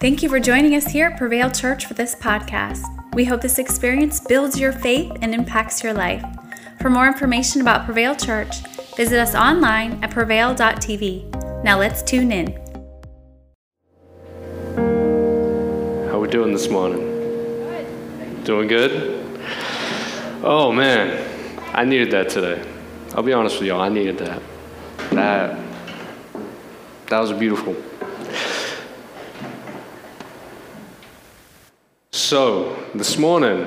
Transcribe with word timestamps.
Thank 0.00 0.22
you 0.22 0.30
for 0.30 0.40
joining 0.40 0.74
us 0.76 0.86
here 0.86 1.08
at 1.08 1.18
Prevail 1.18 1.50
Church 1.50 1.84
for 1.84 1.92
this 1.92 2.14
podcast. 2.14 2.86
We 3.12 3.26
hope 3.26 3.42
this 3.42 3.58
experience 3.58 4.18
builds 4.18 4.58
your 4.58 4.72
faith 4.72 5.12
and 5.20 5.34
impacts 5.34 5.84
your 5.84 5.92
life. 5.92 6.24
For 6.80 6.88
more 6.88 7.06
information 7.06 7.60
about 7.60 7.84
Prevail 7.84 8.16
Church, 8.16 8.60
visit 8.96 9.18
us 9.18 9.34
online 9.34 10.02
at 10.02 10.10
prevail.tv. 10.10 11.62
Now 11.62 11.78
let's 11.78 12.02
tune 12.02 12.32
in. 12.32 12.52
How 16.08 16.16
are 16.16 16.20
we 16.20 16.28
doing 16.28 16.54
this 16.54 16.70
morning? 16.70 17.00
Doing 18.44 18.68
good? 18.68 19.38
Oh 20.42 20.72
man, 20.72 21.28
I 21.74 21.84
needed 21.84 22.10
that 22.12 22.30
today. 22.30 22.66
I'll 23.14 23.22
be 23.22 23.34
honest 23.34 23.58
with 23.58 23.68
y'all, 23.68 23.82
I 23.82 23.90
needed 23.90 24.16
that. 24.16 24.40
That 25.10 25.58
that 27.08 27.20
was 27.20 27.34
beautiful. 27.34 27.76
So, 32.30 32.76
this 32.94 33.18
morning, 33.18 33.66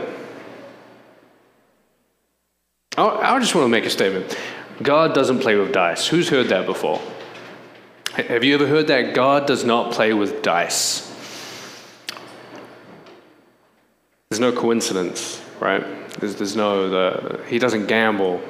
I, 2.95 3.03
I 3.03 3.39
just 3.39 3.53
want 3.55 3.65
to 3.65 3.67
make 3.67 3.83
a 3.83 3.89
statement. 3.89 4.39
God 4.81 5.13
doesn't 5.13 5.39
play 5.39 5.57
with 5.57 5.73
dice. 5.73 6.07
Who's 6.07 6.29
heard 6.29 6.47
that 6.47 6.65
before? 6.65 7.01
Have 8.13 8.45
you 8.45 8.55
ever 8.55 8.65
heard 8.65 8.87
that? 8.87 9.13
God 9.13 9.47
does 9.47 9.65
not 9.65 9.91
play 9.91 10.13
with 10.13 10.43
dice. 10.43 11.13
There's 14.29 14.39
no 14.39 14.53
coincidence, 14.53 15.41
right? 15.59 15.83
There's, 16.21 16.35
there's 16.35 16.55
no, 16.55 16.89
the, 16.89 17.43
he 17.47 17.59
doesn't 17.59 17.87
gamble. 17.87 18.41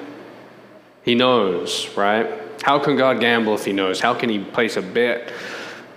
He 1.02 1.16
knows, 1.16 1.90
right? 1.98 2.40
How 2.62 2.78
can 2.78 2.98
God 2.98 3.20
gamble 3.20 3.56
if 3.56 3.66
he 3.66 3.74
knows? 3.74 4.00
How 4.00 4.14
can 4.14 4.30
he 4.30 4.38
place 4.38 4.78
a 4.78 4.84
bet? 4.84 5.34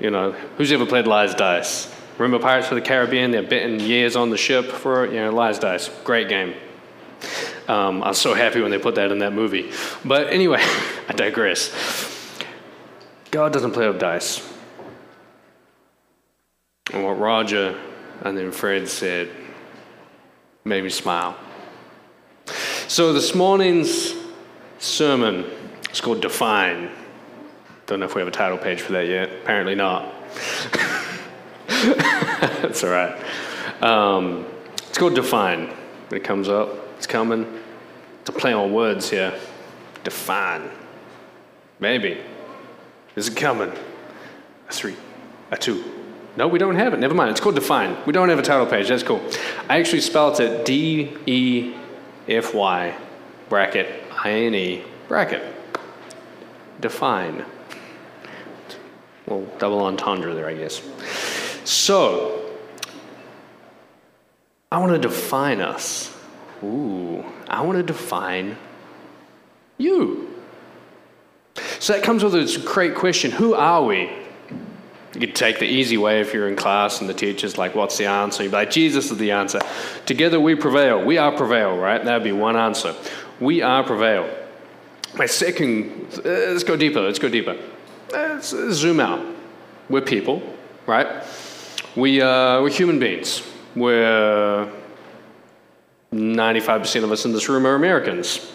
You 0.01 0.09
know, 0.09 0.33
who's 0.57 0.73
ever 0.73 0.87
played 0.87 1.07
liar's 1.07 1.35
dice? 1.35 1.95
Remember 2.19 2.43
Pirates 2.43 2.69
of 2.71 2.77
the 2.77 2.81
Caribbean? 2.81 3.31
They're 3.31 3.43
betting 3.43 3.81
years 3.81 4.17
on 4.17 4.31
the 4.31 4.37
ship 4.37 4.67
for. 4.67 5.07
You 5.07 5.25
know, 5.25 5.33
liar's 5.33 5.59
dice. 5.59 5.91
Great 6.05 6.29
game. 6.29 6.55
Um, 7.69 8.03
I 8.03 8.09
was 8.09 8.19
so 8.19 8.33
happy 8.33 8.61
when 8.61 8.71
they 8.71 8.79
put 8.79 8.95
that 8.95 9.11
in 9.11 9.19
that 9.19 9.33
movie. 9.33 9.73
But 10.05 10.29
anyway, 10.29 10.61
I 11.09 11.13
digress. 11.13 11.73
God 13.31 13.53
doesn't 13.53 13.73
play 13.73 13.87
with 13.87 13.99
dice. 13.99 14.47
And 16.93 17.05
what 17.05 17.19
Roger 17.19 17.79
and 18.23 18.39
then 18.39 18.53
Fred 18.53 18.89
said 18.89 19.29
made 20.65 20.85
me 20.85 20.91
smile. 20.91 21.37
So 22.89 23.13
this 23.13 23.35
morning's 23.35 24.15
sermon 24.79 25.45
is 25.93 26.01
called 26.01 26.23
Define. 26.23 26.91
Don't 27.87 28.01
know 28.01 28.07
if 28.07 28.15
we 28.15 28.21
have 28.21 28.29
a 28.29 28.33
title 28.33 28.59
page 28.59 28.81
for 28.81 28.93
that 28.93 29.07
yet. 29.07 29.31
Apparently 29.43 29.75
not. 29.75 30.15
That's 32.63 32.83
all 32.85 32.91
right. 32.91 33.15
Um, 33.83 34.47
it's 34.77 34.99
called 34.99 35.15
Define. 35.15 35.73
It 36.11 36.25
comes 36.25 36.49
up, 36.49 36.69
it's 36.97 37.07
coming. 37.07 37.63
It's 38.21 38.31
a 38.31 38.33
play 38.33 38.53
on 38.53 38.73
words 38.73 39.11
here. 39.11 39.39
Define. 40.05 40.71
Maybe. 41.81 42.19
Is 43.15 43.29
it 43.29 43.37
coming? 43.37 43.73
A 44.69 44.73
three, 44.73 44.97
a 45.51 45.57
two. 45.57 45.85
No, 46.37 46.49
we 46.49 46.59
don't 46.59 46.77
have 46.77 46.93
it. 46.93 46.99
Never 46.99 47.15
mind. 47.15 47.31
It's 47.31 47.41
called 47.41 47.55
Define. 47.55 47.97
We 48.05 48.13
don't 48.13 48.29
have 48.29 48.39
a 48.39 48.43
title 48.43 48.67
page. 48.67 48.89
That's 48.89 49.03
cool. 49.03 49.23
I 49.69 49.79
actually 49.79 50.03
spelled 50.03 50.39
it 50.41 50.65
D 50.65 51.17
E 51.27 51.75
F 52.29 52.55
Y 52.55 52.95
bracket 53.49 54.05
I 54.13 54.31
N 54.31 54.55
E 54.55 54.85
bracket. 55.09 55.43
Define. 56.81 57.45
Well, 59.27 59.47
double 59.59 59.81
entendre 59.85 60.35
there, 60.35 60.47
I 60.47 60.55
guess. 60.55 60.83
So, 61.67 62.49
I 64.71 64.79
want 64.79 64.93
to 64.93 64.99
define 64.99 65.61
us. 65.61 66.17
Ooh, 66.63 67.25
I 67.49 67.63
want 67.63 67.77
to 67.77 67.83
define 67.83 68.57
you. 69.77 70.33
So 71.81 71.93
that 71.93 72.05
comes 72.05 72.23
with 72.23 72.35
this 72.35 72.57
great 72.57 72.95
question 72.95 73.33
who 73.33 73.55
are 73.55 73.83
we? 73.85 74.11
You 75.15 75.21
could 75.21 75.35
take 75.35 75.59
the 75.59 75.67
easy 75.67 75.97
way 75.97 76.21
if 76.21 76.33
you're 76.33 76.47
in 76.47 76.55
class 76.55 77.01
and 77.01 77.11
the 77.11 77.15
teacher's 77.15 77.59
like, 77.59 77.75
What's 77.75 77.99
the 77.99 78.07
answer? 78.07 78.45
You'd 78.45 78.51
be 78.51 78.57
like, 78.57 78.71
Jesus 78.71 79.11
is 79.11 79.19
the 79.19 79.33
answer. 79.33 79.59
Together 80.05 80.39
we 80.39 80.55
prevail. 80.55 81.05
We 81.05 81.19
are 81.19 81.37
prevail, 81.37 81.77
right? 81.77 82.05
That 82.05 82.15
would 82.15 82.25
be 82.25 82.33
one 82.33 82.57
answer. 82.57 82.95
We 83.41 83.63
are 83.63 83.83
prevail. 83.83 84.33
My 85.17 85.27
second, 85.27 86.21
uh, 86.25 86.29
let's 86.29 86.63
go 86.63 86.77
deeper, 86.77 87.01
let's 87.01 87.19
go 87.19 87.29
deeper. 87.29 87.57
Let's 88.13 88.51
zoom 88.51 89.01
out. 89.01 89.25
We're 89.89 90.03
people, 90.03 90.43
right? 90.87 91.25
We, 91.97 92.21
uh, 92.21 92.61
we're 92.61 92.69
human 92.69 92.99
beings. 92.99 93.43
We're 93.75 94.71
95% 96.13 97.05
of 97.05 97.11
us 97.11 97.25
in 97.25 97.33
this 97.33 97.49
room 97.49 97.67
are 97.67 97.75
Americans. 97.75 98.53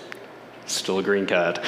Still 0.68 1.00
a 1.00 1.04
green 1.04 1.26
card. 1.26 1.60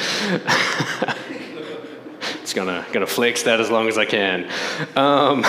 it's 2.43 2.53
gonna, 2.53 2.85
gonna 2.91 3.07
flex 3.07 3.41
that 3.43 3.59
as 3.59 3.71
long 3.71 3.87
as 3.87 3.97
I 3.97 4.05
can. 4.05 4.47
Um, 4.95 5.43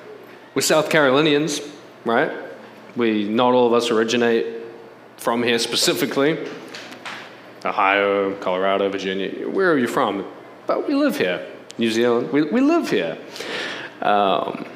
we're 0.54 0.62
South 0.62 0.90
Carolinians, 0.90 1.60
right? 2.04 2.30
We, 2.94 3.28
not 3.28 3.52
all 3.52 3.66
of 3.66 3.72
us 3.72 3.90
originate 3.90 4.46
from 5.16 5.42
here 5.42 5.58
specifically. 5.58 6.38
Ohio, 7.64 8.36
Colorado, 8.36 8.88
Virginia, 8.90 9.48
where 9.48 9.72
are 9.72 9.78
you 9.78 9.88
from? 9.88 10.24
But 10.68 10.86
we 10.86 10.94
live 10.94 11.18
here. 11.18 11.44
New 11.78 11.90
Zealand, 11.90 12.30
we, 12.30 12.42
we 12.42 12.60
live 12.60 12.90
here. 12.90 13.18
Um, 14.00 14.66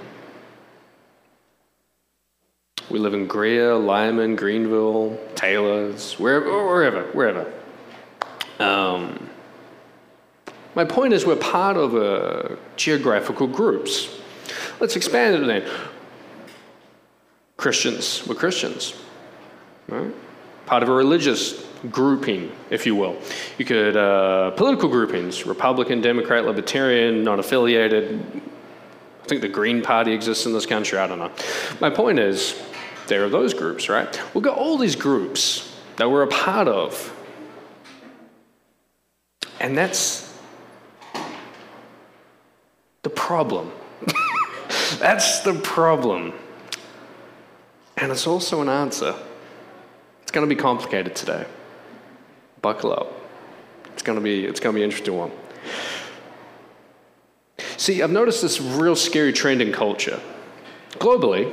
we 2.91 2.99
live 2.99 3.15
in 3.15 3.27
Greer, 3.27 3.75
Lyman, 3.75 4.37
Greenville, 4.37 5.19
Taylors, 5.35 6.15
wherever, 6.19 6.67
wherever, 6.67 7.03
wherever. 7.13 7.53
Um, 8.59 9.29
my 10.75 10.85
point 10.85 11.13
is, 11.13 11.27
we're 11.27 11.37
part 11.37 11.77
of 11.77 11.95
uh, 11.95 12.57
geographical 12.77 13.47
groups. 13.47 14.09
Let's 14.81 14.97
expand 14.97 15.43
it 15.43 15.47
then. 15.47 15.71
Christians, 17.57 18.27
we're 18.27 18.37
Christians, 18.37 18.95
right? 19.89 20.15
Part 20.67 20.83
of 20.83 20.89
a 20.89 20.93
religious 20.93 21.67
grouping, 21.91 22.53
if 22.71 22.87
you 22.87 22.95
will. 22.95 23.21
You 23.59 23.65
could, 23.65 23.97
uh, 23.97 24.53
political 24.53 24.89
groupings, 24.89 25.45
Republican, 25.47 26.01
Democrat, 26.01 26.45
Libertarian, 26.45 27.25
non 27.25 27.39
affiliated. 27.41 28.21
I 29.23 29.27
think 29.27 29.41
the 29.43 29.49
Green 29.49 29.83
Party 29.83 30.13
exists 30.13 30.47
in 30.47 30.53
this 30.53 30.67
country, 30.67 30.99
I 30.99 31.07
don't 31.07 31.19
know. 31.19 31.31
My 31.81 31.91
point 31.91 32.19
is, 32.19 32.59
there 33.09 33.25
are 33.25 33.29
those 33.29 33.55
groups, 33.55 33.89
right? 33.89 34.21
We've 34.35 34.45
got 34.45 34.57
all 34.57 34.79
these 34.79 34.97
groups 34.97 35.75
that 35.97 36.11
we're 36.11 36.23
a 36.23 36.29
part 36.29 36.69
of. 36.69 37.15
And 39.61 39.77
that's 39.77 40.33
the 43.03 43.11
problem. 43.11 43.73
that's 44.99 45.41
the 45.41 45.55
problem. 45.55 46.33
And 47.97 48.13
it's 48.13 48.27
also 48.27 48.63
an 48.63 48.69
answer. 48.69 49.15
It's 50.23 50.31
going 50.31 50.49
to 50.49 50.55
be 50.55 50.61
complicated 50.61 51.17
today. 51.17 51.47
Buckle 52.63 52.93
up. 52.93 53.13
It's 53.93 54.03
going 54.03 54.19
to 54.19 54.23
be 54.23 54.45
it's 54.45 54.61
going 54.61 54.75
to 54.75 54.79
be 54.79 54.85
an 54.85 54.91
interesting 54.91 55.17
one. 55.17 55.33
See, 57.77 58.03
I've 58.03 58.11
noticed 58.11 58.43
this 58.43 58.61
real 58.61 58.95
scary 58.95 59.33
trend 59.33 59.61
in 59.61 59.73
culture. 59.73 60.21
Globally, 60.93 61.53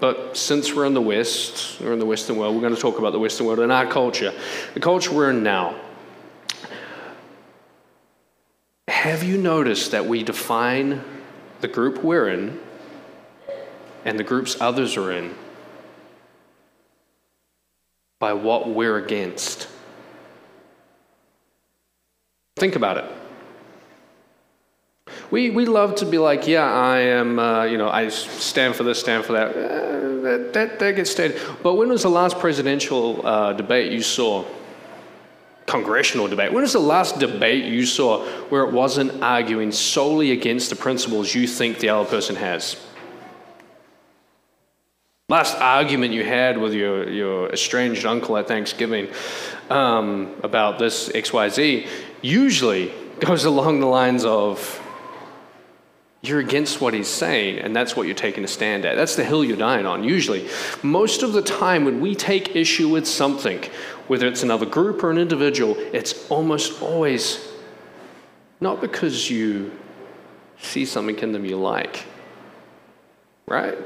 but 0.00 0.36
since 0.36 0.74
we're 0.74 0.86
in 0.86 0.94
the 0.94 1.00
West, 1.00 1.80
we're 1.80 1.92
in 1.92 1.98
the 1.98 2.06
Western 2.06 2.36
world, 2.36 2.54
we're 2.54 2.62
going 2.62 2.74
to 2.74 2.80
talk 2.80 2.98
about 2.98 3.12
the 3.12 3.18
Western 3.18 3.46
world 3.46 3.60
and 3.60 3.70
our 3.70 3.86
culture, 3.86 4.32
the 4.74 4.80
culture 4.80 5.12
we're 5.12 5.30
in 5.30 5.42
now. 5.42 5.78
Have 8.88 9.22
you 9.22 9.36
noticed 9.36 9.90
that 9.92 10.06
we 10.06 10.22
define 10.22 11.02
the 11.60 11.68
group 11.68 12.02
we're 12.02 12.28
in 12.28 12.58
and 14.04 14.18
the 14.18 14.24
groups 14.24 14.60
others 14.60 14.96
are 14.96 15.12
in 15.12 15.34
by 18.18 18.32
what 18.32 18.68
we're 18.68 18.96
against? 18.96 19.68
Think 22.56 22.76
about 22.76 22.98
it. 22.98 23.19
We, 25.30 25.50
we 25.50 25.64
love 25.64 25.94
to 25.96 26.06
be 26.06 26.18
like, 26.18 26.48
yeah, 26.48 26.64
I 26.64 26.98
am, 26.98 27.38
uh, 27.38 27.64
you 27.64 27.78
know, 27.78 27.88
I 27.88 28.08
stand 28.08 28.74
for 28.74 28.82
this, 28.82 28.98
stand 28.98 29.24
for 29.24 29.32
that. 29.34 29.50
Uh, 29.50 30.20
that, 30.22 30.52
that. 30.52 30.78
That 30.80 30.96
gets 30.96 31.10
stated. 31.10 31.40
But 31.62 31.74
when 31.74 31.88
was 31.88 32.02
the 32.02 32.10
last 32.10 32.38
presidential 32.38 33.24
uh, 33.24 33.52
debate 33.52 33.92
you 33.92 34.02
saw? 34.02 34.44
Congressional 35.66 36.26
debate. 36.26 36.52
When 36.52 36.62
was 36.62 36.72
the 36.72 36.80
last 36.80 37.20
debate 37.20 37.64
you 37.64 37.86
saw 37.86 38.24
where 38.48 38.64
it 38.64 38.72
wasn't 38.72 39.22
arguing 39.22 39.70
solely 39.70 40.32
against 40.32 40.68
the 40.68 40.76
principles 40.76 41.32
you 41.32 41.46
think 41.46 41.78
the 41.78 41.90
other 41.90 42.10
person 42.10 42.34
has? 42.34 42.76
Last 45.28 45.56
argument 45.58 46.12
you 46.12 46.24
had 46.24 46.58
with 46.58 46.74
your, 46.74 47.08
your 47.08 47.52
estranged 47.52 48.04
uncle 48.04 48.36
at 48.36 48.48
Thanksgiving 48.48 49.06
um, 49.70 50.34
about 50.42 50.80
this 50.80 51.08
XYZ 51.08 51.86
usually 52.20 52.92
goes 53.20 53.44
along 53.44 53.78
the 53.78 53.86
lines 53.86 54.24
of 54.24 54.79
you're 56.22 56.40
against 56.40 56.80
what 56.80 56.92
he's 56.92 57.08
saying, 57.08 57.58
and 57.60 57.74
that's 57.74 57.96
what 57.96 58.06
you're 58.06 58.14
taking 58.14 58.44
a 58.44 58.48
stand 58.48 58.84
at. 58.84 58.94
That's 58.94 59.16
the 59.16 59.24
hill 59.24 59.42
you're 59.42 59.56
dying 59.56 59.86
on, 59.86 60.04
usually. 60.04 60.48
Most 60.82 61.22
of 61.22 61.32
the 61.32 61.40
time, 61.40 61.84
when 61.84 62.00
we 62.00 62.14
take 62.14 62.54
issue 62.54 62.88
with 62.88 63.06
something, 63.06 63.64
whether 64.06 64.26
it's 64.26 64.42
another 64.42 64.66
group 64.66 65.02
or 65.02 65.10
an 65.10 65.16
individual, 65.16 65.76
it's 65.78 66.28
almost 66.30 66.82
always 66.82 67.48
not 68.60 68.82
because 68.82 69.30
you 69.30 69.72
see 70.58 70.84
something 70.84 71.18
in 71.20 71.32
them 71.32 71.46
you 71.46 71.56
like, 71.56 72.04
right? 73.46 73.78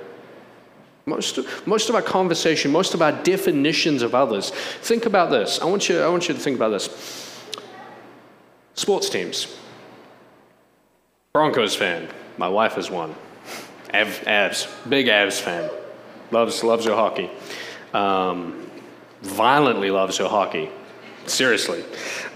Most 1.06 1.38
of, 1.38 1.66
most 1.66 1.88
of 1.88 1.94
our 1.94 2.02
conversation, 2.02 2.72
most 2.72 2.94
of 2.94 3.02
our 3.02 3.12
definitions 3.12 4.02
of 4.02 4.14
others. 4.14 4.50
Think 4.50 5.06
about 5.06 5.30
this. 5.30 5.60
I 5.60 5.66
want 5.66 5.88
you, 5.88 6.00
I 6.00 6.08
want 6.08 6.28
you 6.28 6.34
to 6.34 6.40
think 6.40 6.56
about 6.56 6.70
this. 6.70 6.88
Sports 8.74 9.08
teams. 9.08 9.56
Broncos 11.32 11.76
fan. 11.76 12.08
My 12.36 12.48
wife 12.48 12.78
is 12.78 12.90
one. 12.90 13.14
Av, 13.92 14.08
Avs. 14.26 14.68
Big 14.88 15.06
Avs 15.06 15.40
fan. 15.40 15.70
Loves, 16.30 16.64
loves 16.64 16.84
her 16.86 16.94
hockey. 16.94 17.30
Um, 17.92 18.68
violently 19.22 19.90
loves 19.90 20.18
her 20.18 20.28
hockey. 20.28 20.70
Seriously. 21.26 21.84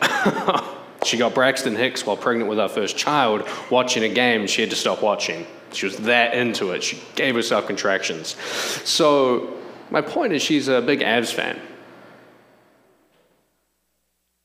she 1.05 1.17
got 1.17 1.35
Braxton 1.35 1.75
Hicks 1.75 2.07
while 2.07 2.17
pregnant 2.17 2.49
with 2.49 2.61
our 2.61 2.69
first 2.69 2.97
child 2.97 3.47
watching 3.71 4.05
a 4.05 4.09
game. 4.09 4.47
She 4.47 4.61
had 4.61 4.71
to 4.71 4.77
stop 4.77 5.03
watching. 5.03 5.47
She 5.73 5.87
was 5.87 5.97
that 5.99 6.35
into 6.35 6.71
it. 6.71 6.83
She 6.83 7.03
gave 7.15 7.35
herself 7.35 7.67
contractions. 7.67 8.37
So, 8.85 9.55
my 9.91 10.01
point 10.01 10.33
is, 10.33 10.43
she's 10.43 10.69
a 10.69 10.81
big 10.81 11.01
Avs 11.01 11.33
fan. 11.33 11.61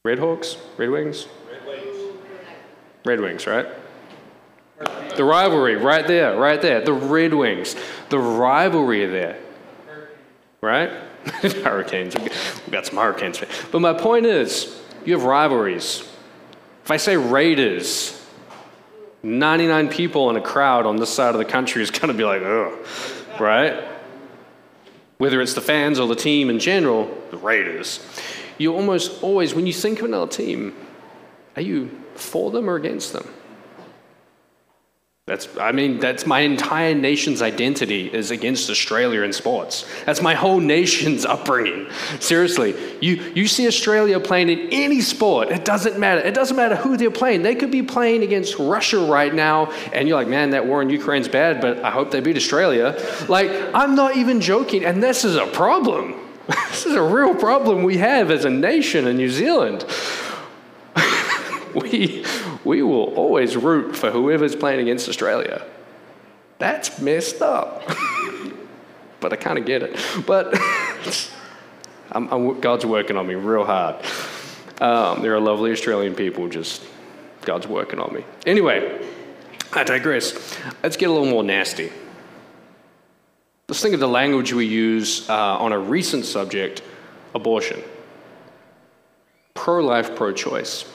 Red 0.03 0.19
Hawks? 0.19 0.57
Red 0.77 0.89
Wings? 0.89 1.27
Red 1.49 1.65
Wings. 1.65 2.15
Red 3.05 3.21
Wings, 3.21 3.47
right? 3.47 3.67
The 5.15 5.23
rivalry, 5.23 5.75
right 5.75 6.07
there, 6.07 6.37
right 6.37 6.61
there. 6.61 6.81
The 6.81 6.93
Red 6.93 7.33
Wings. 7.33 7.75
The 8.09 8.19
rivalry 8.19 9.05
there. 9.05 9.39
Right? 10.61 10.91
hurricanes. 11.63 12.15
We've 12.15 12.71
got 12.71 12.85
some 12.85 12.97
hurricanes. 12.97 13.41
But 13.71 13.79
my 13.79 13.93
point 13.93 14.25
is, 14.25 14.81
you 15.05 15.13
have 15.13 15.23
rivalries. 15.23 16.01
If 16.83 16.91
I 16.91 16.97
say 16.97 17.15
Raiders, 17.15 18.21
99 19.23 19.87
people 19.89 20.29
in 20.29 20.35
a 20.35 20.41
crowd 20.41 20.85
on 20.85 20.97
this 20.97 21.09
side 21.09 21.33
of 21.33 21.39
the 21.39 21.45
country 21.45 21.81
is 21.81 21.91
going 21.91 22.09
to 22.09 22.13
be 22.13 22.25
like, 22.25 22.41
ugh, 22.41 22.73
right? 23.39 23.83
Whether 25.17 25.41
it's 25.41 25.53
the 25.53 25.61
fans 25.61 25.99
or 25.99 26.07
the 26.07 26.15
team 26.15 26.49
in 26.49 26.59
general, 26.59 27.09
the 27.31 27.37
Raiders. 27.37 28.05
You 28.57 28.75
almost 28.75 29.23
always, 29.23 29.53
when 29.53 29.65
you 29.65 29.73
think 29.73 29.99
of 29.99 30.05
another 30.05 30.29
team, 30.29 30.75
are 31.55 31.61
you 31.61 31.89
for 32.15 32.51
them 32.51 32.69
or 32.69 32.75
against 32.75 33.13
them? 33.13 33.27
That's, 35.25 35.47
I 35.57 35.71
mean, 35.71 35.99
that's 35.99 36.25
my 36.25 36.41
entire 36.41 36.93
nation's 36.93 37.41
identity 37.41 38.13
is 38.13 38.29
against 38.29 38.69
Australia 38.69 39.21
in 39.21 39.31
sports. 39.31 39.85
That's 40.05 40.21
my 40.21 40.33
whole 40.33 40.59
nation's 40.59 41.23
upbringing. 41.33 41.89
Seriously, 42.19 42.75
you, 42.99 43.31
you 43.33 43.47
see 43.47 43.65
Australia 43.65 44.19
playing 44.19 44.49
in 44.49 44.67
any 44.73 44.99
sport, 44.99 45.47
it 45.47 45.63
doesn't 45.63 45.97
matter. 45.97 46.19
It 46.19 46.33
doesn't 46.33 46.57
matter 46.57 46.75
who 46.75 46.97
they're 46.97 47.09
playing. 47.09 47.41
They 47.41 47.55
could 47.55 47.71
be 47.71 47.83
playing 47.83 48.23
against 48.23 48.59
Russia 48.59 48.99
right 48.99 49.33
now, 49.33 49.71
and 49.93 50.09
you're 50.09 50.17
like, 50.17 50.27
man, 50.27 50.49
that 50.49 50.67
war 50.67 50.81
in 50.81 50.89
Ukraine's 50.89 51.29
bad, 51.29 51.61
but 51.61 51.81
I 51.85 51.89
hope 51.89 52.11
they 52.11 52.19
beat 52.19 52.35
Australia. 52.35 53.01
Like, 53.29 53.49
I'm 53.73 53.95
not 53.95 54.17
even 54.17 54.41
joking, 54.41 54.83
and 54.83 55.01
this 55.01 55.23
is 55.23 55.37
a 55.37 55.47
problem. 55.47 56.15
this 56.47 56.85
is 56.85 56.95
a 56.95 57.01
real 57.01 57.33
problem 57.33 57.83
we 57.83 57.95
have 57.95 58.29
as 58.29 58.43
a 58.43 58.49
nation 58.49 59.07
in 59.07 59.15
New 59.15 59.29
Zealand. 59.29 59.85
we, 61.73 62.25
we 62.65 62.81
will 62.81 63.13
always 63.15 63.57
root 63.57 63.95
for 63.95 64.11
whoever's 64.11 64.55
playing 64.55 64.79
against 64.81 65.09
Australia. 65.09 65.65
That's 66.59 66.99
messed 66.99 67.41
up. 67.41 67.83
but 69.19 69.33
I 69.33 69.35
kind 69.35 69.57
of 69.57 69.65
get 69.65 69.83
it. 69.83 69.99
But 70.25 70.53
I'm, 72.11 72.31
I'm, 72.31 72.59
God's 72.59 72.85
working 72.85 73.17
on 73.17 73.27
me 73.27 73.35
real 73.35 73.65
hard. 73.65 74.03
Um, 74.79 75.21
there 75.21 75.33
are 75.35 75.39
lovely 75.39 75.71
Australian 75.71 76.15
people, 76.15 76.47
just 76.47 76.81
God's 77.41 77.67
working 77.67 77.99
on 77.99 78.13
me. 78.13 78.23
Anyway, 78.45 79.05
I 79.73 79.83
digress. 79.83 80.57
Let's 80.83 80.97
get 80.97 81.09
a 81.09 81.11
little 81.11 81.27
more 81.27 81.43
nasty. 81.43 81.91
Let's 83.69 83.81
think 83.81 83.93
of 83.93 83.99
the 83.99 84.07
language 84.07 84.53
we 84.53 84.65
use 84.65 85.29
uh, 85.29 85.57
on 85.57 85.71
a 85.71 85.79
recent 85.79 86.25
subject 86.25 86.81
abortion. 87.33 87.81
Pro 89.53 89.83
life, 89.83 90.15
pro 90.15 90.31
choice. 90.31 90.85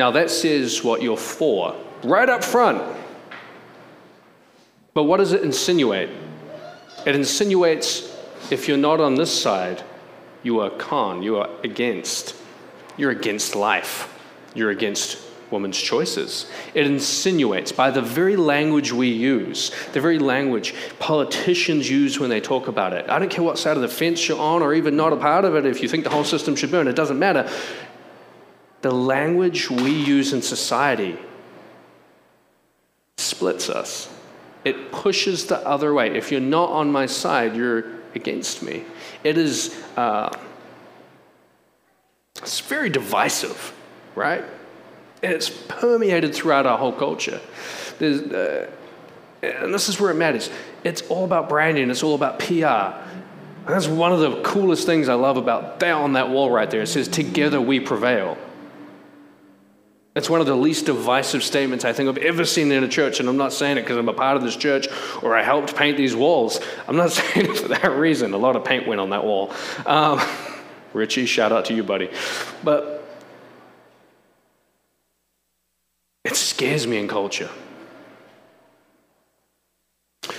Now, 0.00 0.10
that 0.12 0.30
says 0.30 0.82
what 0.82 1.02
you're 1.02 1.14
for, 1.14 1.76
right 2.04 2.26
up 2.26 2.42
front. 2.42 2.80
But 4.94 5.02
what 5.02 5.18
does 5.18 5.34
it 5.34 5.42
insinuate? 5.42 6.08
It 7.04 7.14
insinuates 7.14 8.10
if 8.50 8.66
you're 8.66 8.78
not 8.78 9.02
on 9.02 9.16
this 9.16 9.30
side, 9.30 9.84
you 10.42 10.60
are 10.60 10.70
con, 10.70 11.22
you 11.22 11.36
are 11.36 11.50
against. 11.62 12.34
You're 12.96 13.10
against 13.10 13.54
life, 13.54 14.18
you're 14.54 14.70
against 14.70 15.18
woman's 15.50 15.76
choices. 15.76 16.50
It 16.72 16.86
insinuates 16.86 17.70
by 17.70 17.90
the 17.90 18.00
very 18.00 18.36
language 18.36 18.92
we 18.92 19.08
use, 19.08 19.70
the 19.92 20.00
very 20.00 20.18
language 20.18 20.74
politicians 20.98 21.90
use 21.90 22.18
when 22.18 22.30
they 22.30 22.40
talk 22.40 22.68
about 22.68 22.94
it. 22.94 23.06
I 23.10 23.18
don't 23.18 23.30
care 23.30 23.44
what 23.44 23.58
side 23.58 23.76
of 23.76 23.82
the 23.82 23.88
fence 23.88 24.26
you're 24.28 24.40
on 24.40 24.62
or 24.62 24.72
even 24.72 24.96
not 24.96 25.12
a 25.12 25.16
part 25.16 25.44
of 25.44 25.56
it, 25.56 25.66
if 25.66 25.82
you 25.82 25.90
think 25.90 26.04
the 26.04 26.10
whole 26.10 26.24
system 26.24 26.56
should 26.56 26.70
burn, 26.70 26.88
it 26.88 26.96
doesn't 26.96 27.18
matter 27.18 27.50
the 28.82 28.90
language 28.90 29.70
we 29.70 29.90
use 29.90 30.32
in 30.32 30.42
society 30.42 31.18
splits 33.18 33.68
us. 33.68 34.12
It 34.64 34.92
pushes 34.92 35.46
the 35.46 35.58
other 35.66 35.92
way. 35.94 36.16
If 36.16 36.30
you're 36.30 36.40
not 36.40 36.70
on 36.70 36.90
my 36.92 37.06
side, 37.06 37.56
you're 37.56 37.84
against 38.14 38.62
me. 38.62 38.84
It 39.24 39.38
is 39.38 39.74
uh, 39.96 40.30
it's 42.36 42.60
very 42.60 42.88
divisive, 42.90 43.74
right? 44.14 44.44
And 45.22 45.32
it's 45.32 45.50
permeated 45.50 46.34
throughout 46.34 46.66
our 46.66 46.78
whole 46.78 46.92
culture. 46.92 47.40
Uh, 48.00 48.66
and 49.42 49.74
this 49.74 49.88
is 49.88 50.00
where 50.00 50.10
it 50.10 50.14
matters. 50.14 50.50
It's 50.84 51.02
all 51.02 51.24
about 51.24 51.48
branding. 51.48 51.90
It's 51.90 52.02
all 52.02 52.14
about 52.14 52.38
PR. 52.38 52.98
That's 53.70 53.86
one 53.86 54.12
of 54.12 54.20
the 54.20 54.40
coolest 54.42 54.86
things 54.86 55.08
I 55.08 55.14
love 55.14 55.36
about 55.36 55.80
that 55.80 55.92
on 55.92 56.14
that 56.14 56.30
wall 56.30 56.50
right 56.50 56.70
there. 56.70 56.82
It 56.82 56.86
says, 56.86 57.08
"Together 57.08 57.60
we 57.60 57.80
prevail." 57.80 58.38
It's 60.16 60.28
one 60.28 60.40
of 60.40 60.46
the 60.46 60.56
least 60.56 60.86
divisive 60.86 61.44
statements 61.44 61.84
I 61.84 61.92
think 61.92 62.08
I've 62.08 62.18
ever 62.18 62.44
seen 62.44 62.72
in 62.72 62.82
a 62.82 62.88
church, 62.88 63.20
and 63.20 63.28
I'm 63.28 63.36
not 63.36 63.52
saying 63.52 63.78
it 63.78 63.82
because 63.82 63.96
I'm 63.96 64.08
a 64.08 64.12
part 64.12 64.36
of 64.36 64.42
this 64.42 64.56
church 64.56 64.88
or 65.22 65.36
I 65.36 65.42
helped 65.42 65.76
paint 65.76 65.96
these 65.96 66.16
walls. 66.16 66.58
I'm 66.88 66.96
not 66.96 67.12
saying 67.12 67.46
it 67.46 67.56
for 67.56 67.68
that 67.68 67.92
reason. 67.92 68.34
A 68.34 68.36
lot 68.36 68.56
of 68.56 68.64
paint 68.64 68.88
went 68.88 69.00
on 69.00 69.10
that 69.10 69.24
wall. 69.24 69.52
Um, 69.86 70.20
Richie, 70.92 71.26
shout 71.26 71.52
out 71.52 71.66
to 71.66 71.74
you, 71.74 71.84
buddy. 71.84 72.10
But 72.64 73.08
it 76.24 76.34
scares 76.34 76.88
me 76.88 76.98
in 76.98 77.06
culture 77.06 77.50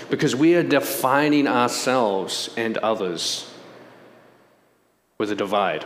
because 0.10 0.36
we 0.36 0.56
are 0.56 0.64
defining 0.64 1.48
ourselves 1.48 2.50
and 2.58 2.78
others 2.80 3.50
with 5.18 5.32
a 5.32 5.36
divide, 5.36 5.86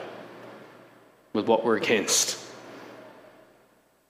with 1.34 1.48
what 1.48 1.64
we're 1.64 1.78
against. 1.78 2.45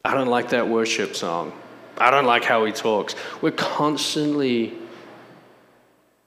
I 0.06 0.14
don't 0.14 0.28
like 0.28 0.50
that 0.50 0.70
worship 0.70 1.16
song. 1.16 1.52
I 1.98 2.12
don't 2.12 2.26
like 2.26 2.44
how 2.44 2.64
he 2.66 2.72
talks. 2.72 3.16
We're 3.42 3.52
constantly 3.52 4.74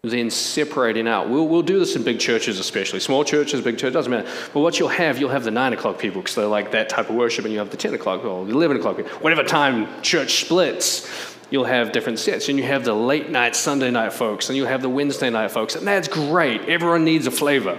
then 0.02 0.30
separating 0.30 1.06
out. 1.06 1.28
We'll, 1.28 1.46
we'll 1.46 1.62
do 1.62 1.78
this 1.78 1.94
in 1.94 2.02
big 2.02 2.18
churches, 2.18 2.58
especially 2.58 3.00
small 3.00 3.24
churches, 3.24 3.60
big 3.60 3.78
churches, 3.78 3.94
doesn't 3.94 4.10
matter. 4.10 4.28
But 4.52 4.60
what 4.60 4.78
you'll 4.78 4.88
have, 4.88 5.18
you'll 5.18 5.30
have 5.30 5.44
the 5.44 5.50
nine 5.50 5.72
o'clock 5.72 5.98
people 5.98 6.22
because 6.22 6.34
they're 6.34 6.46
like 6.46 6.72
that 6.72 6.88
type 6.88 7.08
of 7.08 7.14
worship, 7.14 7.44
and 7.44 7.52
you 7.52 7.60
have 7.60 7.70
the 7.70 7.76
10 7.76 7.94
o'clock 7.94 8.24
or 8.24 8.44
the 8.44 8.52
11 8.52 8.78
o'clock, 8.78 8.98
whatever 9.22 9.44
time 9.44 10.02
church 10.02 10.44
splits. 10.44 11.36
You'll 11.50 11.64
have 11.64 11.92
different 11.92 12.18
sets, 12.18 12.48
and 12.48 12.58
you 12.58 12.64
have 12.64 12.84
the 12.84 12.94
late 12.94 13.30
night 13.30 13.54
Sunday 13.54 13.90
night 13.90 14.12
folks, 14.12 14.48
and 14.48 14.56
you'll 14.56 14.66
have 14.66 14.82
the 14.82 14.88
Wednesday 14.88 15.30
night 15.30 15.50
folks, 15.50 15.76
and 15.76 15.86
that's 15.86 16.08
great. 16.08 16.62
Everyone 16.62 17.04
needs 17.04 17.26
a 17.26 17.30
flavor. 17.30 17.78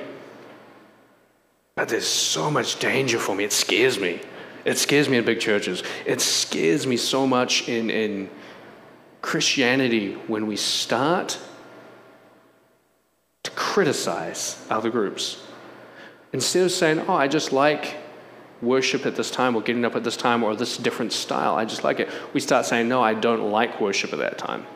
But 1.76 1.90
there's 1.90 2.08
so 2.08 2.50
much 2.50 2.80
danger 2.80 3.20
for 3.20 3.36
me, 3.36 3.44
it 3.44 3.54
scares 3.54 4.00
me. 4.00 4.22
It 4.70 4.78
scares 4.78 5.10
me 5.10 5.18
in 5.18 5.26
big 5.26 5.40
churches. 5.40 5.82
It 6.06 6.22
scares 6.22 6.86
me 6.86 6.96
so 6.96 7.26
much 7.26 7.68
in, 7.68 7.90
in 7.90 8.30
Christianity 9.24 10.14
when 10.28 10.46
we 10.46 10.58
start 10.58 11.40
to 13.42 13.50
criticize 13.50 14.64
other 14.70 14.92
groups. 14.92 15.42
Instead 16.34 16.66
of 16.66 16.72
saying, 16.72 17.00
oh, 17.08 17.16
I 17.16 17.28
just 17.28 17.52
like 17.52 17.96
worship 18.62 19.08
at 19.08 19.16
this 19.16 19.32
time 19.32 19.56
or 19.56 19.64
getting 19.64 19.86
up 19.86 19.96
at 19.96 20.04
this 20.04 20.16
time 20.16 20.44
or 20.44 20.56
this 20.56 20.78
different 20.78 21.14
style, 21.14 21.56
I 21.56 21.66
just 21.66 21.84
like 21.84 22.00
it, 22.00 22.10
we 22.34 22.40
start 22.40 22.68
saying, 22.68 22.88
no, 22.88 23.02
I 23.02 23.16
don't 23.16 23.50
like 23.50 23.82
worship 23.82 24.14
at 24.14 24.20
that 24.20 24.38
time. 24.38 24.68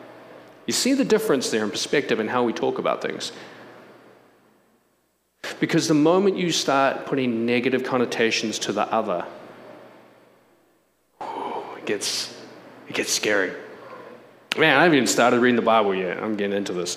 You 0.66 0.72
see 0.72 0.94
the 0.94 1.04
difference 1.04 1.50
there 1.50 1.62
in 1.62 1.70
perspective 1.70 2.18
and 2.18 2.28
how 2.28 2.42
we 2.42 2.52
talk 2.52 2.80
about 2.80 3.00
things. 3.00 3.30
Because 5.60 5.86
the 5.86 5.94
moment 5.94 6.36
you 6.36 6.50
start 6.50 7.06
putting 7.06 7.46
negative 7.46 7.84
connotations 7.84 8.58
to 8.58 8.72
the 8.72 8.92
other, 8.92 9.24
gets 11.86 12.34
It 12.88 12.94
gets 12.94 13.12
scary. 13.12 13.52
Man, 14.56 14.78
I 14.78 14.82
haven't 14.84 14.96
even 14.96 15.06
started 15.06 15.40
reading 15.40 15.56
the 15.56 15.62
Bible 15.62 15.94
yet. 15.94 16.22
I'm 16.22 16.36
getting 16.36 16.56
into 16.56 16.72
this. 16.72 16.96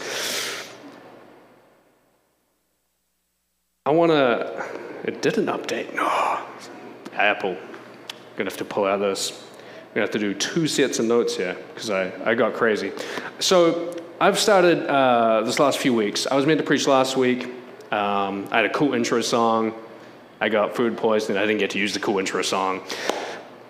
I 3.86 3.92
want 3.92 4.12
to. 4.12 4.66
It 5.06 5.22
did 5.22 5.38
an 5.38 5.46
update. 5.46 5.94
No. 5.96 6.44
Apple. 7.14 7.58
Gonna 8.36 8.50
have 8.50 8.58
to 8.58 8.66
pull 8.66 8.86
out 8.86 8.98
this. 8.98 9.32
We're 9.32 9.96
gonna 9.96 10.06
have 10.06 10.12
to 10.12 10.20
do 10.20 10.34
two 10.34 10.68
sets 10.68 11.00
of 11.00 11.06
notes 11.06 11.36
here 11.36 11.58
because 11.74 11.90
I, 11.90 12.12
I 12.24 12.36
got 12.36 12.54
crazy. 12.54 12.92
So 13.40 13.96
I've 14.20 14.38
started 14.38 14.86
uh, 14.88 15.42
this 15.42 15.58
last 15.58 15.80
few 15.80 15.94
weeks. 15.94 16.28
I 16.28 16.36
was 16.36 16.46
meant 16.46 16.60
to 16.60 16.66
preach 16.66 16.86
last 16.86 17.18
week. 17.18 17.46
Um, 17.92 18.48
I 18.52 18.58
had 18.58 18.66
a 18.66 18.70
cool 18.70 18.94
intro 18.94 19.22
song. 19.22 19.74
I 20.40 20.50
got 20.50 20.76
food 20.76 20.98
poisoning. 20.98 21.38
I 21.38 21.46
didn't 21.48 21.60
get 21.60 21.72
to 21.72 21.80
use 21.80 21.94
the 21.94 22.00
cool 22.00 22.20
intro 22.20 22.44
song. 22.44 22.82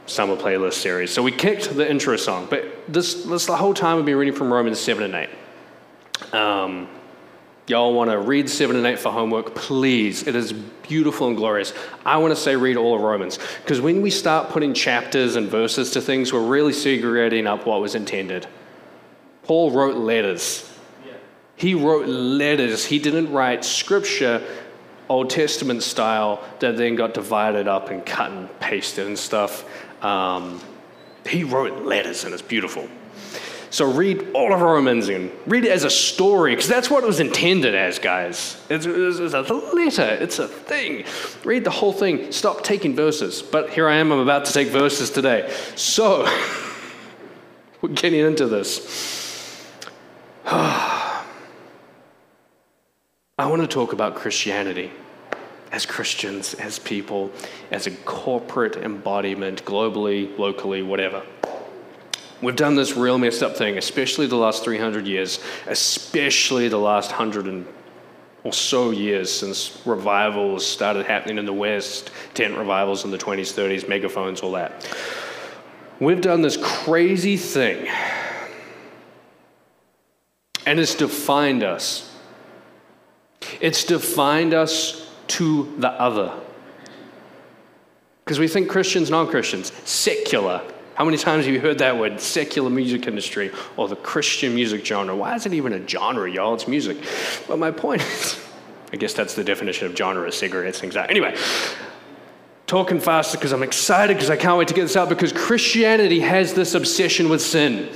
Summer 0.07 0.37
playlist 0.37 0.75
series. 0.75 1.11
So 1.11 1.21
we 1.21 1.33
kicked 1.33 1.75
the 1.75 1.89
intro 1.89 2.15
song. 2.15 2.47
But 2.49 2.63
this, 2.87 3.25
this 3.25 3.45
the 3.45 3.57
whole 3.57 3.73
time 3.73 3.97
we've 3.97 4.05
been 4.05 4.15
reading 4.15 4.33
from 4.33 4.51
Romans 4.51 4.79
7 4.79 5.03
and 5.03 5.29
8. 6.33 6.33
Um, 6.33 6.87
y'all 7.67 7.93
want 7.93 8.09
to 8.09 8.17
read 8.17 8.49
7 8.49 8.75
and 8.75 8.85
8 8.85 8.99
for 8.99 9.11
homework, 9.11 9.53
please. 9.53 10.25
It 10.25 10.33
is 10.33 10.53
beautiful 10.53 11.27
and 11.27 11.35
glorious. 11.35 11.73
I 12.05 12.17
want 12.17 12.33
to 12.33 12.39
say 12.39 12.55
read 12.55 12.77
all 12.77 12.95
of 12.95 13.01
Romans. 13.01 13.37
Because 13.61 13.81
when 13.81 14.01
we 14.01 14.09
start 14.09 14.49
putting 14.49 14.73
chapters 14.73 15.35
and 15.35 15.49
verses 15.49 15.91
to 15.91 16.01
things, 16.01 16.31
we're 16.31 16.39
really 16.39 16.73
segregating 16.73 17.45
up 17.45 17.65
what 17.65 17.81
was 17.81 17.93
intended. 17.93 18.47
Paul 19.43 19.71
wrote 19.71 19.97
letters. 19.97 20.71
He 21.57 21.73
wrote 21.73 22.07
letters. 22.07 22.85
He 22.85 22.99
didn't 22.99 23.33
write 23.33 23.65
scripture 23.65 24.41
Old 25.09 25.29
Testament 25.29 25.83
style 25.83 26.43
that 26.59 26.77
then 26.77 26.95
got 26.95 27.13
divided 27.13 27.67
up 27.67 27.89
and 27.89 28.05
cut 28.05 28.31
and 28.31 28.59
pasted 28.59 29.07
and 29.07 29.17
stuff. 29.17 29.65
Um, 30.01 30.61
he 31.27 31.43
wrote 31.43 31.85
letters 31.85 32.23
and 32.23 32.33
it's 32.33 32.41
beautiful. 32.41 32.87
So 33.69 33.91
read 33.91 34.29
all 34.33 34.53
of 34.53 34.61
Romans 34.61 35.09
and 35.09 35.29
read 35.45 35.65
it 35.65 35.71
as 35.71 35.83
a 35.83 35.89
story 35.89 36.55
because 36.55 36.69
that's 36.69 36.89
what 36.89 37.03
it 37.03 37.07
was 37.07 37.19
intended 37.19 37.75
as, 37.75 37.99
guys. 37.99 38.55
It's, 38.69 38.85
it's, 38.85 39.19
it's, 39.19 39.33
a 39.33 39.41
letter, 39.41 40.17
it's 40.21 40.39
a 40.39 40.47
thing. 40.47 41.03
Read 41.43 41.65
the 41.65 41.69
whole 41.69 41.91
thing. 41.91 42.31
Stop 42.31 42.63
taking 42.63 42.95
verses. 42.95 43.41
But 43.41 43.71
here 43.71 43.89
I 43.89 43.97
am, 43.97 44.11
I'm 44.11 44.19
about 44.19 44.45
to 44.45 44.53
take 44.53 44.69
verses 44.69 45.09
today. 45.09 45.53
So 45.75 46.25
we're 47.81 47.89
getting 47.89 48.21
into 48.21 48.47
this. 48.47 49.65
I 50.45 51.25
want 53.39 53.61
to 53.61 53.67
talk 53.67 53.91
about 53.91 54.15
Christianity 54.15 54.91
as 55.71 55.85
Christians, 55.85 56.53
as 56.55 56.79
people, 56.79 57.31
as 57.71 57.87
a 57.87 57.91
corporate 57.91 58.77
embodiment, 58.77 59.65
globally, 59.65 60.37
locally, 60.37 60.81
whatever. 60.81 61.23
We've 62.41 62.55
done 62.55 62.75
this 62.75 62.95
real 62.95 63.17
messed 63.17 63.41
up 63.41 63.57
thing, 63.57 63.77
especially 63.77 64.27
the 64.27 64.35
last 64.35 64.63
300 64.63 65.07
years, 65.07 65.39
especially 65.65 66.67
the 66.67 66.77
last 66.77 67.09
100 67.09 67.47
and 67.47 67.65
or 68.43 68.53
so 68.53 68.91
years 68.91 69.31
since 69.31 69.81
revivals 69.85 70.65
started 70.65 71.05
happening 71.05 71.37
in 71.37 71.45
the 71.45 71.53
West, 71.53 72.11
tent 72.33 72.57
revivals 72.57 73.03
in 73.03 73.11
the 73.11 73.17
20s, 73.17 73.53
30s, 73.53 73.89
megaphones, 73.89 74.41
all 74.41 74.53
that. 74.53 74.87
We've 75.99 76.21
done 76.21 76.43
this 76.43 76.57
crazy 76.61 77.35
thing, 77.35 77.89
and 80.65 80.79
it's 80.79 80.95
defined 80.95 81.63
us. 81.63 82.15
It's 83.59 83.83
defined 83.83 84.53
us 84.53 85.06
to 85.27 85.75
the 85.77 85.89
other. 85.89 86.33
Because 88.27 88.39
we 88.39 88.47
think 88.49 88.69
Christians, 88.69 89.09
non 89.09 89.27
Christians, 89.27 89.71
secular. 89.85 90.61
How 90.95 91.05
many 91.05 91.17
times 91.17 91.45
have 91.45 91.53
you 91.53 91.61
heard 91.61 91.77
that 91.77 91.97
word, 91.97 92.19
secular 92.19 92.69
music 92.69 93.07
industry 93.07 93.51
or 93.77 93.87
the 93.87 93.95
Christian 93.95 94.53
music 94.53 94.85
genre? 94.85 95.15
Why 95.15 95.35
is 95.35 95.45
it 95.45 95.53
even 95.53 95.71
a 95.71 95.87
genre, 95.87 96.29
y'all? 96.29 96.53
It's 96.55 96.67
music. 96.67 96.97
But 97.47 97.57
my 97.59 97.71
point 97.71 98.01
is, 98.01 98.43
I 98.93 98.97
guess 98.97 99.13
that's 99.13 99.33
the 99.33 99.43
definition 99.43 99.87
of 99.87 99.95
genre, 99.95 100.29
cigarettes, 100.31 100.79
things 100.79 100.95
like 100.95 101.07
that. 101.07 101.11
Anyway, 101.11 101.37
talking 102.65 102.99
faster 102.99 103.37
because 103.37 103.53
I'm 103.53 103.63
excited 103.63 104.15
because 104.15 104.29
I 104.29 104.35
can't 104.35 104.57
wait 104.57 104.67
to 104.67 104.73
get 104.73 104.81
this 104.81 104.97
out 104.97 105.07
because 105.07 105.31
Christianity 105.31 106.19
has 106.19 106.53
this 106.53 106.73
obsession 106.73 107.29
with 107.29 107.41
sin. 107.41 107.89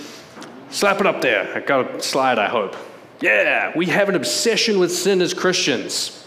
Slap 0.69 1.01
it 1.01 1.07
up 1.07 1.19
there. 1.19 1.53
I 1.53 1.59
got 1.59 1.95
a 1.95 2.01
slide, 2.01 2.39
I 2.39 2.47
hope. 2.47 2.77
Yeah, 3.19 3.73
we 3.75 3.87
have 3.87 4.07
an 4.07 4.15
obsession 4.15 4.79
with 4.79 4.93
sin 4.93 5.21
as 5.21 5.33
Christians 5.33 6.20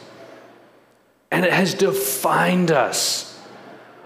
and 1.35 1.45
it 1.45 1.53
has 1.53 1.75
defined 1.75 2.71
us. 2.71 3.37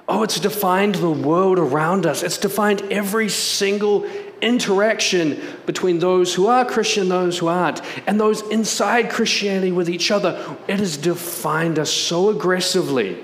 Oh, 0.09 0.23
it's 0.23 0.41
defined 0.41 0.95
the 0.95 1.11
world 1.11 1.59
around 1.59 2.07
us. 2.07 2.23
It's 2.23 2.39
defined 2.39 2.81
every 2.91 3.29
single 3.29 4.07
interaction 4.41 5.39
between 5.67 5.99
those 5.99 6.35
who 6.35 6.47
are 6.47 6.65
Christian, 6.65 7.11
those 7.11 7.37
who 7.37 7.49
aren't, 7.49 7.83
and 8.09 8.19
those 8.19 8.41
inside 8.49 9.11
Christianity 9.11 9.73
with 9.73 9.91
each 9.91 10.11
other. 10.11 10.57
It 10.67 10.79
has 10.79 10.97
defined 10.97 11.79
us 11.79 11.93
so 11.93 12.31
aggressively 12.31 13.23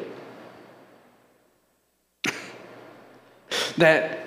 that 3.79 4.19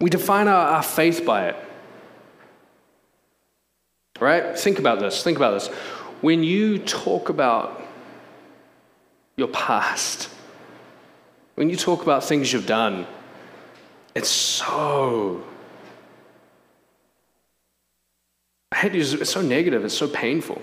we 0.00 0.10
define 0.10 0.48
our, 0.48 0.66
our 0.66 0.82
faith 0.82 1.24
by 1.24 1.50
it. 1.50 1.56
Right? 4.18 4.58
Think 4.58 4.80
about 4.80 4.98
this. 4.98 5.22
Think 5.22 5.36
about 5.36 5.52
this. 5.52 5.68
When 6.22 6.42
you 6.42 6.80
talk 6.80 7.28
about 7.28 7.84
your 9.38 9.48
past. 9.48 10.28
When 11.54 11.70
you 11.70 11.76
talk 11.76 12.02
about 12.02 12.24
things 12.24 12.52
you've 12.52 12.66
done, 12.66 13.06
it's 14.14 14.28
so. 14.28 15.42
I 18.72 18.76
hate 18.76 18.92
to 18.92 18.98
use 18.98 19.14
it's 19.14 19.30
so 19.30 19.40
negative, 19.40 19.84
it's 19.84 19.96
so 19.96 20.08
painful. 20.08 20.60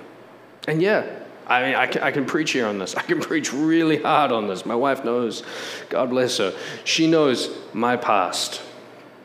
And 0.67 0.81
yeah, 0.81 1.05
I 1.47 1.61
mean, 1.63 1.75
I 1.75 1.87
can, 1.87 2.03
I 2.03 2.11
can 2.11 2.25
preach 2.25 2.51
here 2.51 2.67
on 2.67 2.77
this. 2.77 2.95
I 3.01 3.01
can 3.01 3.19
preach 3.19 3.53
really 3.53 4.01
hard 4.01 4.31
on 4.31 4.47
this. 4.47 4.65
My 4.65 4.75
wife 4.75 5.05
knows, 5.05 5.43
God 5.89 6.09
bless 6.09 6.37
her. 6.37 6.53
She 6.83 7.07
knows 7.07 7.49
my 7.73 7.95
past. 7.95 8.61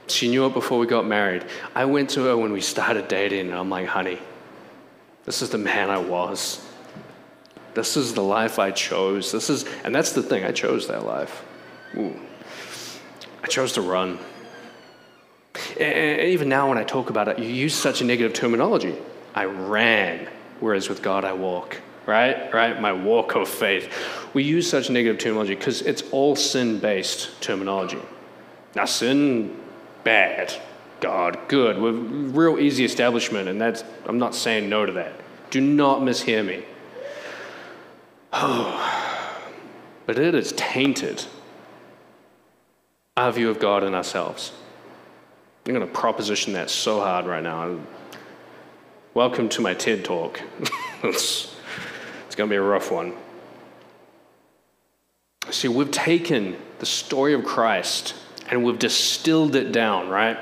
She 0.07 0.29
knew 0.29 0.47
it 0.47 0.55
before 0.55 0.79
we 0.79 0.87
got 0.87 1.07
married. 1.07 1.45
I 1.75 1.85
went 1.85 2.11
to 2.11 2.25
her 2.25 2.37
when 2.37 2.53
we 2.53 2.61
started 2.61 3.09
dating, 3.09 3.51
and 3.51 3.55
I'm 3.55 3.71
like, 3.71 3.87
honey, 3.87 4.19
this 5.25 5.43
is 5.43 5.51
the 5.51 5.59
man 5.59 5.91
I 5.91 5.99
was. 5.99 6.65
This 7.75 7.97
is 7.97 8.15
the 8.15 8.23
life 8.23 8.59
I 8.59 8.71
chose. 8.71 9.33
This 9.33 9.49
is, 9.51 9.65
and 9.85 9.95
that's 9.95 10.13
the 10.13 10.23
thing, 10.23 10.45
I 10.45 10.53
chose 10.53 10.89
that 10.89 11.05
life. 11.05 11.45
Ooh. 11.97 12.15
I 13.43 13.47
chose 13.47 13.73
to 13.75 13.81
run. 13.81 14.19
And 15.79 16.21
even 16.29 16.49
now, 16.49 16.69
when 16.69 16.79
I 16.79 16.85
talk 16.85 17.11
about 17.11 17.29
it, 17.29 17.39
you 17.39 17.49
use 17.49 17.75
such 17.75 18.01
a 18.01 18.05
negative 18.05 18.33
terminology. 18.33 18.97
I 19.35 19.45
ran, 19.45 20.29
whereas 20.61 20.89
with 20.89 21.03
God 21.03 21.25
I 21.25 21.33
walk. 21.33 21.81
Right? 22.07 22.53
Right? 22.53 22.81
My 22.81 22.93
walk 22.93 23.35
of 23.37 23.49
faith. 23.49 23.93
We 24.35 24.43
use 24.43 24.69
such 24.69 24.91
negative 24.91 25.19
terminology 25.19 25.55
because 25.55 25.83
it's 25.83 26.03
all 26.11 26.35
sin 26.35 26.79
based 26.79 27.41
terminology. 27.41 28.01
Now, 28.75 28.85
sin, 28.85 29.57
bad. 30.03 30.53
God, 31.01 31.39
good. 31.49 31.81
We're 31.81 31.93
real 31.93 32.59
easy 32.59 32.85
establishment, 32.85 33.49
and 33.49 33.61
that's, 33.61 33.85
I'm 34.07 34.19
not 34.19 34.35
saying 34.35 34.69
no 34.69 34.87
to 34.87 34.93
that. 34.93 35.13
Do 35.51 35.61
not 35.61 36.01
mishear 36.01 36.45
me. 36.45 36.65
Oh, 38.33 39.43
but 40.07 40.19
it 40.19 40.35
is 40.35 40.53
tainted 40.53 41.25
our 43.17 43.33
view 43.33 43.51
of 43.51 43.59
God 43.59 43.83
and 43.83 43.95
ourselves. 43.95 44.53
I'm 45.67 45.75
going 45.75 45.87
to 45.87 45.93
proposition 45.93 46.55
that 46.55 46.71
so 46.71 47.01
hard 47.01 47.27
right 47.27 47.43
now. 47.43 47.79
Welcome 49.13 49.49
to 49.51 49.61
my 49.61 49.75
TED 49.75 50.05
talk. 50.05 50.41
it's, 51.03 51.55
it's 52.27 52.35
going 52.35 52.49
to 52.49 52.53
be 52.53 52.57
a 52.57 52.63
rough 52.63 52.91
one. 52.91 53.13
See, 55.51 55.69
we've 55.69 55.91
taken 55.91 56.57
the 56.79 56.87
story 56.87 57.35
of 57.35 57.45
Christ 57.45 58.15
and 58.49 58.65
we've 58.65 58.79
distilled 58.79 59.55
it 59.55 59.73
down, 59.73 60.09
right? 60.09 60.39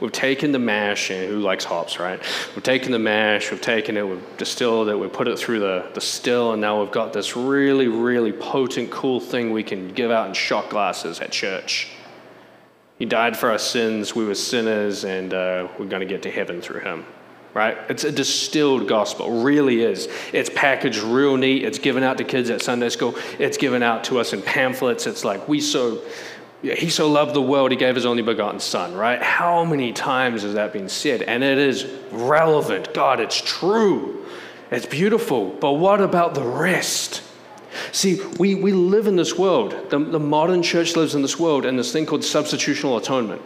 We've 0.00 0.12
taken 0.12 0.52
the 0.52 0.58
mash, 0.58 1.10
and 1.10 1.28
who 1.28 1.40
likes 1.40 1.64
hops, 1.64 1.98
right? 1.98 2.20
We've 2.54 2.62
taken 2.62 2.92
the 2.92 2.98
mash, 2.98 3.50
we've 3.50 3.60
taken 3.60 3.96
it, 3.96 4.06
we've 4.06 4.36
distilled 4.36 4.88
it, 4.88 4.96
we 4.96 5.08
put 5.08 5.28
it 5.28 5.38
through 5.38 5.60
the, 5.60 5.90
the 5.94 6.00
still, 6.00 6.52
and 6.52 6.60
now 6.60 6.82
we've 6.82 6.92
got 6.92 7.12
this 7.12 7.36
really, 7.36 7.88
really 7.88 8.32
potent, 8.32 8.90
cool 8.90 9.20
thing 9.20 9.52
we 9.52 9.62
can 9.62 9.88
give 9.88 10.10
out 10.10 10.28
in 10.28 10.34
shot 10.34 10.70
glasses 10.70 11.20
at 11.20 11.32
church. 11.32 11.88
He 12.98 13.06
died 13.06 13.36
for 13.36 13.50
our 13.50 13.58
sins, 13.58 14.14
we 14.14 14.26
were 14.26 14.34
sinners, 14.34 15.04
and 15.04 15.32
uh, 15.32 15.68
we're 15.78 15.86
going 15.86 16.00
to 16.00 16.06
get 16.06 16.22
to 16.22 16.30
heaven 16.30 16.60
through 16.60 16.80
him. 16.80 17.06
Right? 17.52 17.76
It's 17.88 18.04
a 18.04 18.12
distilled 18.12 18.86
gospel, 18.86 19.42
really 19.42 19.82
is. 19.82 20.08
It's 20.32 20.50
packaged 20.54 20.98
real 20.98 21.36
neat. 21.36 21.64
It's 21.64 21.80
given 21.80 22.04
out 22.04 22.18
to 22.18 22.24
kids 22.24 22.48
at 22.48 22.62
Sunday 22.62 22.90
school. 22.90 23.16
It's 23.40 23.56
given 23.56 23.82
out 23.82 24.04
to 24.04 24.20
us 24.20 24.32
in 24.32 24.40
pamphlets. 24.40 25.08
It's 25.08 25.24
like 25.24 25.48
we 25.48 25.60
so 25.60 26.00
he 26.62 26.90
so 26.90 27.10
loved 27.10 27.34
the 27.34 27.42
world, 27.42 27.70
he 27.70 27.76
gave 27.76 27.94
his 27.94 28.04
only 28.04 28.22
begotten 28.22 28.60
son, 28.60 28.94
right? 28.94 29.22
How 29.22 29.64
many 29.64 29.92
times 29.92 30.42
has 30.42 30.54
that 30.54 30.72
been 30.72 30.88
said? 30.88 31.22
And 31.22 31.42
it 31.42 31.58
is 31.58 31.86
relevant. 32.10 32.92
God, 32.92 33.18
it's 33.18 33.40
true. 33.40 34.26
It's 34.70 34.86
beautiful. 34.86 35.50
But 35.50 35.72
what 35.72 36.00
about 36.00 36.34
the 36.34 36.44
rest? 36.44 37.22
See, 37.92 38.20
we, 38.38 38.54
we 38.54 38.72
live 38.72 39.06
in 39.06 39.16
this 39.16 39.38
world. 39.38 39.74
The, 39.90 39.98
the 39.98 40.20
modern 40.20 40.62
church 40.62 40.96
lives 40.96 41.14
in 41.14 41.22
this 41.22 41.38
world 41.38 41.64
and 41.64 41.78
this 41.78 41.92
thing 41.92 42.04
called 42.04 42.22
substitutional 42.22 42.98
atonement. 42.98 43.40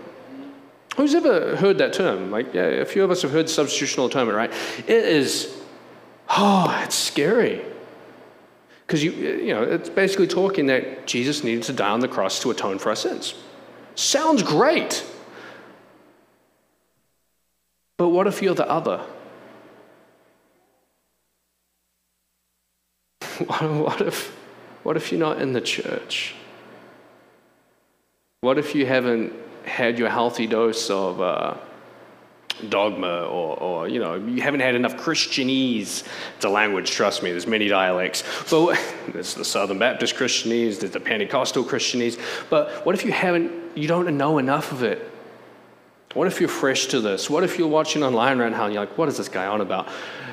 Who's 0.97 1.15
ever 1.15 1.57
heard 1.57 1.79
that 1.79 1.93
term? 1.93 2.31
Like, 2.31 2.55
yeah, 2.55 2.63
a 2.63 2.85
few 2.85 3.05
of 3.05 3.11
us 3.11 3.23
have 3.23 3.33
heard 3.33 3.47
substitutional 3.47 4.07
atonement, 4.07 4.37
right? 4.37 4.53
It 4.87 5.05
is, 5.05 5.55
oh, 6.29 6.81
it's 6.85 6.95
scary. 6.95 7.63
Because 8.87 9.03
you, 9.03 9.13
you 9.13 9.55
know, 9.55 9.63
it's 9.63 9.89
basically 9.89 10.27
talking 10.27 10.67
that 10.67 11.07
Jesus 11.07 11.43
needed 11.43 11.63
to 11.65 11.73
die 11.73 11.91
on 11.91 12.01
the 12.01 12.09
cross 12.09 12.41
to 12.41 12.51
atone 12.51 12.79
for 12.79 12.91
our 12.91 12.97
sins. 12.97 13.35
Sounds 13.95 14.43
great. 14.43 15.05
But 17.97 18.09
what 18.09 18.27
if 18.27 18.43
you're 18.43 18.55
the 18.55 18.69
other? 18.69 19.05
What 23.59 24.01
if, 24.01 24.37
what 24.85 24.97
if 24.97 25.11
you're 25.11 25.19
not 25.19 25.43
in 25.43 25.55
the 25.55 25.61
church? 25.61 26.35
What 28.43 28.59
if 28.59 28.75
you 28.75 28.87
haven't 28.87 29.33
had 29.65 29.99
your 29.99 30.09
healthy 30.09 30.47
dose 30.47 30.89
of 30.91 31.21
uh, 31.21 31.57
dogma 32.71 33.25
or, 33.25 33.57
or, 33.59 33.89
you 33.89 34.01
know, 34.01 34.15
you 34.15 34.43
haven't 34.43 34.61
had 34.61 34.75
enough 34.75 34.97
Christianese? 34.97 36.05
to 36.41 36.49
language, 36.49 36.91
trust 36.91 37.23
me, 37.23 37.31
there's 37.31 37.47
many 37.47 37.69
dialects. 37.69 38.23
But 38.51 38.79
there's 39.13 39.35
the 39.35 39.45
Southern 39.45 39.79
Baptist 39.79 40.15
Christianese, 40.15 40.81
there's 40.81 40.93
the 40.93 41.01
Pentecostal 41.01 41.65
Christianese. 41.65 42.19
But 42.51 42.85
what 42.85 42.95
if 42.95 43.05
you 43.05 43.13
haven't, 43.13 43.77
you 43.77 43.89
don't 43.89 44.17
know 44.17 44.39
enough 44.39 44.73
of 44.73 44.83
it? 44.83 45.11
What 46.15 46.29
if 46.29 46.41
you're 46.41 46.49
fresh 46.49 46.87
to 46.87 47.01
this? 47.01 47.29
What 47.29 47.43
if 47.43 47.59
you're 47.59 47.69
watching 47.69 48.03
online 48.03 48.39
right 48.39 48.53
now 48.53 48.67
and 48.67 48.75
you're 48.75 48.85
like, 48.85 48.97
what 48.97 49.09
is 49.09 49.17
this 49.17 49.29
guy 49.29 49.47
on 49.47 49.61
about? 49.61 49.89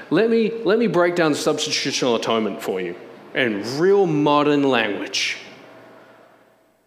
Let 0.10 0.30
me, 0.30 0.52
let 0.64 0.78
me 0.78 0.88
break 0.88 1.16
down 1.16 1.32
substitutional 1.32 2.18
atonement 2.18 2.62
for 2.62 2.80
you 2.82 2.96
in 3.34 3.80
real 3.80 4.06
modern 4.06 4.64
language. 4.64 5.38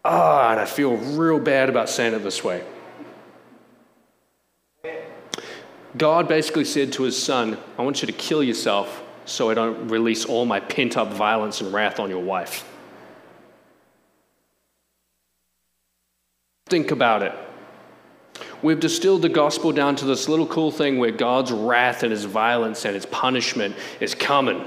Ah, 0.05 0.49
oh, 0.49 0.53
and 0.53 0.61
I 0.61 0.67
feel 0.67 0.97
real 0.97 1.41
bad 1.41 1.71
about 1.71 1.89
saying 1.89 2.13
it 2.13 2.19
this 2.19 2.45
way. 2.45 2.63
God 5.97 6.27
basically 6.27 6.65
said 6.65 6.93
to 6.95 7.05
his 7.05 7.21
son, 7.21 7.57
I 7.79 7.83
want 7.83 8.03
you 8.03 8.07
to 8.07 8.13
kill 8.13 8.43
yourself 8.43 9.03
so 9.27 9.51
I 9.51 9.55
don't 9.55 9.89
release 9.89 10.25
all 10.25 10.45
my 10.45 10.61
pent 10.61 10.97
up 10.97 11.13
violence 11.13 11.61
and 11.61 11.73
wrath 11.73 12.01
on 12.01 12.11
your 12.11 12.23
wife. 12.23 12.69
Think 16.67 16.91
about 16.91 17.23
it. 17.23 17.35
We've 18.63 18.81
distilled 18.81 19.23
the 19.23 19.29
gospel 19.29 19.73
down 19.73 19.95
to 19.97 20.05
this 20.05 20.29
little 20.29 20.47
cool 20.47 20.71
thing 20.71 20.99
where 20.99 21.11
God's 21.11 21.53
wrath 21.53 22.03
and 22.03 22.11
his 22.11 22.25
violence 22.25 22.85
and 22.85 22.95
his 22.95 23.07
punishment 23.07 23.77
is 24.01 24.15
coming. 24.15 24.65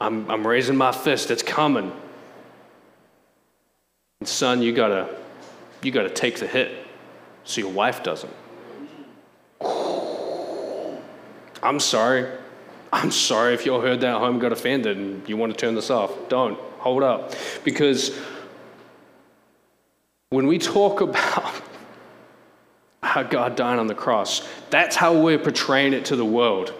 I'm, 0.00 0.30
I'm 0.30 0.46
raising 0.46 0.76
my 0.76 0.92
fist, 0.92 1.30
it's 1.30 1.42
coming. 1.42 1.92
And 4.20 4.28
son, 4.28 4.62
you 4.62 4.72
gotta, 4.72 5.14
you 5.82 5.90
gotta 5.90 6.10
take 6.10 6.38
the 6.38 6.46
hit 6.46 6.86
so 7.44 7.60
your 7.60 7.70
wife 7.70 8.02
doesn't. 8.02 8.32
I'm 11.64 11.80
sorry. 11.80 12.30
I'm 12.92 13.10
sorry 13.10 13.54
if 13.54 13.66
you 13.66 13.74
all 13.74 13.80
heard 13.80 14.00
that 14.02 14.14
at 14.14 14.18
home 14.20 14.38
got 14.38 14.52
offended 14.52 14.96
and 14.96 15.28
you 15.28 15.36
want 15.36 15.52
to 15.52 15.58
turn 15.58 15.74
this 15.74 15.90
off. 15.90 16.12
Don't. 16.28 16.58
Hold 16.78 17.02
up. 17.02 17.34
Because 17.64 18.16
when 20.30 20.46
we 20.46 20.58
talk 20.58 21.00
about 21.00 21.62
how 23.14 23.22
God 23.22 23.54
died 23.54 23.78
on 23.78 23.86
the 23.86 23.94
cross. 23.94 24.46
That's 24.70 24.96
how 24.96 25.16
we're 25.16 25.38
portraying 25.38 25.92
it 25.92 26.06
to 26.06 26.16
the 26.16 26.24
world. 26.24 26.74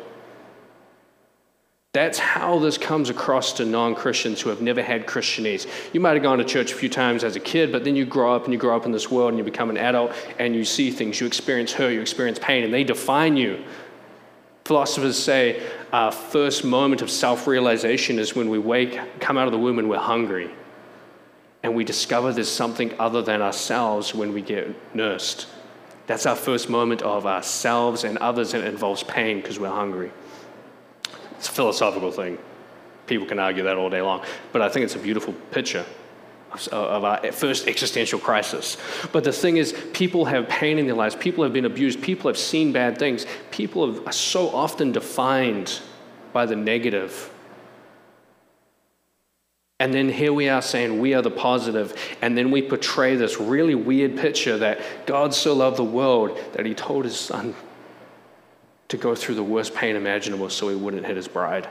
That's 1.93 2.19
how 2.19 2.59
this 2.59 2.77
comes 2.77 3.09
across 3.09 3.53
to 3.55 3.65
non 3.65 3.95
Christians 3.95 4.41
who 4.41 4.51
have 4.51 4.61
never 4.61 4.83
had 4.83 5.07
Christianese. 5.07 5.69
You 5.93 6.01
might 6.01 6.15
have 6.15 6.25
gone 6.25 6.39
to 6.39 6.45
church 6.45 6.73
a 6.73 6.75
few 6.75 6.89
times 6.89 7.23
as 7.23 7.37
a 7.37 7.41
kid, 7.41 7.71
but 7.71 7.85
then 7.85 7.95
you 7.95 8.05
grow 8.05 8.35
up 8.35 8.45
and 8.45 8.53
you 8.53 8.59
grow 8.59 8.75
up 8.75 8.85
in 8.85 8.91
this 8.91 9.13
world 9.13 9.29
and 9.29 9.39
you 9.39 9.45
become 9.45 9.71
an 9.71 9.77
adult 9.77 10.13
and 10.41 10.57
you 10.57 10.65
see 10.65 10.91
things. 10.91 11.21
You 11.21 11.29
experience 11.29 11.73
hurt, 11.73 11.91
you 11.91 12.01
experience 12.01 12.41
pain, 12.41 12.65
and 12.65 12.75
they 12.75 12.83
define 12.83 13.37
you. 13.37 13.63
Philosophers 14.65 15.23
say 15.23 15.63
our 15.93 16.11
first 16.11 16.65
moment 16.65 17.03
of 17.03 17.11
self 17.11 17.47
realization 17.47 18.19
is 18.19 18.35
when 18.35 18.49
we 18.49 18.59
wake, 18.59 18.99
come 19.21 19.37
out 19.37 19.47
of 19.47 19.53
the 19.53 19.59
womb, 19.59 19.79
and 19.79 19.91
we're 19.91 19.99
hungry. 19.99 20.51
And 21.63 21.75
we 21.75 21.85
discover 21.85 22.33
there's 22.33 22.51
something 22.51 22.93
other 22.99 23.23
than 23.23 23.43
ourselves 23.43 24.15
when 24.15 24.33
we 24.33 24.41
get 24.41 24.75
nursed. 24.95 25.49
That's 26.07 26.27
our 26.27 26.37
first 26.37 26.69
moment 26.69 27.03
of 27.03 27.27
ourselves 27.27 28.05
and 28.05 28.19
others, 28.19 28.55
and 28.55 28.65
it 28.65 28.69
involves 28.69 29.03
pain 29.03 29.41
because 29.41 29.59
we're 29.59 29.69
hungry. 29.71 30.11
It's 31.39 31.49
a 31.49 31.53
philosophical 31.53 32.11
thing. 32.11 32.39
People 33.07 33.27
can 33.27 33.39
argue 33.39 33.65
that 33.65 33.77
all 33.77 33.91
day 33.91 34.01
long. 34.01 34.25
But 34.53 34.63
I 34.63 34.69
think 34.71 34.85
it's 34.85 34.95
a 34.95 34.99
beautiful 34.99 35.35
picture 35.51 35.85
Uh, 36.71 36.77
of 36.77 37.05
our 37.05 37.33
first 37.33 37.67
existential 37.67 38.21
crisis. 38.21 38.77
But 39.11 39.25
the 39.25 39.33
thing 39.33 39.57
is, 39.57 39.73
people 39.93 40.25
have 40.27 40.49
pain 40.49 40.79
in 40.79 40.87
their 40.87 40.95
lives, 40.95 41.17
people 41.17 41.43
have 41.43 41.53
been 41.53 41.65
abused, 41.65 42.01
people 42.01 42.29
have 42.29 42.39
seen 42.39 42.73
bad 42.73 42.97
things, 42.97 43.27
people 43.51 44.07
are 44.07 44.13
so 44.13 44.51
often 44.51 44.93
defined 44.93 45.81
by 46.33 46.47
the 46.47 46.55
negative 46.55 47.31
and 49.81 49.93
then 49.93 50.09
here 50.09 50.33
we 50.33 50.49
are 50.49 50.63
saying 50.63 51.01
we 51.01 51.15
are 51.15 51.23
the 51.23 51.31
positive, 51.31 51.95
and 52.23 52.39
then 52.39 52.51
we 52.51 52.63
portray 52.63 53.17
this 53.17 53.41
really 53.41 53.75
weird 53.75 54.17
picture 54.17 54.57
that 54.59 54.81
God 55.05 55.35
so 55.35 55.53
loved 55.53 55.77
the 55.77 55.85
world 55.85 56.39
that 56.53 56.65
he 56.65 56.75
told 56.75 57.05
his 57.05 57.19
son 57.19 57.55
to 58.89 58.97
go 58.97 59.17
through 59.17 59.35
the 59.35 59.43
worst 59.43 59.75
pain 59.75 59.97
imaginable 59.97 60.49
so 60.49 60.69
he 60.69 60.77
wouldn't 60.77 61.05
hit 61.05 61.17
his 61.17 61.27
bride. 61.27 61.69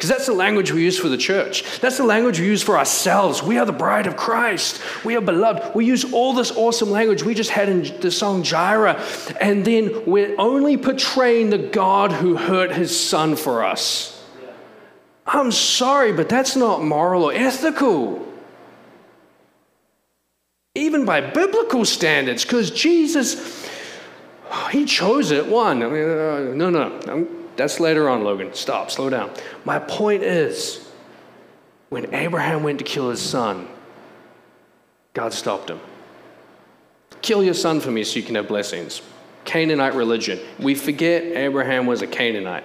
Because 0.00 0.08
that's 0.08 0.24
the 0.24 0.32
language 0.32 0.72
we 0.72 0.82
use 0.82 0.98
for 0.98 1.10
the 1.10 1.18
church. 1.18 1.62
That's 1.80 1.98
the 1.98 2.04
language 2.04 2.40
we 2.40 2.46
use 2.46 2.62
for 2.62 2.78
ourselves. 2.78 3.42
We 3.42 3.58
are 3.58 3.66
the 3.66 3.72
bride 3.72 4.06
of 4.06 4.16
Christ. 4.16 4.80
We 5.04 5.14
are 5.14 5.20
beloved. 5.20 5.74
We 5.74 5.84
use 5.84 6.10
all 6.10 6.32
this 6.32 6.50
awesome 6.52 6.90
language 6.90 7.22
we 7.22 7.34
just 7.34 7.50
had 7.50 7.68
in 7.68 8.00
the 8.00 8.10
song 8.10 8.42
Jireh. 8.42 8.98
And 9.42 9.62
then 9.62 10.06
we're 10.06 10.34
only 10.38 10.78
portraying 10.78 11.50
the 11.50 11.58
God 11.58 12.12
who 12.12 12.38
hurt 12.38 12.72
his 12.72 12.98
son 12.98 13.36
for 13.36 13.62
us. 13.62 14.24
I'm 15.26 15.52
sorry, 15.52 16.14
but 16.14 16.30
that's 16.30 16.56
not 16.56 16.82
moral 16.82 17.24
or 17.24 17.34
ethical. 17.34 18.26
Even 20.74 21.04
by 21.04 21.20
biblical 21.20 21.84
standards, 21.84 22.42
because 22.42 22.70
Jesus, 22.70 23.68
he 24.70 24.86
chose 24.86 25.30
it. 25.30 25.46
One, 25.46 25.82
I 25.82 25.88
mean, 25.90 26.08
uh, 26.08 26.54
no, 26.54 26.70
no, 26.70 27.28
that's 27.60 27.78
later 27.78 28.08
on, 28.08 28.24
Logan. 28.24 28.54
Stop, 28.54 28.90
slow 28.90 29.10
down. 29.10 29.30
My 29.66 29.78
point 29.78 30.22
is, 30.22 30.88
when 31.90 32.14
Abraham 32.14 32.62
went 32.62 32.78
to 32.78 32.84
kill 32.86 33.10
his 33.10 33.20
son, 33.20 33.68
God 35.12 35.34
stopped 35.34 35.68
him. 35.68 35.78
Kill 37.20 37.44
your 37.44 37.52
son 37.52 37.80
for 37.80 37.90
me 37.90 38.02
so 38.02 38.18
you 38.18 38.24
can 38.24 38.36
have 38.36 38.48
blessings. 38.48 39.02
Canaanite 39.44 39.94
religion. 39.94 40.40
We 40.58 40.74
forget 40.74 41.22
Abraham 41.22 41.84
was 41.84 42.00
a 42.00 42.06
Canaanite. 42.06 42.64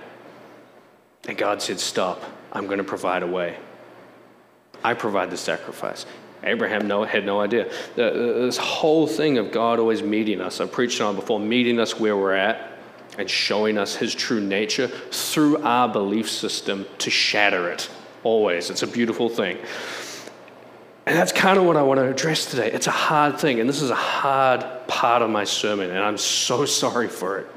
And 1.28 1.38
God 1.38 1.62
said, 1.62 1.80
Stop. 1.82 2.24
I'm 2.54 2.68
going 2.68 2.78
to 2.78 2.86
provide 2.86 3.22
a 3.22 3.28
way. 3.28 3.58
I 4.82 4.94
provide 4.94 5.30
the 5.30 5.38
sacrifice. 5.38 6.06
Abraham 6.42 6.88
no, 6.88 7.04
had 7.04 7.26
no 7.26 7.42
idea. 7.42 7.70
The, 7.96 8.12
this 8.46 8.56
whole 8.56 9.08
thing 9.08 9.40
of 9.40 9.52
God 9.52 9.80
always 9.80 10.02
meeting 10.02 10.40
us, 10.40 10.62
I 10.62 10.68
preached 10.68 11.02
on 11.02 11.16
before, 11.16 11.38
meeting 11.38 11.80
us 11.80 12.00
where 12.00 12.16
we're 12.16 12.36
at 12.36 12.75
and 13.18 13.30
showing 13.30 13.78
us 13.78 13.96
his 13.96 14.14
true 14.14 14.42
nature 14.42 14.88
through 14.88 15.58
our 15.64 15.88
belief 15.88 16.30
system 16.30 16.86
to 17.00 17.10
shatter 17.10 17.70
it. 17.70 17.90
Always. 18.24 18.70
It's 18.70 18.84
a 18.84 18.88
beautiful 18.88 19.30
thing. 19.30 19.58
And 21.06 21.16
that's 21.16 21.32
kind 21.32 21.60
of 21.60 21.66
what 21.66 21.78
I 21.78 21.84
want 21.84 22.00
to 22.00 22.10
address 22.10 22.46
today. 22.46 22.72
It's 22.72 22.88
a 22.88 22.92
hard 22.92 23.40
thing, 23.40 23.60
and 23.60 23.70
this 23.70 23.82
is 23.82 23.92
a 23.92 23.96
hard 23.96 24.66
part 24.88 25.22
of 25.22 25.30
my 25.30 25.44
sermon, 25.44 25.92
and 25.92 26.00
I'm 26.00 26.18
so 26.18 26.66
sorry 26.82 27.08
for 27.08 27.40
it. 27.40 27.48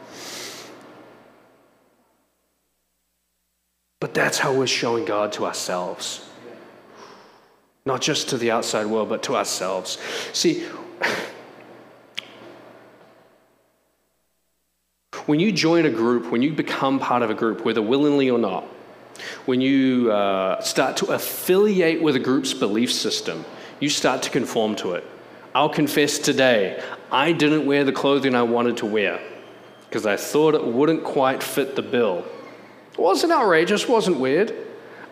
But 4.01 4.15
that's 4.15 4.39
how 4.39 4.53
we're 4.53 4.67
showing 4.67 5.05
God 5.05 5.33
to 5.33 5.47
ourselves. 5.47 6.25
Not 7.85 8.03
just 8.03 8.29
to 8.29 8.37
the 8.37 8.51
outside 8.51 8.87
world, 8.87 9.09
but 9.09 9.23
to 9.25 9.35
ourselves. 9.35 9.99
See, 10.33 10.67
when 15.29 15.39
you 15.39 15.53
join 15.53 15.85
a 15.85 15.91
group, 15.91 16.33
when 16.33 16.41
you 16.41 16.51
become 16.51 16.99
part 16.99 17.21
of 17.21 17.29
a 17.29 17.35
group, 17.35 17.63
whether 17.63 17.83
willingly 17.83 18.31
or 18.31 18.39
not, 18.39 18.65
when 19.45 19.61
you 19.61 20.11
uh, 20.11 20.59
start 20.63 20.97
to 20.97 21.07
affiliate 21.13 22.01
with 22.01 22.17
a 22.17 22.19
group's 22.19 22.55
belief 22.55 22.91
system, 22.91 23.45
you 23.79 23.91
start 23.91 24.23
to 24.23 24.31
conform 24.31 24.75
to 24.77 24.95
it. 24.95 25.05
I'll 25.55 25.69
confess 25.69 26.19
today, 26.19 26.83
I 27.13 27.33
didn't 27.33 27.67
wear 27.67 27.85
the 27.85 27.93
clothing 27.93 28.35
I 28.35 28.41
wanted 28.41 28.79
to 28.79 28.87
wear 28.87 29.21
because 29.85 30.07
I 30.07 30.17
thought 30.17 30.55
it 30.55 30.65
wouldn't 30.65 31.05
quite 31.05 31.43
fit 31.43 31.77
the 31.77 31.83
bill. 31.83 32.25
It 32.93 32.99
wasn't 32.99 33.35
outrageous, 33.35 33.87
wasn't 33.87 34.19
weird. 34.19 34.55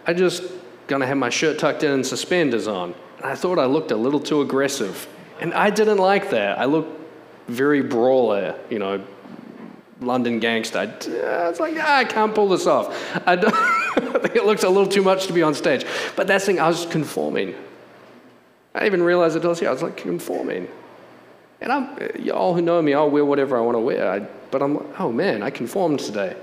I 0.07 0.15
just 0.15 0.45
gonna 0.87 1.07
have 1.07 1.19
my 1.19 1.29
shirt 1.29 1.59
tucked 1.59 1.83
in 1.83 1.93
and 1.93 2.07
suspenders 2.07 2.67
on. 2.67 2.95
And 3.19 3.27
I 3.27 3.35
thought 3.35 3.59
I 3.59 3.67
looked 3.67 3.91
a 3.91 3.97
little 3.97 4.21
too 4.21 4.41
aggressive. 4.41 5.07
And 5.41 5.53
I 5.53 5.69
didn't 5.69 5.99
like 5.99 6.31
that. 6.31 6.59
I 6.59 6.65
looked 6.65 7.03
very 7.49 7.83
brawler, 7.83 8.59
you 8.71 8.79
know, 8.79 9.05
London 10.01 10.41
gangster. 10.41 10.79
I, 10.79 11.49
was 11.49 11.61
like, 11.61 11.75
ah, 11.79 11.99
I 11.99 12.05
can't 12.05 12.35
pull 12.35 12.49
this 12.49 12.67
off. 12.67 12.89
I, 13.27 13.33
I 13.97 14.19
think 14.19 14.37
it 14.37 14.45
looks 14.45 14.63
a 14.63 14.69
little 14.69 14.89
too 14.89 15.03
much 15.03 15.27
to 15.27 15.33
be 15.33 15.43
on 15.43 15.55
stage. 15.55 15.87
But 16.15 16.27
that's 16.27 16.45
the 16.45 16.53
thing, 16.53 16.61
I 16.61 16.69
was 16.69 16.87
conforming. 16.87 17.55
I 18.75 18.87
even 18.87 19.03
realized 19.03 19.37
it 19.37 19.45
was 19.45 19.61
here. 19.61 19.71
I 19.71 19.73
was 19.73 19.83
like 19.83 19.97
conforming. 19.97 20.69
And 21.61 21.73
I'm, 21.73 21.99
y'all 22.19 22.55
who 22.55 22.61
know 22.61 22.83
me, 22.83 22.93
I'll 22.93 23.11
wear 23.11 23.25
whatever 23.25 23.57
I 23.57 23.61
want 23.61 23.77
to 23.77 23.81
wear. 23.81 24.11
I, 24.11 24.19
but 24.51 24.63
I'm, 24.63 24.75
like, 24.75 25.01
oh 25.01 25.11
man, 25.11 25.43
I 25.43 25.51
conformed 25.51 26.01
today. 26.01 26.37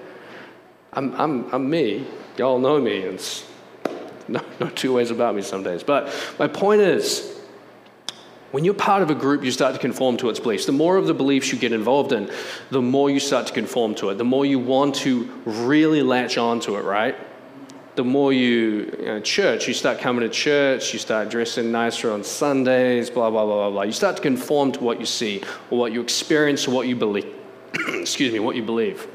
I'm, 0.94 1.14
I'm, 1.16 1.54
I'm 1.54 1.70
me. 1.70 2.08
Y'all 2.38 2.58
know 2.58 2.80
me. 2.82 2.98
It's 2.98 3.48
no, 4.28 4.42
no 4.60 4.70
two 4.70 4.94
ways 4.94 5.12
about 5.12 5.36
me 5.36 5.44
some 5.44 5.64
days. 5.64 5.84
But 5.84 6.12
my 6.40 6.48
point 6.48 6.82
is, 6.82 7.33
when 8.54 8.64
you're 8.64 8.76
part 8.76 9.02
of 9.02 9.10
a 9.10 9.16
group, 9.16 9.44
you 9.44 9.50
start 9.50 9.74
to 9.74 9.80
conform 9.80 10.16
to 10.18 10.30
its 10.30 10.40
beliefs. 10.40 10.68
The 10.68 10.74
more 10.74 10.96
of 10.98 11.08
the 11.08 11.14
beliefs 11.16 11.52
you 11.52 11.58
get 11.58 11.72
involved 11.72 12.12
in, 12.12 12.30
the 12.70 12.84
more 12.84 13.10
you 13.10 13.20
start 13.20 13.48
to 13.48 13.54
conform 13.54 13.96
to 13.96 14.12
it, 14.12 14.20
the 14.20 14.24
more 14.24 14.46
you 14.46 14.60
want 14.60 14.94
to 14.98 15.24
really 15.44 16.04
latch 16.04 16.38
onto 16.38 16.78
it, 16.78 16.84
right? 16.84 17.16
The 17.96 18.04
more 18.04 18.32
you, 18.32 18.96
you 19.00 19.06
know, 19.06 19.20
church, 19.22 19.68
you 19.68 19.74
start 19.74 19.98
coming 19.98 20.22
to 20.22 20.30
church, 20.30 20.94
you 20.94 21.00
start 21.00 21.32
dressing 21.32 21.72
nicer 21.72 22.12
on 22.12 22.24
Sundays, 22.24 23.10
blah, 23.10 23.32
blah, 23.32 23.44
blah, 23.44 23.56
blah, 23.56 23.70
blah. 23.72 23.82
You 23.82 23.92
start 23.92 24.18
to 24.18 24.22
conform 24.22 24.72
to 24.74 24.84
what 24.84 25.00
you 25.00 25.08
see 25.08 25.42
or 25.72 25.80
what 25.80 25.92
you 25.92 26.00
experience 26.00 26.68
or 26.68 26.76
what 26.76 26.88
you 26.88 26.96
believe. 26.96 27.34
Excuse 27.96 28.32
me, 28.32 28.38
what 28.38 28.56
you 28.56 28.62
believe. 28.62 29.08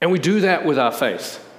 And 0.00 0.10
we 0.10 0.18
do 0.18 0.40
that 0.40 0.64
with 0.64 0.78
our 0.78 0.90
faith. 0.90 1.49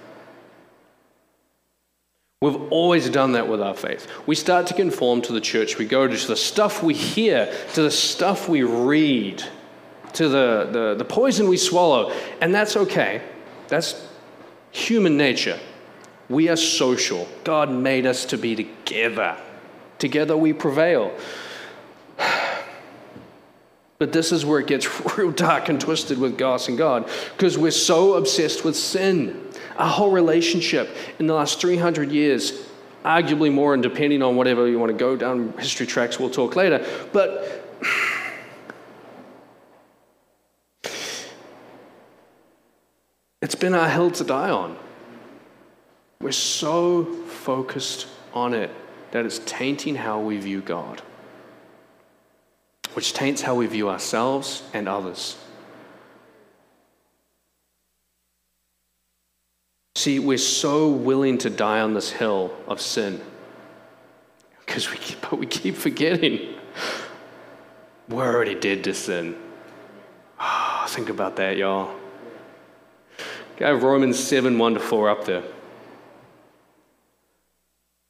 We've 2.41 2.71
always 2.71 3.07
done 3.07 3.33
that 3.33 3.47
with 3.47 3.61
our 3.61 3.75
faith. 3.75 4.07
We 4.25 4.33
start 4.33 4.65
to 4.67 4.73
conform 4.73 5.21
to 5.23 5.33
the 5.33 5.41
church 5.41 5.77
we 5.77 5.85
go 5.85 6.07
to, 6.07 6.17
to 6.17 6.27
the 6.27 6.35
stuff 6.35 6.81
we 6.81 6.95
hear, 6.95 7.53
to 7.73 7.83
the 7.83 7.91
stuff 7.91 8.49
we 8.49 8.63
read, 8.63 9.43
to 10.13 10.27
the, 10.27 10.67
the, 10.71 10.95
the 10.97 11.05
poison 11.05 11.47
we 11.47 11.57
swallow. 11.57 12.11
And 12.41 12.53
that's 12.53 12.75
okay. 12.75 13.21
That's 13.67 14.07
human 14.71 15.17
nature. 15.17 15.59
We 16.29 16.49
are 16.49 16.55
social. 16.55 17.27
God 17.43 17.69
made 17.69 18.07
us 18.07 18.25
to 18.25 18.39
be 18.39 18.55
together. 18.55 19.37
Together 19.99 20.35
we 20.35 20.53
prevail. 20.53 21.15
But 23.99 24.13
this 24.13 24.31
is 24.31 24.43
where 24.43 24.59
it 24.59 24.65
gets 24.65 24.89
real 25.15 25.29
dark 25.29 25.69
and 25.69 25.79
twisted 25.79 26.17
with 26.17 26.41
us 26.41 26.67
and 26.67 26.75
God 26.75 27.07
because 27.37 27.55
we're 27.55 27.69
so 27.69 28.15
obsessed 28.15 28.65
with 28.65 28.75
sin. 28.75 29.50
Our 29.81 29.89
whole 29.89 30.11
relationship 30.11 30.95
in 31.19 31.27
the 31.27 31.33
last 31.33 31.59
300 31.59 32.11
years, 32.11 32.53
arguably 33.03 33.51
more, 33.51 33.73
and 33.73 33.81
depending 33.81 34.21
on 34.21 34.35
whatever 34.35 34.67
you 34.67 34.79
want 34.79 34.91
to 34.91 34.97
go 34.97 35.15
down 35.15 35.53
history 35.57 35.87
tracks, 35.87 36.19
we'll 36.19 36.29
talk 36.29 36.55
later. 36.55 36.85
But 37.11 37.65
it's 43.41 43.55
been 43.55 43.73
our 43.73 43.89
hill 43.89 44.11
to 44.11 44.23
die 44.23 44.51
on. 44.51 44.77
We're 46.21 46.31
so 46.31 47.03
focused 47.25 48.07
on 48.33 48.53
it 48.53 48.69
that 49.11 49.25
it's 49.25 49.39
tainting 49.39 49.95
how 49.95 50.19
we 50.21 50.37
view 50.37 50.61
God 50.61 51.01
which 52.93 53.13
taints 53.13 53.41
how 53.41 53.55
we 53.55 53.67
view 53.67 53.89
ourselves 53.89 54.63
and 54.73 54.87
others. 54.87 55.37
See, 59.95 60.19
we're 60.19 60.37
so 60.37 60.89
willing 60.89 61.37
to 61.39 61.49
die 61.49 61.81
on 61.81 61.93
this 61.93 62.09
hill 62.09 62.53
of 62.67 62.79
sin 62.81 63.21
because 64.59 64.89
we 64.89 64.97
keep, 64.97 65.21
but 65.21 65.37
we 65.37 65.45
keep 65.45 65.75
forgetting 65.75 66.55
we're 68.09 68.33
already 68.33 68.55
dead 68.55 68.83
to 68.83 68.93
sin. 68.93 69.35
Oh, 70.39 70.85
think 70.89 71.09
about 71.09 71.37
that, 71.37 71.55
y'all. 71.55 71.95
Go 73.57 73.73
Romans 73.75 74.19
7 74.19 74.57
1 74.57 74.73
to 74.73 74.79
4 74.79 75.09
up 75.09 75.25
there. 75.25 75.43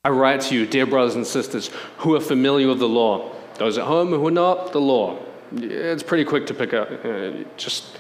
I 0.04 0.10
write 0.10 0.42
to 0.42 0.56
you, 0.56 0.66
dear 0.66 0.88
brothers 0.88 1.16
and 1.16 1.28
sisters, 1.28 1.70
who 1.98 2.16
are 2.16 2.22
familiar 2.22 2.68
with 2.68 2.80
the 2.80 2.88
law 2.88 3.36
those 3.62 3.78
at 3.78 3.86
home 3.86 4.10
who 4.10 4.28
are 4.28 4.32
not, 4.32 4.72
the 4.72 4.82
law. 4.82 5.20
It's 5.56 6.02
pretty 6.02 6.26
quick 6.26 6.48
to 6.48 6.54
pick 6.56 6.74
up. 6.74 6.90
Uh, 7.06 7.32
just 7.58 7.96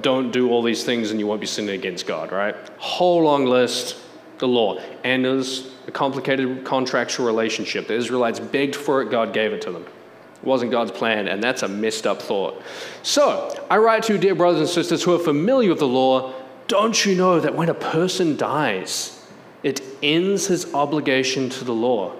don't 0.00 0.30
do 0.30 0.50
all 0.50 0.62
these 0.62 0.84
things 0.84 1.10
and 1.10 1.18
you 1.18 1.26
won't 1.26 1.40
be 1.40 1.46
sinning 1.46 1.74
against 1.74 2.06
God, 2.06 2.32
right? 2.32 2.54
Whole 2.78 3.22
long 3.22 3.46
list, 3.46 3.96
the 4.38 4.48
law. 4.48 4.78
And 5.04 5.24
there's 5.24 5.70
a 5.86 5.90
complicated 5.90 6.64
contractual 6.64 7.26
relationship. 7.26 7.88
The 7.88 7.94
Israelites 7.94 8.40
begged 8.40 8.76
for 8.76 9.02
it, 9.02 9.10
God 9.10 9.32
gave 9.32 9.52
it 9.52 9.62
to 9.62 9.72
them. 9.72 9.82
It 9.82 10.44
wasn't 10.44 10.70
God's 10.70 10.92
plan, 10.92 11.28
and 11.28 11.42
that's 11.42 11.62
a 11.62 11.68
messed 11.68 12.06
up 12.06 12.22
thought. 12.22 12.62
So, 13.02 13.66
I 13.68 13.76
write 13.78 14.04
to 14.04 14.14
you, 14.14 14.18
dear 14.18 14.34
brothers 14.34 14.60
and 14.60 14.68
sisters 14.68 15.02
who 15.02 15.14
are 15.14 15.18
familiar 15.18 15.70
with 15.70 15.80
the 15.80 15.88
law, 15.88 16.32
don't 16.66 17.04
you 17.04 17.14
know 17.14 17.40
that 17.40 17.54
when 17.54 17.68
a 17.68 17.74
person 17.74 18.36
dies, 18.36 19.26
it 19.62 19.82
ends 20.02 20.46
his 20.46 20.72
obligation 20.72 21.50
to 21.50 21.64
the 21.64 21.74
law? 21.74 22.12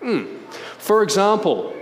Hmm. 0.00 0.38
For 0.78 1.02
example, 1.02 1.74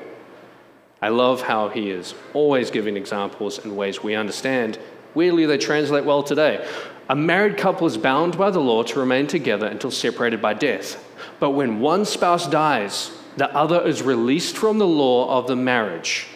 I 1.01 1.09
love 1.11 1.43
how 1.43 1.69
he 1.69 1.91
is 1.91 2.15
always 2.35 2.71
giving 2.71 2.97
examples 2.97 3.65
in 3.65 3.77
ways 3.77 4.03
we 4.03 4.15
understand. 4.15 4.79
Weirdly, 5.15 5.47
they 5.47 5.59
translate 5.59 6.05
well 6.05 6.23
today. 6.23 6.67
A 7.09 7.17
married 7.17 7.57
couple 7.57 7.87
is 7.87 7.97
bound 7.97 8.37
by 8.37 8.51
the 8.51 8.61
law 8.61 8.83
to 8.83 9.01
remain 9.01 9.27
together 9.27 9.67
until 9.67 9.91
separated 9.91 10.43
by 10.43 10.55
death. 10.55 11.03
But 11.41 11.51
when 11.51 11.81
one 11.81 12.05
spouse 12.05 12.47
dies, 12.47 13.11
the 13.37 13.51
other 13.55 13.81
is 13.87 14.03
released 14.03 14.57
from 14.57 14.79
the 14.79 14.87
law 14.87 15.39
of 15.39 15.47
the 15.47 15.57
marriage. 15.57 16.27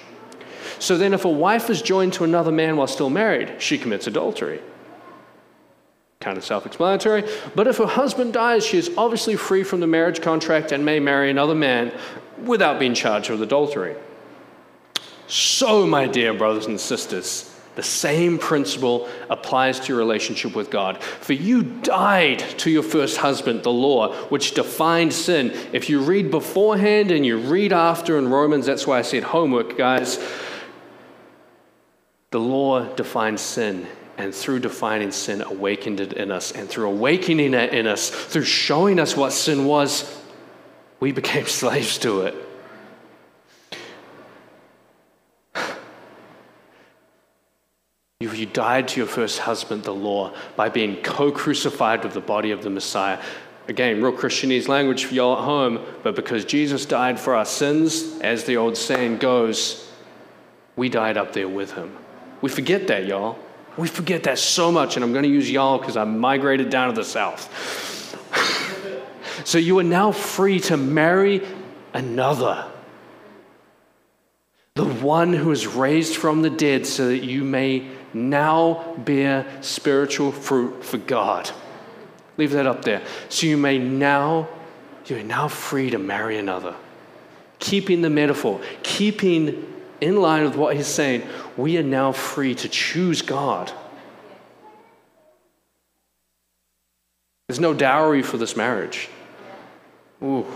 So 0.79 0.97
then, 0.97 1.13
if 1.13 1.25
a 1.25 1.29
wife 1.29 1.69
is 1.69 1.83
joined 1.83 2.15
to 2.15 2.25
another 2.25 2.51
man 2.51 2.77
while 2.77 2.87
still 2.87 3.11
married, 3.11 3.61
she 3.61 3.79
commits 3.79 4.07
adultery. 4.07 4.61
Kind 6.21 6.39
of 6.39 6.45
self 6.45 6.67
explanatory. 6.67 7.29
But 7.55 7.67
if 7.67 7.77
her 7.77 7.87
husband 7.87 8.33
dies, 8.33 8.65
she 8.65 8.79
is 8.79 8.91
obviously 8.97 9.37
free 9.37 9.65
from 9.65 9.81
the 9.81 9.87
marriage 9.87 10.23
contract 10.23 10.73
and 10.73 10.85
may 10.85 11.01
marry 11.01 11.31
another 11.31 11.55
man 11.55 11.93
without 12.43 12.79
being 12.79 12.95
charged 12.95 13.29
with 13.31 13.43
adultery. 13.43 13.97
So, 15.27 15.87
my 15.87 16.07
dear 16.07 16.33
brothers 16.35 16.67
and 16.67 16.81
sisters, 16.81 17.52
the 17.75 17.83
same 17.83 18.39
principle 18.39 19.09
applies 19.31 19.81
to 19.81 19.89
your 19.89 19.99
relationship 19.99 20.55
with 20.55 20.71
God. 20.71 21.03
For 21.03 21.33
you 21.33 21.63
died 21.63 22.41
to 22.59 22.71
your 22.71 22.83
first 22.83 23.17
husband, 23.17 23.63
the 23.63 23.73
law, 23.73 24.13
which 24.27 24.53
defined 24.53 25.15
sin. 25.15 25.57
If 25.73 25.89
you 25.89 26.01
read 26.01 26.31
beforehand 26.31 27.11
and 27.11 27.25
you 27.25 27.39
read 27.39 27.73
after 27.73 28.19
in 28.19 28.29
Romans, 28.29 28.67
that's 28.67 28.87
why 28.87 28.99
I 28.99 29.03
said 29.03 29.23
homework, 29.23 29.79
guys. 29.79 30.19
The 32.31 32.41
law 32.41 32.85
defined 32.95 33.41
sin, 33.41 33.87
and 34.19 34.35
through 34.35 34.61
defining 34.61 35.11
sin, 35.11 35.41
awakened 35.41 36.01
it 36.01 36.13
in 36.13 36.31
us. 36.31 36.53
And 36.53 36.69
through 36.69 36.89
awakening 36.89 37.55
it 37.55 37.73
in 37.73 37.87
us, 37.87 38.11
through 38.11 38.45
showing 38.45 38.99
us 38.99 39.17
what 39.17 39.33
sin 39.33 39.65
was, 39.65 40.23
we 41.01 41.13
became 41.13 41.47
slaves 41.47 41.97
to 41.99 42.23
it. 42.23 42.35
You, 48.23 48.31
you 48.31 48.47
died 48.47 48.87
to 48.89 49.01
your 49.01 49.09
first 49.09 49.41
husband, 49.41 49.83
the 49.83 49.93
law, 49.93 50.33
by 50.55 50.69
being 50.69 51.03
co 51.03 51.33
crucified 51.33 52.05
with 52.05 52.15
the 52.15 52.21
body 52.21 52.53
of 52.53 52.63
the 52.63 52.71
Messiah. 52.71 53.21
Again, 53.67 54.01
real 54.01 54.13
Christianese 54.13 54.69
language 54.69 55.07
for 55.07 55.15
y'all 55.15 55.39
at 55.39 55.45
home, 55.45 55.85
but 56.05 56.15
because 56.15 56.45
Jesus 56.45 56.87
died 56.87 57.19
for 57.19 57.35
our 57.35 57.45
sins, 57.45 58.21
as 58.21 58.45
the 58.45 58.59
old 58.59 58.77
saying 58.77 59.19
goes, 59.19 59.91
we 60.77 60.89
died 60.89 61.17
up 61.17 61.33
there 61.33 61.49
with 61.49 61.73
him. 61.73 61.97
We 62.43 62.49
forget 62.49 62.87
that, 62.87 63.07
y'all. 63.07 63.39
We 63.77 63.89
forget 63.89 64.23
that 64.23 64.39
so 64.39 64.71
much, 64.71 64.97
and 64.97 65.05
I'm 65.05 65.13
going 65.13 65.25
to 65.25 65.29
use 65.29 65.51
y'all 65.51 65.79
because 65.79 65.97
I 65.97 66.05
migrated 66.05 66.71
down 66.71 66.91
to 66.91 66.95
the 66.95 67.05
south. 67.05 67.49
so 69.45 69.59
you 69.59 69.81
are 69.81 69.85
now 69.85 70.13
free 70.13 70.61
to 70.61 70.77
marry 70.77 71.43
another 71.93 72.71
the 74.75 74.85
one 74.85 75.35
who 75.35 75.51
is 75.51 75.67
raised 75.67 76.17
from 76.17 76.41
the 76.41 76.49
dead, 76.49 76.87
so 76.87 77.09
that 77.09 77.25
you 77.25 77.45
may 77.45 77.91
now 78.15 78.95
bear 78.99 79.47
spiritual 79.61 80.33
fruit 80.33 80.85
for 80.85 80.99
God. 80.99 81.51
Leave 82.37 82.53
that 82.53 82.67
up 82.67 82.85
there. 82.85 83.03
So 83.29 83.47
you 83.47 83.57
may 83.57 83.79
now, 83.79 84.49
you're 85.07 85.23
now 85.23 85.49
free 85.49 85.91
to 85.91 85.99
marry 85.99 86.39
another. 86.39 86.75
Keeping 87.59 88.03
the 88.03 88.11
metaphor, 88.11 88.61
keeping 88.83 89.73
in 90.01 90.17
line 90.17 90.45
with 90.45 90.57
what 90.57 90.77
he's 90.77 90.87
saying, 90.87 91.23
we 91.57 91.77
are 91.79 91.83
now 91.83 92.13
free 92.13 92.55
to 92.57 92.69
choose 92.69 93.23
God. 93.23 93.73
There's 97.49 97.61
no 97.61 97.75
dowry 97.75 98.23
for 98.23 98.39
this 98.39 98.57
marriage. 98.57 99.09
Ooh. 100.23 100.47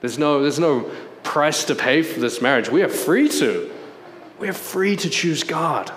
There's 0.00 0.18
no, 0.18 0.42
there's 0.42 0.58
no 0.58 0.90
price 1.22 1.64
to 1.64 1.74
pay 1.74 2.02
for 2.02 2.20
this 2.20 2.40
marriage. 2.40 2.68
We 2.68 2.82
are 2.82 2.88
free 2.88 3.28
to. 3.28 3.70
We 4.38 4.48
are 4.48 4.54
free 4.54 4.96
to 4.96 5.10
choose 5.10 5.44
God. 5.44 5.92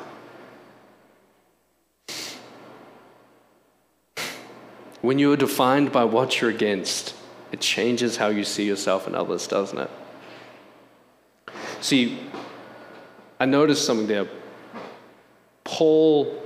When 5.04 5.20
you 5.20 5.34
are 5.34 5.38
defined 5.38 5.92
by 5.92 6.06
what 6.06 6.40
you're 6.40 6.50
against, 6.50 7.14
it 7.52 7.60
changes 7.60 8.16
how 8.16 8.30
you 8.30 8.46
see 8.46 8.66
yourself 8.66 9.06
and 9.06 9.18
others, 9.18 9.48
doesn't 9.48 9.78
it? 9.78 9.92
See, 11.82 12.18
I 13.38 13.44
noticed 13.44 13.86
something 13.86 14.08
there. 14.08 14.28
Paul, 15.66 16.42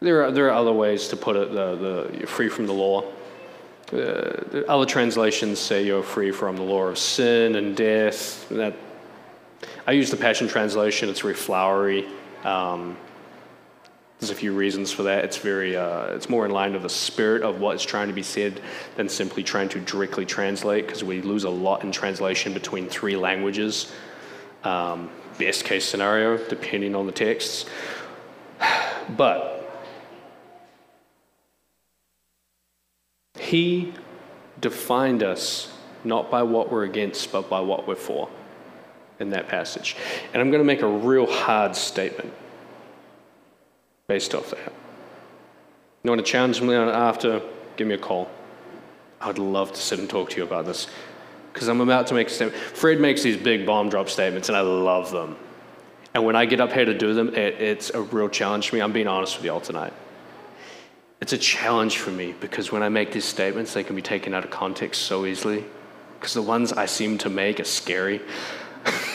there 0.00 0.24
are, 0.24 0.30
there 0.30 0.48
are 0.48 0.50
other 0.50 0.72
ways 0.74 1.08
to 1.08 1.16
put 1.16 1.34
it, 1.34 1.50
the, 1.50 1.76
the, 1.76 2.18
you're 2.18 2.26
free 2.26 2.50
from 2.50 2.66
the 2.66 2.74
law. 2.74 3.04
Uh, 3.90 4.60
other 4.68 4.84
translations 4.84 5.58
say 5.58 5.82
you're 5.82 6.02
free 6.02 6.32
from 6.32 6.56
the 6.56 6.62
law 6.62 6.82
of 6.82 6.98
sin 6.98 7.56
and 7.56 7.74
death. 7.74 8.46
That 8.50 8.76
I 9.86 9.92
use 9.92 10.10
the 10.10 10.18
Passion 10.18 10.46
Translation, 10.46 11.08
it's 11.08 11.20
very 11.20 11.32
flowery. 11.32 12.06
Um, 12.44 12.98
there's 14.18 14.30
a 14.30 14.34
few 14.34 14.54
reasons 14.54 14.90
for 14.90 15.02
that. 15.04 15.24
It's 15.24 15.36
very, 15.36 15.76
uh, 15.76 16.06
it's 16.14 16.30
more 16.30 16.46
in 16.46 16.50
line 16.50 16.72
with 16.72 16.82
the 16.82 16.88
spirit 16.88 17.42
of 17.42 17.60
what 17.60 17.76
is 17.76 17.84
trying 17.84 18.08
to 18.08 18.14
be 18.14 18.22
said 18.22 18.60
than 18.96 19.08
simply 19.10 19.42
trying 19.42 19.68
to 19.70 19.80
directly 19.80 20.24
translate, 20.24 20.86
because 20.86 21.04
we 21.04 21.20
lose 21.20 21.44
a 21.44 21.50
lot 21.50 21.84
in 21.84 21.92
translation 21.92 22.54
between 22.54 22.88
three 22.88 23.16
languages. 23.16 23.92
Um, 24.64 25.10
best 25.38 25.64
case 25.64 25.84
scenario, 25.84 26.38
depending 26.48 26.94
on 26.94 27.06
the 27.06 27.12
texts. 27.12 27.66
But 29.16 29.56
he 33.38 33.94
defined 34.60 35.22
us 35.22 35.72
not 36.02 36.28
by 36.28 36.42
what 36.42 36.72
we're 36.72 36.82
against, 36.82 37.30
but 37.30 37.48
by 37.48 37.60
what 37.60 37.86
we're 37.86 37.94
for 37.94 38.28
in 39.20 39.30
that 39.30 39.46
passage. 39.46 39.96
And 40.32 40.42
I'm 40.42 40.50
going 40.50 40.60
to 40.60 40.66
make 40.66 40.82
a 40.82 40.88
real 40.88 41.30
hard 41.30 41.76
statement 41.76 42.32
based 44.08 44.34
off 44.34 44.50
that. 44.50 44.72
You 46.04 46.10
want 46.10 46.24
to 46.24 46.30
challenge 46.30 46.60
me 46.62 46.74
after? 46.74 47.42
Give 47.76 47.88
me 47.88 47.94
a 47.94 47.98
call. 47.98 48.30
I'd 49.20 49.38
love 49.38 49.72
to 49.72 49.80
sit 49.80 49.98
and 49.98 50.08
talk 50.08 50.30
to 50.30 50.36
you 50.36 50.44
about 50.44 50.66
this 50.66 50.86
because 51.52 51.68
I'm 51.68 51.80
about 51.80 52.06
to 52.08 52.14
make 52.14 52.28
a 52.28 52.30
statement. 52.30 52.62
Fred 52.62 53.00
makes 53.00 53.22
these 53.22 53.36
big 53.36 53.66
bomb 53.66 53.88
drop 53.88 54.08
statements, 54.08 54.48
and 54.48 54.56
I 54.56 54.60
love 54.60 55.10
them. 55.10 55.36
And 56.14 56.24
when 56.24 56.36
I 56.36 56.44
get 56.44 56.60
up 56.60 56.72
here 56.72 56.84
to 56.84 56.96
do 56.96 57.14
them, 57.14 57.34
it, 57.34 57.60
it's 57.60 57.90
a 57.90 58.00
real 58.00 58.28
challenge 58.28 58.68
for 58.68 58.76
me. 58.76 58.82
I'm 58.82 58.92
being 58.92 59.08
honest 59.08 59.36
with 59.36 59.44
you 59.44 59.52
all 59.52 59.60
tonight. 59.60 59.92
It's 61.20 61.32
a 61.32 61.38
challenge 61.38 61.98
for 61.98 62.10
me 62.10 62.34
because 62.40 62.70
when 62.70 62.82
I 62.82 62.88
make 62.88 63.10
these 63.10 63.24
statements, 63.24 63.74
they 63.74 63.82
can 63.82 63.96
be 63.96 64.02
taken 64.02 64.34
out 64.34 64.44
of 64.44 64.50
context 64.50 65.02
so 65.02 65.26
easily. 65.26 65.64
Because 66.18 66.34
the 66.34 66.42
ones 66.42 66.72
I 66.72 66.86
seem 66.86 67.18
to 67.18 67.28
make 67.28 67.58
are 67.58 67.64
scary. 67.64 68.20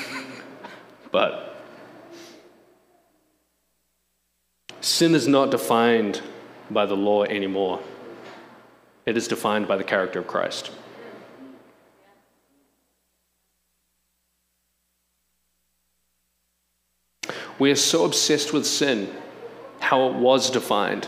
but 1.11 1.50
Sin 4.81 5.13
is 5.13 5.27
not 5.27 5.51
defined 5.51 6.21
by 6.71 6.87
the 6.87 6.95
law 6.95 7.23
anymore, 7.23 7.79
it 9.05 9.15
is 9.15 9.27
defined 9.27 9.67
by 9.67 9.77
the 9.77 9.83
character 9.83 10.19
of 10.19 10.27
Christ. 10.27 10.71
We 17.59 17.69
are 17.69 17.75
so 17.75 18.05
obsessed 18.05 18.53
with 18.53 18.65
sin, 18.65 19.13
how 19.79 20.07
it 20.07 20.15
was 20.15 20.49
defined. 20.49 21.07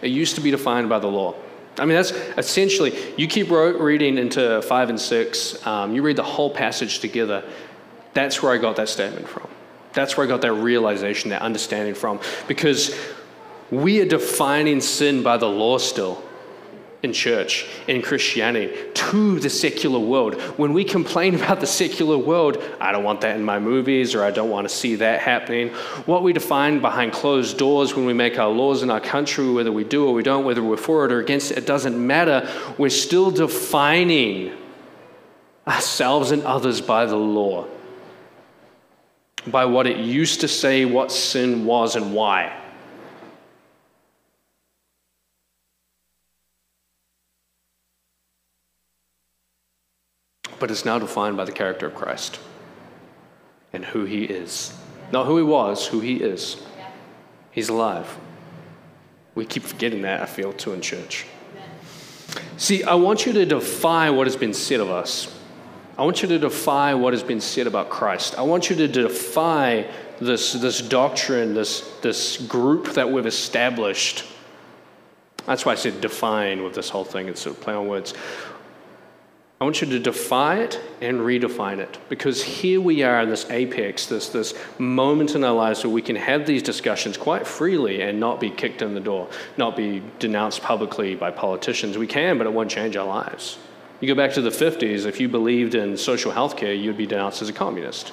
It 0.00 0.10
used 0.10 0.36
to 0.36 0.40
be 0.40 0.52
defined 0.52 0.88
by 0.88 1.00
the 1.00 1.08
law. 1.08 1.34
I 1.76 1.86
mean, 1.86 1.96
that's 1.96 2.12
essentially, 2.38 2.96
you 3.16 3.26
keep 3.26 3.50
reading 3.50 4.16
into 4.16 4.62
5 4.62 4.90
and 4.90 5.00
6, 5.00 5.66
um, 5.66 5.92
you 5.92 6.02
read 6.02 6.14
the 6.14 6.22
whole 6.22 6.50
passage 6.50 7.00
together. 7.00 7.42
That's 8.12 8.40
where 8.44 8.52
I 8.52 8.58
got 8.58 8.76
that 8.76 8.88
statement 8.88 9.28
from. 9.28 9.48
That's 9.94 10.16
where 10.16 10.26
I 10.26 10.28
got 10.28 10.42
that 10.42 10.52
realization, 10.52 11.30
that 11.30 11.42
understanding 11.42 11.94
from. 11.94 12.20
Because 12.48 12.98
we 13.70 14.00
are 14.00 14.06
defining 14.06 14.80
sin 14.80 15.22
by 15.22 15.36
the 15.36 15.48
law 15.48 15.78
still 15.78 16.22
in 17.02 17.12
church, 17.12 17.66
in 17.86 18.00
Christianity, 18.00 18.74
to 18.94 19.38
the 19.38 19.50
secular 19.50 19.98
world. 19.98 20.40
When 20.58 20.72
we 20.72 20.84
complain 20.84 21.34
about 21.40 21.60
the 21.60 21.66
secular 21.66 22.18
world, 22.18 22.62
I 22.80 22.92
don't 22.92 23.04
want 23.04 23.20
that 23.20 23.36
in 23.36 23.44
my 23.44 23.58
movies 23.58 24.14
or 24.14 24.24
I 24.24 24.30
don't 24.30 24.50
want 24.50 24.68
to 24.68 24.74
see 24.74 24.96
that 24.96 25.20
happening. 25.20 25.68
What 26.06 26.22
we 26.22 26.32
define 26.32 26.80
behind 26.80 27.12
closed 27.12 27.58
doors 27.58 27.94
when 27.94 28.06
we 28.06 28.14
make 28.14 28.38
our 28.38 28.50
laws 28.50 28.82
in 28.82 28.90
our 28.90 29.00
country, 29.00 29.48
whether 29.50 29.70
we 29.70 29.84
do 29.84 30.06
or 30.06 30.14
we 30.14 30.22
don't, 30.22 30.44
whether 30.44 30.62
we're 30.62 30.76
for 30.76 31.04
it 31.04 31.12
or 31.12 31.20
against 31.20 31.52
it, 31.52 31.58
it 31.58 31.66
doesn't 31.66 32.04
matter. 32.04 32.48
We're 32.78 32.90
still 32.90 33.30
defining 33.30 34.56
ourselves 35.66 36.30
and 36.30 36.42
others 36.42 36.80
by 36.80 37.06
the 37.06 37.16
law 37.16 37.66
by 39.46 39.64
what 39.64 39.86
it 39.86 39.98
used 39.98 40.40
to 40.40 40.48
say 40.48 40.84
what 40.84 41.12
sin 41.12 41.64
was 41.64 41.96
and 41.96 42.14
why. 42.14 42.60
But 50.58 50.70
it's 50.70 50.84
now 50.84 50.98
defined 50.98 51.36
by 51.36 51.44
the 51.44 51.52
character 51.52 51.86
of 51.86 51.94
Christ 51.94 52.40
and 53.72 53.84
who 53.84 54.04
he 54.04 54.24
is. 54.24 54.72
Not 55.12 55.26
who 55.26 55.36
he 55.36 55.42
was, 55.42 55.86
who 55.86 56.00
he 56.00 56.16
is. 56.16 56.62
He's 57.50 57.68
alive. 57.68 58.18
We 59.34 59.44
keep 59.44 59.64
forgetting 59.64 60.02
that, 60.02 60.22
I 60.22 60.26
feel, 60.26 60.52
too, 60.52 60.72
in 60.72 60.80
church. 60.80 61.26
See, 62.56 62.84
I 62.84 62.94
want 62.94 63.26
you 63.26 63.32
to 63.32 63.44
defy 63.44 64.10
what 64.10 64.26
has 64.26 64.36
been 64.36 64.54
said 64.54 64.80
of 64.80 64.90
us. 64.90 65.33
I 65.96 66.02
want 66.02 66.22
you 66.22 66.28
to 66.28 66.38
defy 66.38 66.94
what 66.94 67.12
has 67.12 67.22
been 67.22 67.40
said 67.40 67.68
about 67.68 67.88
Christ. 67.88 68.36
I 68.36 68.42
want 68.42 68.68
you 68.68 68.74
to 68.76 68.88
defy 68.88 69.88
this, 70.20 70.52
this 70.54 70.80
doctrine, 70.80 71.54
this, 71.54 71.88
this 72.02 72.36
group 72.36 72.94
that 72.94 73.10
we've 73.10 73.26
established. 73.26 74.24
That's 75.46 75.64
why 75.64 75.72
I 75.72 75.74
said 75.76 76.00
define 76.00 76.64
with 76.64 76.74
this 76.74 76.88
whole 76.88 77.04
thing. 77.04 77.28
It's 77.28 77.46
a 77.46 77.52
play 77.52 77.74
on 77.74 77.86
words. 77.86 78.14
I 79.60 79.64
want 79.64 79.80
you 79.80 79.88
to 79.90 80.00
defy 80.00 80.58
it 80.58 80.80
and 81.00 81.20
redefine 81.20 81.78
it 81.78 81.96
because 82.08 82.42
here 82.42 82.80
we 82.80 83.04
are 83.04 83.22
in 83.22 83.30
this 83.30 83.48
apex, 83.48 84.06
this, 84.06 84.28
this 84.28 84.52
moment 84.78 85.36
in 85.36 85.44
our 85.44 85.54
lives 85.54 85.84
where 85.84 85.94
we 85.94 86.02
can 86.02 86.16
have 86.16 86.44
these 86.44 86.62
discussions 86.62 87.16
quite 87.16 87.46
freely 87.46 88.02
and 88.02 88.18
not 88.18 88.40
be 88.40 88.50
kicked 88.50 88.82
in 88.82 88.94
the 88.94 89.00
door, 89.00 89.28
not 89.56 89.76
be 89.76 90.02
denounced 90.18 90.60
publicly 90.60 91.14
by 91.14 91.30
politicians. 91.30 91.96
We 91.96 92.08
can, 92.08 92.36
but 92.36 92.48
it 92.48 92.52
won't 92.52 92.70
change 92.70 92.96
our 92.96 93.06
lives. 93.06 93.58
You 94.04 94.14
go 94.14 94.22
back 94.22 94.34
to 94.34 94.42
the 94.42 94.50
50s, 94.50 95.06
if 95.06 95.18
you 95.18 95.30
believed 95.30 95.74
in 95.74 95.96
social 95.96 96.30
health 96.30 96.58
care, 96.58 96.74
you'd 96.74 96.98
be 96.98 97.06
denounced 97.06 97.40
as 97.40 97.48
a 97.48 97.54
communist. 97.54 98.12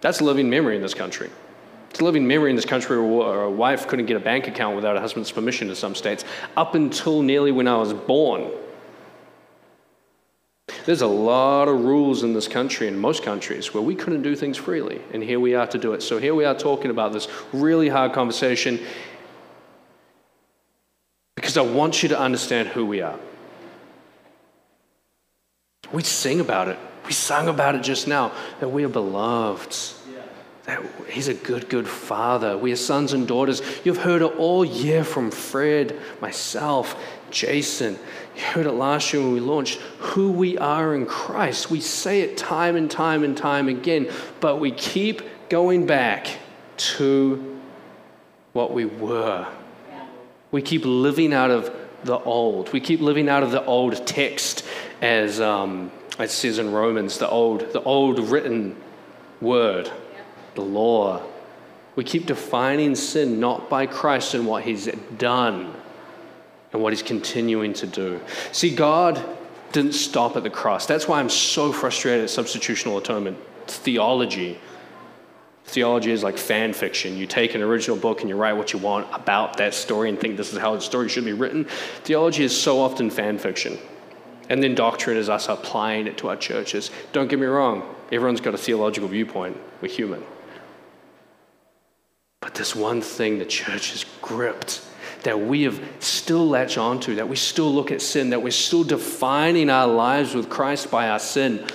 That's 0.00 0.20
a 0.20 0.24
living 0.24 0.48
memory 0.48 0.76
in 0.76 0.82
this 0.82 0.94
country. 0.94 1.28
It's 1.90 1.98
a 1.98 2.04
living 2.04 2.24
memory 2.24 2.50
in 2.50 2.54
this 2.54 2.64
country 2.64 2.96
where 3.00 3.42
a 3.42 3.50
wife 3.50 3.88
couldn't 3.88 4.06
get 4.06 4.16
a 4.16 4.20
bank 4.20 4.46
account 4.46 4.76
without 4.76 4.96
a 4.96 5.00
husband's 5.00 5.32
permission 5.32 5.68
in 5.68 5.74
some 5.74 5.96
states, 5.96 6.24
up 6.56 6.76
until 6.76 7.20
nearly 7.20 7.50
when 7.50 7.66
I 7.66 7.76
was 7.78 7.92
born. 7.92 8.48
There's 10.86 11.02
a 11.02 11.08
lot 11.08 11.66
of 11.66 11.80
rules 11.80 12.22
in 12.22 12.32
this 12.32 12.46
country, 12.46 12.86
in 12.86 12.96
most 12.96 13.24
countries, 13.24 13.74
where 13.74 13.82
we 13.82 13.96
couldn't 13.96 14.22
do 14.22 14.36
things 14.36 14.56
freely, 14.56 15.00
and 15.12 15.20
here 15.20 15.40
we 15.40 15.56
are 15.56 15.66
to 15.66 15.78
do 15.78 15.94
it. 15.94 16.02
So 16.04 16.18
here 16.18 16.36
we 16.36 16.44
are 16.44 16.54
talking 16.54 16.92
about 16.92 17.12
this 17.12 17.26
really 17.52 17.88
hard 17.88 18.12
conversation 18.12 18.78
because 21.34 21.56
I 21.56 21.62
want 21.62 22.04
you 22.04 22.08
to 22.10 22.20
understand 22.20 22.68
who 22.68 22.86
we 22.86 23.00
are. 23.00 23.18
We 25.92 26.02
sing 26.02 26.40
about 26.40 26.68
it. 26.68 26.78
We 27.06 27.12
sang 27.12 27.48
about 27.48 27.74
it 27.74 27.82
just 27.82 28.06
now 28.06 28.32
that 28.60 28.68
we 28.68 28.84
are 28.84 28.88
beloved. 28.88 29.76
That 30.64 30.80
he's 31.08 31.26
a 31.26 31.34
good, 31.34 31.68
good 31.68 31.88
father. 31.88 32.56
We 32.56 32.72
are 32.72 32.76
sons 32.76 33.12
and 33.12 33.26
daughters. 33.26 33.62
You've 33.84 33.98
heard 33.98 34.22
it 34.22 34.36
all 34.38 34.64
year 34.64 35.02
from 35.02 35.32
Fred, 35.32 35.98
myself, 36.20 36.96
Jason. 37.32 37.98
You 38.36 38.42
heard 38.42 38.66
it 38.66 38.72
last 38.72 39.12
year 39.12 39.22
when 39.22 39.32
we 39.32 39.40
launched 39.40 39.80
who 39.98 40.30
we 40.30 40.56
are 40.58 40.94
in 40.94 41.06
Christ. 41.06 41.70
We 41.70 41.80
say 41.80 42.20
it 42.20 42.36
time 42.36 42.76
and 42.76 42.88
time 42.88 43.24
and 43.24 43.36
time 43.36 43.68
again, 43.68 44.08
but 44.40 44.60
we 44.60 44.70
keep 44.70 45.22
going 45.48 45.84
back 45.84 46.28
to 46.76 47.58
what 48.52 48.72
we 48.72 48.84
were. 48.84 49.48
We 50.52 50.62
keep 50.62 50.82
living 50.84 51.32
out 51.32 51.50
of 51.50 51.74
the 52.04 52.18
old. 52.18 52.72
We 52.72 52.80
keep 52.80 53.00
living 53.00 53.28
out 53.28 53.42
of 53.42 53.50
the 53.50 53.64
old 53.64 54.06
text 54.06 54.64
as 55.02 55.40
um, 55.40 55.90
it 56.18 56.30
says 56.30 56.58
in 56.58 56.72
Romans, 56.72 57.18
the 57.18 57.28
old, 57.28 57.72
the 57.72 57.82
old 57.82 58.20
written 58.20 58.76
word, 59.40 59.90
the 60.54 60.62
law. 60.62 61.20
We 61.96 62.04
keep 62.04 62.24
defining 62.24 62.94
sin 62.94 63.40
not 63.40 63.68
by 63.68 63.86
Christ 63.86 64.32
and 64.34 64.46
what 64.46 64.62
he's 64.62 64.86
done 65.18 65.74
and 66.72 66.80
what 66.80 66.92
he's 66.92 67.02
continuing 67.02 67.74
to 67.74 67.86
do. 67.86 68.20
See, 68.52 68.74
God 68.74 69.22
didn't 69.72 69.92
stop 69.92 70.36
at 70.36 70.44
the 70.44 70.50
cross. 70.50 70.86
That's 70.86 71.08
why 71.08 71.18
I'm 71.18 71.28
so 71.28 71.72
frustrated 71.72 72.24
at 72.24 72.30
substitutional 72.30 72.98
atonement 72.98 73.36
theology. 73.66 74.58
Theology 75.64 76.12
is 76.12 76.22
like 76.22 76.38
fan 76.38 76.72
fiction. 76.72 77.16
You 77.16 77.26
take 77.26 77.54
an 77.54 77.62
original 77.62 77.96
book 77.96 78.20
and 78.20 78.28
you 78.28 78.36
write 78.36 78.54
what 78.54 78.72
you 78.72 78.78
want 78.78 79.06
about 79.12 79.56
that 79.56 79.74
story 79.74 80.08
and 80.08 80.18
think 80.18 80.36
this 80.36 80.52
is 80.52 80.58
how 80.58 80.74
the 80.74 80.80
story 80.80 81.08
should 81.08 81.24
be 81.24 81.32
written. 81.32 81.64
Theology 82.04 82.44
is 82.44 82.58
so 82.58 82.80
often 82.80 83.10
fan 83.10 83.38
fiction. 83.38 83.78
And 84.52 84.62
then 84.62 84.74
doctrine 84.74 85.16
is 85.16 85.30
us 85.30 85.48
applying 85.48 86.06
it 86.06 86.18
to 86.18 86.28
our 86.28 86.36
churches. 86.36 86.90
Don't 87.14 87.28
get 87.28 87.38
me 87.38 87.46
wrong, 87.46 87.88
everyone's 88.12 88.42
got 88.42 88.52
a 88.52 88.58
theological 88.58 89.08
viewpoint. 89.08 89.56
We're 89.80 89.88
human. 89.88 90.22
But 92.42 92.52
this 92.52 92.76
one 92.76 93.00
thing 93.00 93.38
the 93.38 93.46
church 93.46 93.92
has 93.92 94.04
gripped 94.20 94.86
that 95.22 95.40
we 95.40 95.62
have 95.62 95.82
still 96.00 96.46
latched 96.46 96.76
onto, 96.76 97.14
that 97.14 97.30
we 97.30 97.36
still 97.36 97.72
look 97.72 97.90
at 97.90 98.02
sin, 98.02 98.28
that 98.28 98.42
we're 98.42 98.50
still 98.50 98.84
defining 98.84 99.70
our 99.70 99.86
lives 99.86 100.34
with 100.34 100.50
Christ 100.50 100.90
by 100.90 101.08
our 101.08 101.18
sin. 101.18 101.66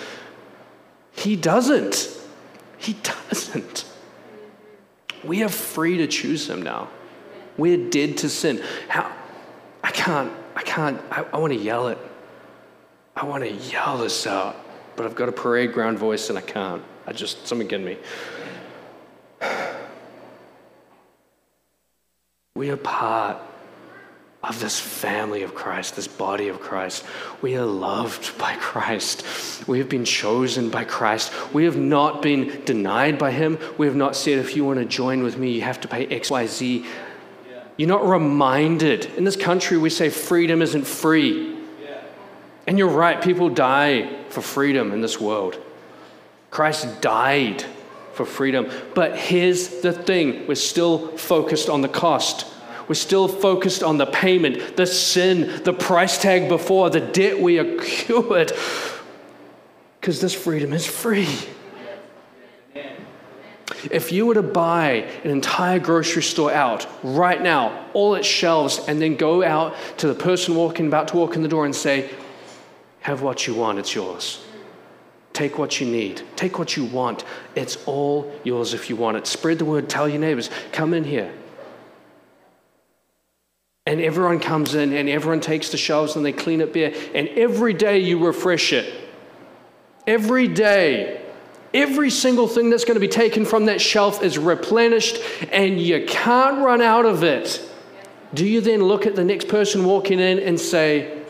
He 1.14 1.36
doesn't. 1.36 2.16
He 2.78 2.94
doesn't. 3.02 3.86
We 5.24 5.42
are 5.42 5.50
free 5.50 5.98
to 5.98 6.06
choose 6.06 6.48
Him 6.48 6.62
now. 6.62 6.90
We're 7.58 7.90
dead 7.90 8.18
to 8.18 8.30
sin. 8.30 8.62
How? 8.88 9.12
I 9.84 9.90
can't, 9.90 10.32
I 10.56 10.62
can't, 10.62 11.02
I, 11.10 11.26
I 11.34 11.40
want 11.40 11.54
to 11.54 11.60
yell 11.60 11.88
it. 11.88 11.98
I 13.18 13.26
want 13.26 13.44
to 13.44 13.52
yell 13.52 13.98
this 13.98 14.28
out. 14.28 14.56
but 14.96 15.08
I've 15.08 15.16
got 15.16 15.28
a 15.28 15.32
parade 15.32 15.74
ground 15.74 15.98
voice 15.98 16.30
and 16.30 16.38
I 16.38 16.42
can't. 16.42 16.84
I 17.08 17.14
just, 17.14 17.48
something 17.48 17.70
in 17.72 17.84
me. 17.84 17.98
We 22.56 22.72
are 22.72 22.78
part 22.78 23.38
of 24.44 24.60
this 24.60 24.80
family 24.80 25.44
of 25.44 25.54
Christ, 25.54 25.96
this 25.96 26.08
body 26.08 26.48
of 26.48 26.60
Christ. 26.60 27.06
We 27.40 27.56
are 27.56 27.66
loved 27.66 28.36
by 28.40 28.56
Christ. 28.56 29.68
We 29.68 29.78
have 29.78 29.90
been 29.90 30.06
chosen 30.06 30.72
by 30.72 30.84
Christ. 30.84 31.32
We 31.54 31.66
have 31.66 31.78
not 31.78 32.24
been 32.24 32.64
denied 32.66 33.20
by 33.20 33.30
Him. 33.30 33.60
We 33.78 33.86
have 33.86 33.96
not 33.96 34.16
said, 34.16 34.40
if 34.40 34.56
you 34.56 34.66
want 34.66 34.80
to 34.80 34.86
join 34.86 35.22
with 35.22 35.38
me, 35.38 35.52
you 35.52 35.62
have 35.62 35.82
to 35.82 35.88
pay 35.88 36.08
X, 36.08 36.32
Y, 36.32 36.48
Z. 36.48 36.86
You're 37.78 37.88
not 37.88 38.08
reminded. 38.08 39.06
In 39.18 39.24
this 39.24 39.36
country, 39.36 39.78
we 39.78 39.92
say 39.92 40.10
freedom 40.10 40.64
isn't 40.64 40.88
free. 40.88 41.57
And 42.68 42.78
you're 42.78 42.90
right, 42.90 43.22
people 43.22 43.50
die 43.50 44.24
for 44.30 44.42
freedom 44.42 44.92
in 44.92 45.00
this 45.00 45.20
world. 45.20 45.60
Christ 46.52 47.02
died 47.02 47.64
for 48.14 48.26
freedom. 48.26 48.70
But 48.94 49.18
here's 49.18 49.82
the 49.82 49.94
thing 49.94 50.46
we're 50.48 50.56
still 50.56 51.16
focused 51.18 51.70
on 51.70 51.82
the 51.82 51.88
cost. 51.88 52.46
We're 52.90 52.96
still 52.96 53.28
focused 53.28 53.84
on 53.84 53.98
the 53.98 54.06
payment, 54.06 54.78
the 54.78 54.86
sin, 54.86 55.64
the 55.64 55.74
price 55.74 56.22
tag 56.22 56.50
before, 56.50 56.90
the 56.90 57.02
debt 57.02 57.40
we 57.40 57.58
accrued. 57.58 58.52
Because 60.00 60.22
this 60.22 60.34
freedom 60.34 60.74
is 60.74 60.86
free. 60.86 61.28
If 63.92 64.12
you 64.12 64.26
were 64.26 64.34
to 64.34 64.44
buy 64.44 65.08
an 65.24 65.30
entire 65.30 65.80
grocery 65.80 66.24
store 66.24 66.52
out 66.52 66.88
right 67.04 67.42
now, 67.42 67.86
all 67.94 68.16
its 68.16 68.28
shelves, 68.28 68.80
and 68.88 69.02
then 69.02 69.16
go 69.16 69.44
out 69.44 69.76
to 69.98 70.08
the 70.08 70.16
person 70.16 70.56
walking, 70.56 70.88
about 70.88 71.10
to 71.10 71.18
walk 71.18 71.36
in 71.36 71.44
the 71.44 71.48
door 71.48 71.66
and 71.66 71.76
say, 71.76 72.10
Have 73.08 73.22
what 73.22 73.48
you 73.48 73.54
want, 73.54 73.80
it's 73.80 73.96
yours. 73.96 74.44
Take 75.32 75.58
what 75.58 75.80
you 75.80 75.88
need. 75.88 76.24
Take 76.36 76.60
what 76.60 76.76
you 76.76 76.84
want. 76.84 77.24
It's 77.56 77.78
all 77.86 78.30
yours 78.44 78.74
if 78.74 78.90
you 78.90 78.98
want 78.98 79.16
it. 79.16 79.26
Spread 79.26 79.60
the 79.60 79.64
word. 79.64 79.88
Tell 79.88 80.10
your 80.10 80.20
neighbors, 80.20 80.50
come 80.74 80.94
in 80.94 81.06
here. 81.06 81.34
And 83.86 84.02
everyone 84.02 84.42
comes 84.42 84.76
in 84.76 84.92
and 84.92 85.08
everyone 85.08 85.40
takes 85.40 85.72
the 85.72 85.78
shelves 85.78 86.18
and 86.18 86.26
they 86.26 86.34
clean 86.34 86.60
it 86.60 86.74
bare. 86.74 86.94
And 87.16 87.30
every 87.30 87.74
day 87.74 88.00
you 88.00 88.26
refresh 88.26 88.74
it. 88.74 88.94
Every 90.06 90.50
day. 90.50 91.22
Every 91.74 92.10
single 92.10 92.50
thing 92.50 92.70
that's 92.70 92.84
going 92.84 92.96
to 92.96 93.00
be 93.00 93.08
taken 93.08 93.46
from 93.46 93.68
that 93.68 93.80
shelf 93.80 94.22
is 94.22 94.38
replenished 94.38 95.18
and 95.54 95.80
you 95.80 96.06
can't 96.06 96.58
run 96.58 96.82
out 96.82 97.06
of 97.06 97.24
it. 97.24 97.62
Do 98.34 98.46
you 98.46 98.60
then 98.60 98.84
look 98.84 99.06
at 99.06 99.16
the 99.16 99.24
next 99.24 99.48
person 99.48 99.86
walking 99.86 100.20
in 100.20 100.40
and 100.40 100.60
say, 100.60 101.24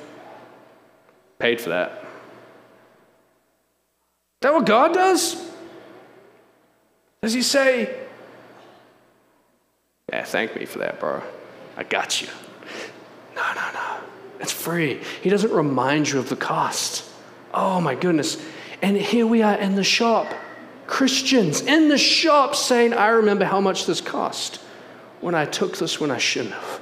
paid 1.39 1.61
for 1.61 1.69
that? 1.69 1.91
Is 4.37 4.41
that 4.41 4.53
what 4.53 4.65
God 4.65 4.93
does? 4.93 5.35
Does 7.21 7.33
He 7.33 7.41
say, 7.41 7.95
Yeah, 10.11 10.23
thank 10.23 10.55
me 10.55 10.65
for 10.65 10.79
that, 10.79 10.99
bro. 10.99 11.21
I 11.75 11.83
got 11.83 12.21
you. 12.21 12.27
No, 13.35 13.43
no, 13.53 13.71
no. 13.73 13.97
It's 14.39 14.51
free. 14.51 15.01
He 15.21 15.29
doesn't 15.29 15.51
remind 15.51 16.09
you 16.09 16.19
of 16.19 16.29
the 16.29 16.35
cost. 16.35 17.03
Oh, 17.53 17.81
my 17.81 17.95
goodness. 17.95 18.43
And 18.81 18.95
here 18.95 19.25
we 19.25 19.41
are 19.41 19.55
in 19.55 19.75
the 19.75 19.83
shop, 19.83 20.33
Christians 20.85 21.61
in 21.61 21.89
the 21.89 21.97
shop 21.97 22.55
saying, 22.55 22.93
I 22.93 23.07
remember 23.07 23.45
how 23.45 23.59
much 23.59 23.85
this 23.85 24.01
cost 24.01 24.57
when 25.21 25.33
I 25.33 25.45
took 25.45 25.77
this 25.77 25.99
when 25.99 26.11
I 26.11 26.17
shouldn't 26.17 26.53
have. 26.53 26.81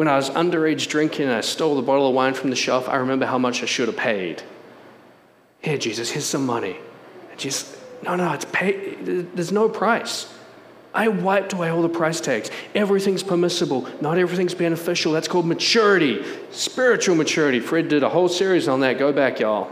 When 0.00 0.08
I 0.08 0.16
was 0.16 0.30
underage 0.30 0.88
drinking 0.88 1.26
and 1.26 1.34
I 1.34 1.42
stole 1.42 1.76
the 1.76 1.82
bottle 1.82 2.08
of 2.08 2.14
wine 2.14 2.32
from 2.32 2.48
the 2.48 2.56
shelf, 2.56 2.88
I 2.88 2.96
remember 2.96 3.26
how 3.26 3.36
much 3.36 3.62
I 3.62 3.66
should 3.66 3.86
have 3.86 3.98
paid. 3.98 4.42
Here, 5.60 5.76
Jesus, 5.76 6.10
here's 6.10 6.24
some 6.24 6.46
money. 6.46 6.78
And 7.30 7.38
Jesus, 7.38 7.76
no, 8.02 8.16
no, 8.16 8.32
it's 8.32 8.46
paid. 8.46 9.04
There's 9.04 9.52
no 9.52 9.68
price. 9.68 10.32
I 10.94 11.08
wiped 11.08 11.52
away 11.52 11.68
all 11.68 11.82
the 11.82 11.90
price 11.90 12.18
tags. 12.18 12.50
Everything's 12.74 13.22
permissible. 13.22 13.86
Not 14.00 14.16
everything's 14.16 14.54
beneficial. 14.54 15.12
That's 15.12 15.28
called 15.28 15.44
maturity, 15.44 16.24
spiritual 16.50 17.14
maturity. 17.14 17.60
Fred 17.60 17.88
did 17.88 18.02
a 18.02 18.08
whole 18.08 18.30
series 18.30 18.68
on 18.68 18.80
that. 18.80 18.98
Go 18.98 19.12
back, 19.12 19.38
y'all. 19.38 19.70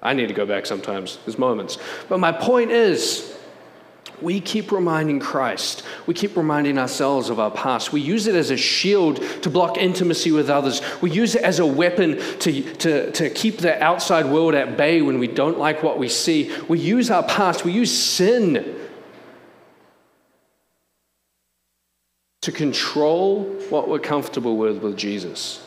I 0.00 0.14
need 0.14 0.28
to 0.28 0.34
go 0.34 0.46
back 0.46 0.64
sometimes. 0.64 1.18
There's 1.26 1.38
moments. 1.38 1.76
But 2.08 2.20
my 2.20 2.32
point 2.32 2.70
is, 2.70 3.35
we 4.22 4.40
keep 4.40 4.72
reminding 4.72 5.20
Christ. 5.20 5.82
We 6.06 6.14
keep 6.14 6.36
reminding 6.36 6.78
ourselves 6.78 7.28
of 7.28 7.38
our 7.38 7.50
past. 7.50 7.92
We 7.92 8.00
use 8.00 8.26
it 8.26 8.34
as 8.34 8.50
a 8.50 8.56
shield 8.56 9.22
to 9.42 9.50
block 9.50 9.76
intimacy 9.76 10.32
with 10.32 10.48
others. 10.48 10.80
We 11.00 11.10
use 11.10 11.34
it 11.34 11.42
as 11.42 11.58
a 11.58 11.66
weapon 11.66 12.18
to, 12.40 12.62
to, 12.76 13.10
to 13.12 13.30
keep 13.30 13.58
the 13.58 13.82
outside 13.82 14.26
world 14.26 14.54
at 14.54 14.76
bay 14.76 15.02
when 15.02 15.18
we 15.18 15.26
don't 15.26 15.58
like 15.58 15.82
what 15.82 15.98
we 15.98 16.08
see. 16.08 16.52
We 16.68 16.78
use 16.78 17.10
our 17.10 17.22
past, 17.22 17.64
we 17.64 17.72
use 17.72 17.96
sin 17.96 18.74
to 22.42 22.52
control 22.52 23.42
what 23.70 23.88
we're 23.88 23.98
comfortable 23.98 24.56
with 24.56 24.78
with 24.78 24.96
Jesus. 24.96 25.62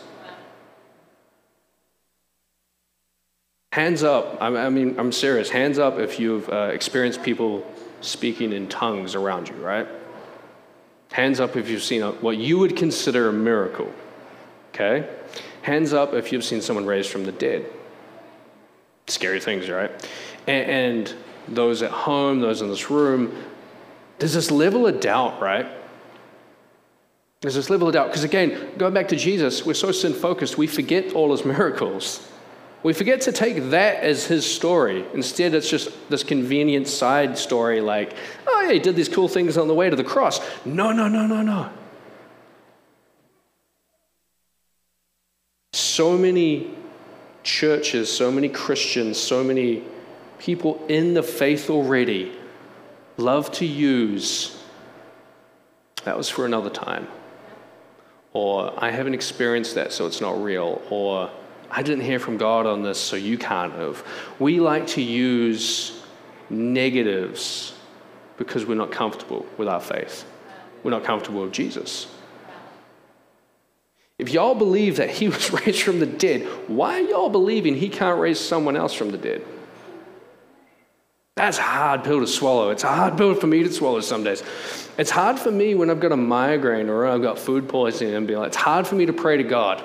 Hands 3.74 4.02
up. 4.02 4.38
I 4.42 4.70
mean, 4.70 5.00
I'm 5.00 5.12
serious. 5.12 5.50
Hands 5.50 5.78
up 5.78 6.00
if 6.00 6.20
you've 6.20 6.50
uh, 6.50 6.70
experienced 6.74 7.22
people 7.22 7.66
speaking 8.02 8.54
in 8.54 8.68
tongues 8.68 9.16
around 9.16 9.50
you, 9.50 9.56
right? 9.56 9.88
Hands 11.12 11.40
up 11.40 11.56
if 11.56 11.70
you've 11.70 11.84
seen 11.84 12.02
a, 12.02 12.12
what 12.12 12.38
you 12.38 12.60
would 12.60 12.76
consider 12.76 13.30
a 13.30 13.34
miracle. 13.34 13.92
Okay? 14.74 15.10
Hands 15.64 15.92
up 15.94 16.14
if 16.14 16.32
you've 16.32 16.44
seen 16.44 16.62
someone 16.62 16.86
raised 16.86 17.10
from 17.10 17.26
the 17.26 17.32
dead. 17.32 17.66
Scary 19.08 19.40
things, 19.40 19.70
right? 19.70 19.92
And, 20.48 20.70
and 20.70 21.16
those 21.48 21.82
at 21.82 21.92
home, 21.92 22.40
those 22.40 22.62
in 22.62 22.70
this 22.70 22.90
room, 22.90 23.36
there's 24.20 24.34
this 24.34 24.52
level 24.52 24.86
of 24.86 25.00
doubt, 25.00 25.42
right? 25.42 25.66
There's 27.42 27.56
this 27.56 27.70
level 27.70 27.88
of 27.88 27.94
doubt. 27.94 28.08
Because 28.08 28.24
again, 28.24 28.74
going 28.78 28.94
back 28.94 29.08
to 29.10 29.16
Jesus, 29.16 29.66
we're 29.66 29.74
so 29.74 29.92
sin 29.92 30.14
focused, 30.14 30.58
we 30.58 30.68
forget 30.68 31.14
all 31.14 31.32
his 31.32 31.44
miracles. 31.46 32.29
We 32.82 32.94
forget 32.94 33.22
to 33.22 33.32
take 33.32 33.72
that 33.72 34.04
as 34.04 34.26
his 34.26 34.46
story. 34.46 35.06
Instead, 35.14 35.54
it's 35.54 35.70
just 35.70 35.90
this 36.10 36.24
convenient 36.24 36.88
side 36.88 37.38
story 37.38 37.82
like, 37.82 38.14
oh, 38.48 38.62
yeah, 38.62 38.72
he 38.72 38.80
did 38.80 38.96
these 38.96 39.10
cool 39.10 39.28
things 39.28 39.58
on 39.58 39.68
the 39.68 39.74
way 39.74 39.90
to 39.90 39.96
the 39.96 40.04
cross. 40.04 40.40
No, 40.66 40.92
no, 40.92 41.08
no, 41.08 41.28
no, 41.28 41.42
no. 41.42 41.70
So 45.74 46.18
many 46.18 46.72
churches, 47.44 48.12
so 48.12 48.32
many 48.32 48.48
Christians, 48.48 49.18
so 49.18 49.44
many 49.44 49.84
people 50.38 50.84
in 50.88 51.14
the 51.14 51.24
faith 51.24 51.70
already 51.70 52.32
love 53.18 53.52
to 53.52 53.66
use 53.66 54.56
that 56.06 56.18
was 56.18 56.30
for 56.30 56.46
another 56.46 56.70
time. 56.70 57.08
Or 58.32 58.74
I 58.78 58.92
haven't 58.92 59.16
experienced 59.16 59.76
that, 59.76 59.92
so 59.92 60.08
it's 60.08 60.22
not 60.22 60.42
real. 60.42 60.82
Or 60.90 61.30
I 61.72 61.84
didn't 61.84 62.04
hear 62.04 62.20
from 62.20 62.38
God 62.38 62.66
on 62.66 62.84
this, 62.84 63.00
so 63.00 63.16
you 63.16 63.38
can't 63.38 63.74
have. 63.74 64.04
We 64.40 64.60
like 64.60 64.88
to 64.88 65.02
use 65.02 66.02
negatives 66.50 67.74
because 68.38 68.66
we're 68.66 68.76
not 68.76 68.92
comfortable 68.92 69.46
with 69.58 69.68
our 69.68 69.82
faith. 69.82 70.26
We're 70.84 70.92
not 70.92 71.04
comfortable 71.04 71.44
with 71.44 71.52
Jesus. 71.52 72.08
If 74.18 74.30
y'all 74.30 74.56
believe 74.56 74.98
that 74.98 75.10
he 75.10 75.30
was 75.30 75.52
raised 75.52 75.82
from 75.82 76.00
the 76.00 76.06
dead, 76.06 76.44
why 76.68 77.00
are 77.00 77.04
y'all 77.04 77.30
believing 77.30 77.76
he 77.76 77.90
can't 77.90 78.20
raise 78.20 78.40
someone 78.40 78.76
else 78.76 78.94
from 78.94 79.12
the 79.12 79.18
dead? 79.18 79.46
That's 81.36 81.58
a 81.58 81.62
hard 81.62 82.04
pill 82.04 82.20
to 82.20 82.28
swallow. 82.28 82.70
It's 82.70 82.84
a 82.84 82.94
hard 82.94 83.18
pill 83.18 83.34
for 83.34 83.48
me 83.48 83.64
to 83.64 83.72
swallow 83.72 84.02
some 84.02 84.26
days. 84.26 84.44
It's 84.98 85.10
hard 85.10 85.40
for 85.40 85.52
me 85.52 85.74
when 85.74 85.90
I've 85.90 86.02
got 86.02 86.12
a 86.12 86.18
migraine 86.18 86.90
or 86.90 87.06
I've 87.08 87.22
got 87.22 87.40
food 87.40 87.70
poisoning 87.70 88.14
and 88.14 88.28
be 88.28 88.36
like, 88.36 88.48
it's 88.48 88.58
hard 88.58 88.86
for 88.86 88.96
me 88.96 89.06
to 89.06 89.14
pray 89.14 89.38
to 89.38 89.44
God. 89.44 89.82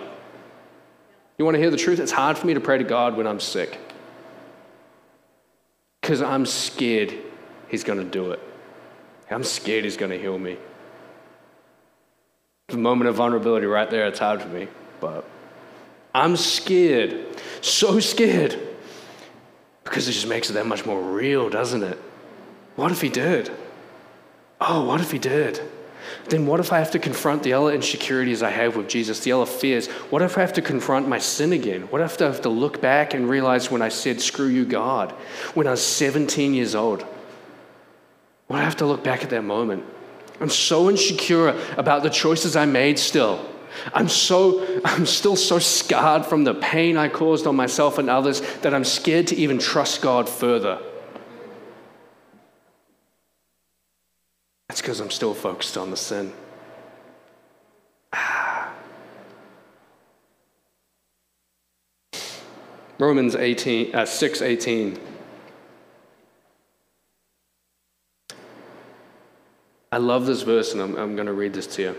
You 1.39 1.45
want 1.45 1.57
to 1.57 1.61
hear 1.61 1.71
the 1.71 1.77
truth? 1.77 1.99
It's 1.99 2.13
hard 2.13 2.39
for 2.39 2.47
me 2.47 2.55
to 2.55 2.61
pray 2.61 2.79
to 2.79 2.85
God 2.85 3.17
when 3.17 3.27
I'm 3.27 3.41
sick. 3.41 3.79
Because 6.01 6.23
I'm 6.23 6.47
scared 6.47 7.15
He's 7.69 7.83
going 7.83 7.99
to 7.99 8.05
do 8.05 8.31
it. 8.33 8.41
I'm 9.31 9.43
scared 9.43 9.85
He's 9.85 9.97
going 9.97 10.13
to 10.13 10.19
heal 10.19 10.39
me. 10.39 10.57
The 12.69 12.77
moment 12.77 13.09
of 13.09 13.17
vulnerability 13.17 13.67
right 13.67 13.91
there, 13.91 14.07
it's 14.07 14.19
hard 14.19 14.41
for 14.41 14.49
me. 14.49 14.69
But 15.01 15.25
I'm 16.15 16.37
scared. 16.37 17.27
So 17.63 17.99
scared. 18.01 18.59
Because 19.83 20.09
it 20.09 20.13
just 20.13 20.29
makes 20.29 20.51
it 20.51 20.55
that 20.55 20.67
much 20.67 20.87
more 20.87 21.01
real, 21.03 21.51
doesn't 21.51 21.83
it? 21.83 21.99
What 22.77 22.93
if 22.93 23.01
He 23.01 23.09
did? 23.09 23.51
Oh, 24.61 24.85
what 24.85 25.01
if 25.01 25.11
He 25.11 25.19
did? 25.19 25.61
Then 26.29 26.47
what 26.47 26.61
if 26.61 26.73
I 26.73 26.79
have 26.79 26.91
to 26.93 26.99
confront 26.99 27.43
the 27.43 27.53
other 27.53 27.73
insecurities 27.73 28.43
I 28.43 28.51
have 28.51 28.77
with 28.77 28.89
Jesus, 28.89 29.21
the 29.21 29.33
other 29.33 29.47
fears? 29.47 29.87
What 30.11 30.23
if 30.23 30.39
I 30.39 30.41
have 30.41 30.53
to 30.55 30.63
confront 30.63 31.09
my 31.09 31.19
sin 31.19 31.53
again? 31.53 31.83
What 31.83 32.01
if 32.01 32.21
I 32.21 32.25
have 32.27 32.43
to 32.43 32.49
look 32.49 32.81
back 32.81 33.15
and 33.15 33.29
realize 33.29 33.71
when 33.71 33.83
I 33.83 33.89
said, 33.89 34.21
screw 34.21 34.47
you, 34.47 34.65
God, 34.65 35.13
when 35.55 35.67
I 35.67 35.73
was 35.73 35.83
17 35.83 36.55
years 36.55 36.75
old? 36.75 37.03
What 38.47 38.61
I 38.61 38.65
have 38.65 38.77
to 38.77 38.87
look 38.87 39.03
back 39.03 39.23
at 39.23 39.31
that 39.31 39.43
moment? 39.43 39.85
I'm 40.41 40.51
so 40.51 40.91
insecure 40.91 41.59
about 41.77 42.03
the 42.03 42.11
choices 42.11 42.57
I 42.57 42.67
made 42.67 42.99
still. 42.99 43.45
I'm 43.93 44.09
so 44.09 44.81
I'm 44.85 45.07
still 45.07 45.37
so 45.37 45.59
scarred 45.59 46.27
from 46.27 46.45
the 46.45 46.55
pain 46.55 46.97
I 46.97 47.09
caused 47.09 47.47
on 47.47 47.57
myself 47.57 47.99
and 47.99 48.11
others 48.11 48.41
that 48.59 48.75
I'm 48.75 48.85
scared 48.85 49.29
to 49.29 49.37
even 49.37 49.59
trust 49.59 50.03
God 50.03 50.29
further. 50.29 50.81
That's 54.69 54.81
because 54.81 55.01
I'm 55.01 55.11
still 55.11 55.35
focused 55.35 55.77
on 55.77 55.91
the 55.91 55.97
sin. 55.97 56.33
Romans 62.99 63.35
18, 63.35 63.95
uh, 63.95 64.07
6 64.07 64.43
18. 64.43 64.99
I 69.91 69.99
love 69.99 70.27
this 70.27 70.43
verse, 70.43 70.73
and 70.73 70.83
I'm, 70.83 70.97
I'm 70.97 71.15
going 71.15 71.27
to 71.27 71.33
read 71.33 71.55
this 71.55 71.67
to 71.77 71.83
you. 71.83 71.97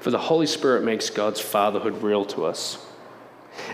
For 0.00 0.10
the 0.10 0.18
Holy 0.18 0.46
Spirit 0.46 0.84
makes 0.84 1.10
God's 1.10 1.40
fatherhood 1.40 2.02
real 2.02 2.24
to 2.26 2.44
us 2.44 2.84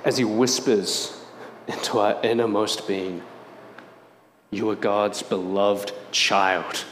as 0.04 0.16
He 0.16 0.24
whispers 0.24 1.18
into 1.66 1.98
our 1.98 2.20
innermost 2.22 2.86
being, 2.86 3.22
You 4.50 4.70
are 4.70 4.76
God's 4.76 5.22
beloved 5.22 5.92
child. 6.12 6.84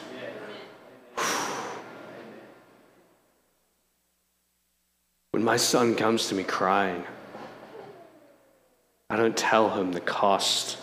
When 5.39 5.45
my 5.45 5.57
son 5.57 5.95
comes 5.95 6.27
to 6.31 6.35
me 6.35 6.43
crying, 6.43 7.05
I 9.09 9.15
don't 9.15 9.37
tell 9.37 9.71
him 9.71 9.93
the 9.93 10.01
cost 10.01 10.79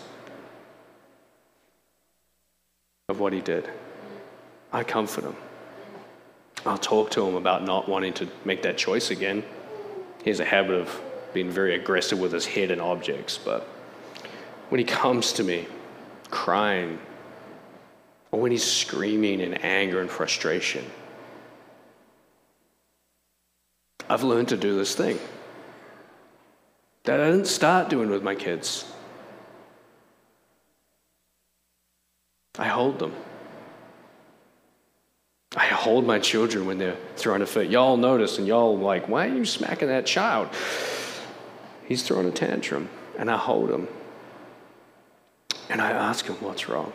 of 3.10 3.20
what 3.20 3.34
he 3.34 3.42
did. 3.42 3.68
I 4.72 4.82
comfort 4.82 5.24
him. 5.24 5.36
I'll 6.64 6.78
talk 6.78 7.10
to 7.10 7.28
him 7.28 7.34
about 7.34 7.64
not 7.64 7.86
wanting 7.86 8.14
to 8.14 8.28
make 8.46 8.62
that 8.62 8.78
choice 8.78 9.10
again. 9.10 9.44
He 10.24 10.30
has 10.30 10.40
a 10.40 10.46
habit 10.46 10.76
of 10.76 11.02
being 11.34 11.50
very 11.50 11.74
aggressive 11.74 12.18
with 12.18 12.32
his 12.32 12.46
head 12.46 12.70
and 12.70 12.80
objects, 12.80 13.36
but 13.36 13.64
when 14.70 14.78
he 14.78 14.86
comes 14.86 15.34
to 15.34 15.44
me 15.44 15.66
crying, 16.30 16.98
or 18.32 18.40
when 18.40 18.52
he's 18.52 18.64
screaming 18.64 19.40
in 19.40 19.52
anger 19.52 20.00
and 20.00 20.08
frustration, 20.08 20.86
I've 24.08 24.22
learned 24.22 24.48
to 24.48 24.56
do 24.56 24.76
this 24.76 24.94
thing 24.94 25.18
that 27.04 27.20
I 27.20 27.30
didn't 27.30 27.46
start 27.46 27.88
doing 27.88 28.10
with 28.10 28.22
my 28.22 28.34
kids. 28.34 28.84
I 32.58 32.68
hold 32.68 32.98
them. 32.98 33.12
I 35.56 35.66
hold 35.66 36.06
my 36.06 36.18
children 36.18 36.66
when 36.66 36.78
they're 36.78 36.96
throwing 37.16 37.42
a 37.42 37.46
fit. 37.46 37.70
Y'all 37.70 37.96
notice 37.96 38.38
and 38.38 38.46
y'all 38.46 38.76
like, 38.76 39.08
why 39.08 39.26
are 39.26 39.34
you 39.34 39.44
smacking 39.44 39.88
that 39.88 40.04
child? 40.04 40.48
He's 41.86 42.02
throwing 42.02 42.26
a 42.26 42.30
tantrum. 42.30 42.88
And 43.18 43.30
I 43.30 43.36
hold 43.36 43.70
him. 43.70 43.88
And 45.70 45.80
I 45.80 45.90
ask 45.90 46.26
him, 46.26 46.36
what's 46.36 46.68
wrong? 46.68 46.92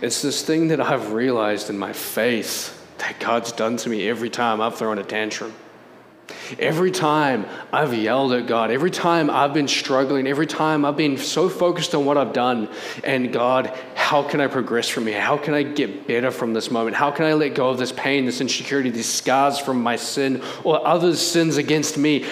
It's 0.00 0.22
this 0.22 0.42
thing 0.42 0.68
that 0.68 0.80
I've 0.80 1.12
realized 1.12 1.70
in 1.70 1.78
my 1.78 1.92
faith 1.92 2.72
that 2.98 3.18
God's 3.20 3.52
done 3.52 3.76
to 3.78 3.88
me 3.88 4.08
every 4.08 4.30
time 4.30 4.60
I've 4.60 4.76
thrown 4.76 4.98
a 4.98 5.04
tantrum. 5.04 5.54
Every 6.58 6.90
time 6.90 7.46
I've 7.72 7.94
yelled 7.94 8.32
at 8.32 8.46
God, 8.46 8.70
every 8.70 8.90
time 8.90 9.30
I've 9.30 9.54
been 9.54 9.68
struggling, 9.68 10.26
every 10.26 10.46
time 10.46 10.84
I've 10.84 10.96
been 10.96 11.18
so 11.18 11.48
focused 11.48 11.94
on 11.94 12.04
what 12.04 12.16
I've 12.16 12.32
done, 12.32 12.68
and 13.04 13.32
God, 13.32 13.72
how 13.94 14.22
can 14.22 14.40
I 14.40 14.46
progress 14.46 14.88
from 14.88 15.06
here? 15.06 15.20
How 15.20 15.36
can 15.36 15.54
I 15.54 15.62
get 15.62 16.06
better 16.06 16.30
from 16.30 16.52
this 16.52 16.70
moment? 16.70 16.96
How 16.96 17.10
can 17.10 17.26
I 17.26 17.34
let 17.34 17.54
go 17.54 17.70
of 17.70 17.78
this 17.78 17.92
pain, 17.92 18.26
this 18.26 18.40
insecurity, 18.40 18.90
these 18.90 19.12
scars 19.12 19.58
from 19.58 19.82
my 19.82 19.96
sin 19.96 20.42
or 20.64 20.84
others' 20.86 21.20
sins 21.20 21.56
against 21.56 21.96
me? 21.96 22.24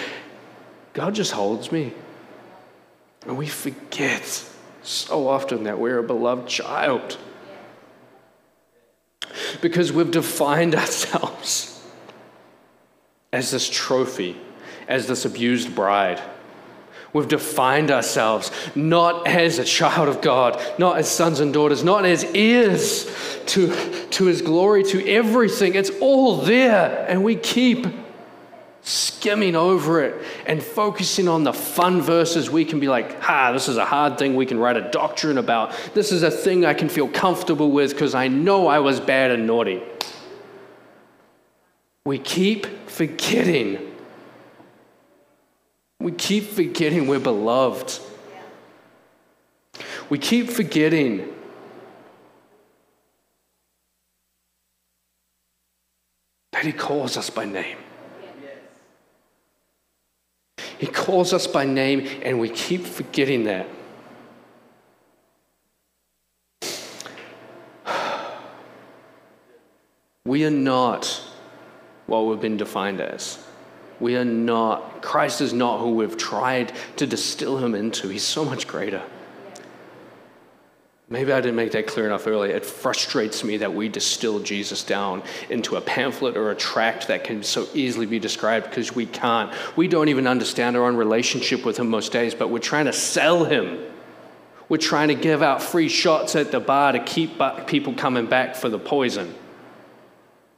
God 0.93 1.15
just 1.15 1.33
holds 1.33 1.71
me. 1.71 1.93
And 3.27 3.37
we 3.37 3.47
forget 3.47 4.45
so 4.83 5.29
often 5.29 5.65
that 5.65 5.79
we're 5.79 5.99
a 5.99 6.03
beloved 6.03 6.49
child 6.49 7.17
because 9.61 9.93
we've 9.93 10.11
defined 10.11 10.75
ourselves 10.77 11.83
as 13.33 13.51
this 13.51 13.69
trophy, 13.69 14.37
as 14.89 15.07
this 15.07 15.25
abused 15.25 15.75
bride. 15.75 16.23
We've 17.13 17.29
defined 17.29 17.93
ourselves 17.93 18.51
not 18.75 19.29
as 19.29 19.61
a 19.61 19.65
child 19.65 20.09
of 20.09 20.21
God, 20.21 20.61
not 20.79 20.99
as 20.99 21.09
sons 21.09 21.39
and 21.39 21.53
daughters, 21.55 21.85
not 21.85 22.05
as 22.05 22.25
heirs 22.35 23.09
to, 23.47 23.73
to 24.11 24.25
his 24.25 24.43
glory, 24.43 24.83
to 24.85 25.09
everything. 25.09 25.77
It's 25.77 25.91
all 26.01 26.39
there, 26.39 27.07
and 27.09 27.23
we 27.23 27.37
keep 27.37 27.87
skimming 28.85 29.57
over 29.57 30.03
it 30.03 30.23
and 30.47 30.63
focusing 30.63 31.27
on 31.27 31.43
the 31.43 31.53
fun 31.53 32.03
verses 32.03 32.51
we 32.51 32.67
can 32.67 32.79
be 32.79 32.87
like, 32.87 33.21
ha, 33.21 33.51
this 33.51 33.67
is 33.67 33.79
a 33.79 33.85
hard 33.85 34.19
thing 34.19 34.37
we 34.37 34.45
can 34.45 34.59
write 34.59 34.77
a 34.77 34.91
doctrine 34.91 35.39
about. 35.39 35.75
This 35.95 36.13
is 36.13 36.23
a 36.23 36.31
thing 36.31 36.67
I 36.67 36.75
can 36.75 36.91
feel 36.91 37.09
comfortable 37.09 37.71
with 37.71 37.93
because 37.93 38.15
I 38.15 38.29
know 38.29 38.67
I 38.67 38.81
was 38.81 39.01
bad 39.01 39.31
and 39.31 39.47
naughty. 39.47 39.83
We 42.05 42.19
keep 42.19 42.67
forgetting. 42.87 43.79
We 45.99 46.13
keep 46.13 46.45
forgetting 46.45 47.07
we're 47.07 47.19
beloved. 47.19 47.99
We 50.11 50.19
keep 50.19 50.51
forgetting 50.51 51.33
that 56.53 56.67
He 56.67 56.73
calls 56.73 57.17
us 57.17 57.31
by 57.31 57.47
name. 57.47 57.79
He 60.79 60.87
calls 60.87 61.33
us 61.33 61.47
by 61.47 61.65
name, 61.65 62.09
and 62.23 62.39
we 62.41 62.49
keep 62.49 62.85
forgetting 62.85 63.45
that. 63.45 63.69
We 70.27 70.47
are 70.47 70.51
not 70.51 71.23
what 72.07 72.21
we've 72.27 72.41
been 72.41 72.57
defined 72.57 73.01
as. 73.01 73.39
We 74.01 74.17
are 74.17 74.25
not, 74.25 75.03
Christ 75.03 75.41
is 75.41 75.53
not 75.53 75.81
who 75.81 75.91
we've 75.91 76.17
tried 76.17 76.73
to 76.97 77.07
distill 77.07 77.59
him 77.59 77.75
into. 77.75 78.09
He's 78.09 78.25
so 78.25 78.45
much 78.45 78.67
greater. 78.67 79.03
Maybe 81.11 81.33
I 81.33 81.41
didn't 81.43 81.57
make 81.57 81.73
that 81.73 81.87
clear 81.87 82.07
enough 82.07 82.27
earlier. 82.27 82.57
It 82.57 82.65
frustrates 82.65 83.45
me 83.45 83.59
that 83.59 83.75
we 83.75 83.91
distill 83.91 84.41
Jesus 84.41 84.83
down 84.83 85.23
into 85.51 85.77
a 85.77 85.81
pamphlet 85.83 86.35
or 86.35 86.51
a 86.51 86.55
tract 86.55 87.09
that 87.09 87.25
can 87.25 87.43
so 87.43 87.69
easily 87.75 88.07
be 88.07 88.19
described 88.19 88.71
because 88.71 88.95
we 88.95 89.05
can't. 89.05 89.53
We 89.77 89.87
don't 89.87 90.09
even 90.09 90.27
understand 90.27 90.77
our 90.77 90.85
own 90.85 90.97
relationship 90.97 91.67
with 91.67 91.79
Him 91.79 91.91
most 91.91 92.11
days, 92.11 92.35
but 92.35 92.49
we're 92.49 92.59
trying 92.59 92.87
to 92.87 92.93
sell 92.93 93.45
Him. 93.45 93.85
We're 94.71 94.79
trying 94.79 95.09
to 95.09 95.15
give 95.15 95.43
out 95.43 95.63
free 95.63 95.89
shots 95.89 96.37
at 96.37 96.51
the 96.51 96.61
bar 96.61 96.93
to 96.93 97.01
keep 97.01 97.39
people 97.67 97.93
coming 97.93 98.25
back 98.25 98.57
for 98.57 98.71
the 98.71 98.79
poison. 98.79 99.35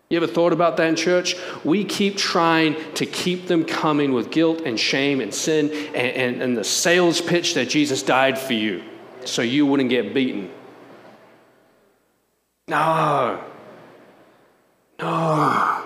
You 0.09 0.18
ever 0.18 0.28
thought 0.28 0.53
about 0.53 0.76
that 0.76 0.86
in 0.86 0.94
church? 0.94 1.34
We 1.64 1.84
keep 1.84 2.16
trying 2.16 2.76
to 2.94 3.05
keep 3.05 3.49
them 3.49 3.64
coming 3.64 4.12
with 4.12 4.30
guilt 4.30 4.61
and 4.61 4.78
shame 4.78 5.20
and 5.20 5.34
sin 5.34 5.70
and, 5.72 5.97
and, 5.97 6.42
and 6.42 6.57
the 6.57 6.62
sales 6.62 7.20
pitch 7.20 7.55
that 7.55 7.68
Jesus 7.68 8.05
died 8.05 8.38
for 8.38 8.53
you 8.53 8.84
so 9.29 9.43
you 9.43 9.66
wouldn't 9.66 9.91
get 9.91 10.14
beaten. 10.14 10.51
No. 12.68 13.45
No. 14.99 15.07
I'm 15.07 15.85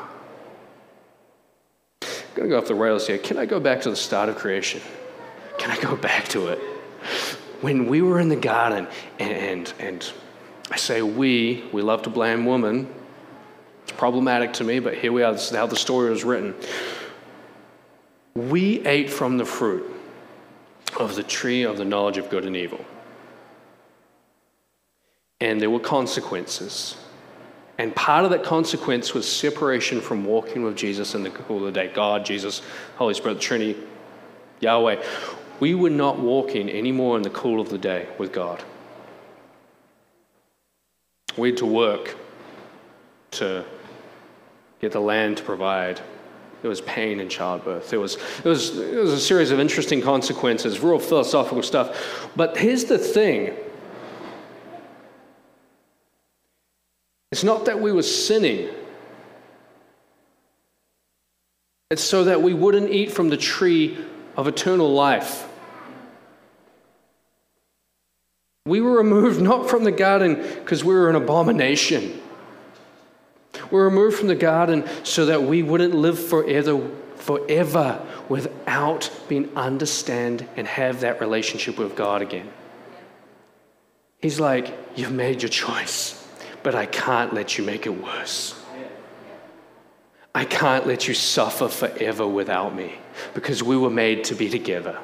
going 2.34 2.49
to 2.49 2.55
go 2.55 2.59
off 2.59 2.66
the 2.66 2.74
rails 2.74 3.07
here. 3.07 3.18
Can 3.18 3.36
I 3.36 3.45
go 3.45 3.61
back 3.61 3.82
to 3.82 3.91
the 3.91 3.97
start 3.97 4.28
of 4.28 4.36
creation? 4.36 4.80
Can 5.59 5.70
I 5.70 5.80
go 5.80 5.97
back 5.97 6.28
to 6.28 6.49
it? 6.49 6.59
When 7.61 7.86
we 7.86 8.01
were 8.01 8.20
in 8.20 8.28
the 8.28 8.36
garden, 8.36 8.86
and, 9.18 9.32
and, 9.32 9.74
and 9.78 10.12
I 10.70 10.76
say 10.76 11.03
we, 11.03 11.64
we 11.72 11.82
love 11.82 12.03
to 12.03 12.11
blame 12.11 12.47
woman. 12.47 12.88
It's 13.82 13.93
problematic 13.93 14.55
to 14.55 14.64
me, 14.64 14.78
but 14.78 14.95
here 14.95 15.12
we 15.12 15.22
are. 15.22 15.32
This 15.32 15.51
is 15.51 15.57
how 15.57 15.66
the 15.66 15.76
story 15.76 16.09
was 16.09 16.24
written. 16.24 16.55
We 18.34 18.86
ate 18.86 19.11
from 19.11 19.36
the 19.36 19.45
fruit 19.45 19.84
of 20.99 21.16
the 21.16 21.22
tree 21.22 21.64
of 21.64 21.76
the 21.76 21.84
knowledge 21.84 22.16
of 22.16 22.30
good 22.30 22.47
and 22.47 22.57
evil 22.57 22.84
and 25.41 25.61
there 25.61 25.70
were 25.70 25.80
consequences. 25.80 26.97
And 27.78 27.97
part 27.97 28.24
of 28.24 28.30
that 28.32 28.45
consequence 28.45 29.14
was 29.14 29.30
separation 29.30 30.03
from 30.03 30.24
walking 30.24 30.64
with 30.64 30.76
Jesus 30.76 31.14
in 31.14 31.22
the 31.22 31.30
cool 31.30 31.66
of 31.66 31.72
the 31.72 31.72
day. 31.72 31.91
God, 31.93 32.26
Jesus, 32.26 32.61
Holy 32.97 33.14
Spirit, 33.14 33.34
the 33.34 33.41
Trinity, 33.41 33.76
Yahweh. 34.61 35.03
We 35.61 35.74
were 35.74 35.91
not 35.91 36.18
walking 36.18 36.68
anymore 36.68 37.16
in 37.16 37.22
the 37.22 37.30
cool 37.30 37.59
of 37.61 37.70
the 37.70 37.78
day 37.78 38.07
with 38.18 38.32
God. 38.32 38.62
We 41.38 41.51
had 41.51 41.59
to 41.59 41.66
work 41.66 42.16
to 43.32 43.64
get 44.80 44.93
the 44.93 45.01
land 45.01 45.38
to 45.38 45.43
provide. 45.43 46.01
There 46.61 46.68
was 46.68 46.82
pain 46.82 47.20
in 47.20 47.30
childbirth. 47.30 47.88
There 47.88 48.01
was, 48.01 48.18
there, 48.43 48.51
was, 48.51 48.76
there 48.76 49.01
was 49.01 49.12
a 49.12 49.20
series 49.20 49.51
of 49.51 49.59
interesting 49.59 50.03
consequences, 50.03 50.80
real 50.80 50.99
philosophical 50.99 51.62
stuff. 51.62 52.28
But 52.36 52.59
here's 52.59 52.84
the 52.84 52.99
thing 52.99 53.57
It's 57.33 57.45
not 57.45 57.66
that 57.66 57.81
we 57.81 57.93
were 57.93 58.03
sinning. 58.03 58.70
It's 61.91 62.03
so 62.03 62.24
that 62.24 62.43
we 62.43 62.55
wouldn't 62.55 62.91
eat 62.91 63.12
from 63.12 63.28
the 63.31 63.37
tree 63.37 63.99
of 64.37 64.47
eternal 64.47 64.93
life. 64.93 65.49
We 68.66 68.81
were 68.81 68.97
removed 68.97 69.41
not 69.43 69.68
from 69.68 69.85
the 69.85 69.93
garden 69.93 70.37
because 70.37 70.85
we 70.85 70.95
were 70.95 71.11
an 71.11 71.16
abomination. 71.16 72.20
We 73.70 73.78
were 73.78 73.85
removed 73.85 74.18
from 74.18 74.28
the 74.28 74.35
garden 74.35 74.89
so 75.05 75.26
that 75.26 75.43
we 75.43 75.62
wouldn't 75.62 75.95
live 75.95 76.18
forever, 76.18 76.89
forever 77.16 78.07
without 78.28 79.11
being 79.28 79.51
understand 79.57 80.47
and 80.57 80.66
have 80.66 81.01
that 81.01 81.20
relationship 81.20 81.78
with 81.78 81.97
God 81.97 82.22
again. 82.22 82.49
He's 84.18 84.39
like, 84.39 84.76
You've 84.95 85.12
made 85.12 85.43
your 85.43 85.49
choice, 85.49 86.20
but 86.62 86.74
I 86.74 86.86
can't 86.86 87.32
let 87.32 87.58
you 87.58 87.64
make 87.64 87.86
it 87.86 88.02
worse. 88.02 88.54
I 90.34 90.44
can't 90.44 90.86
let 90.86 91.08
you 91.08 91.14
suffer 91.14 91.68
forever 91.68 92.26
without 92.26 92.74
me 92.74 92.94
because 93.34 93.62
we 93.62 93.76
were 93.76 93.90
made 93.90 94.24
to 94.24 94.34
be 94.34 94.48
together. 94.48 94.98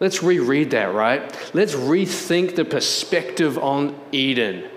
Let's 0.00 0.22
reread 0.22 0.70
that, 0.72 0.92
right? 0.92 1.22
Let's 1.54 1.74
rethink 1.74 2.56
the 2.56 2.64
perspective 2.64 3.56
on 3.58 3.98
Eden. 4.12 4.68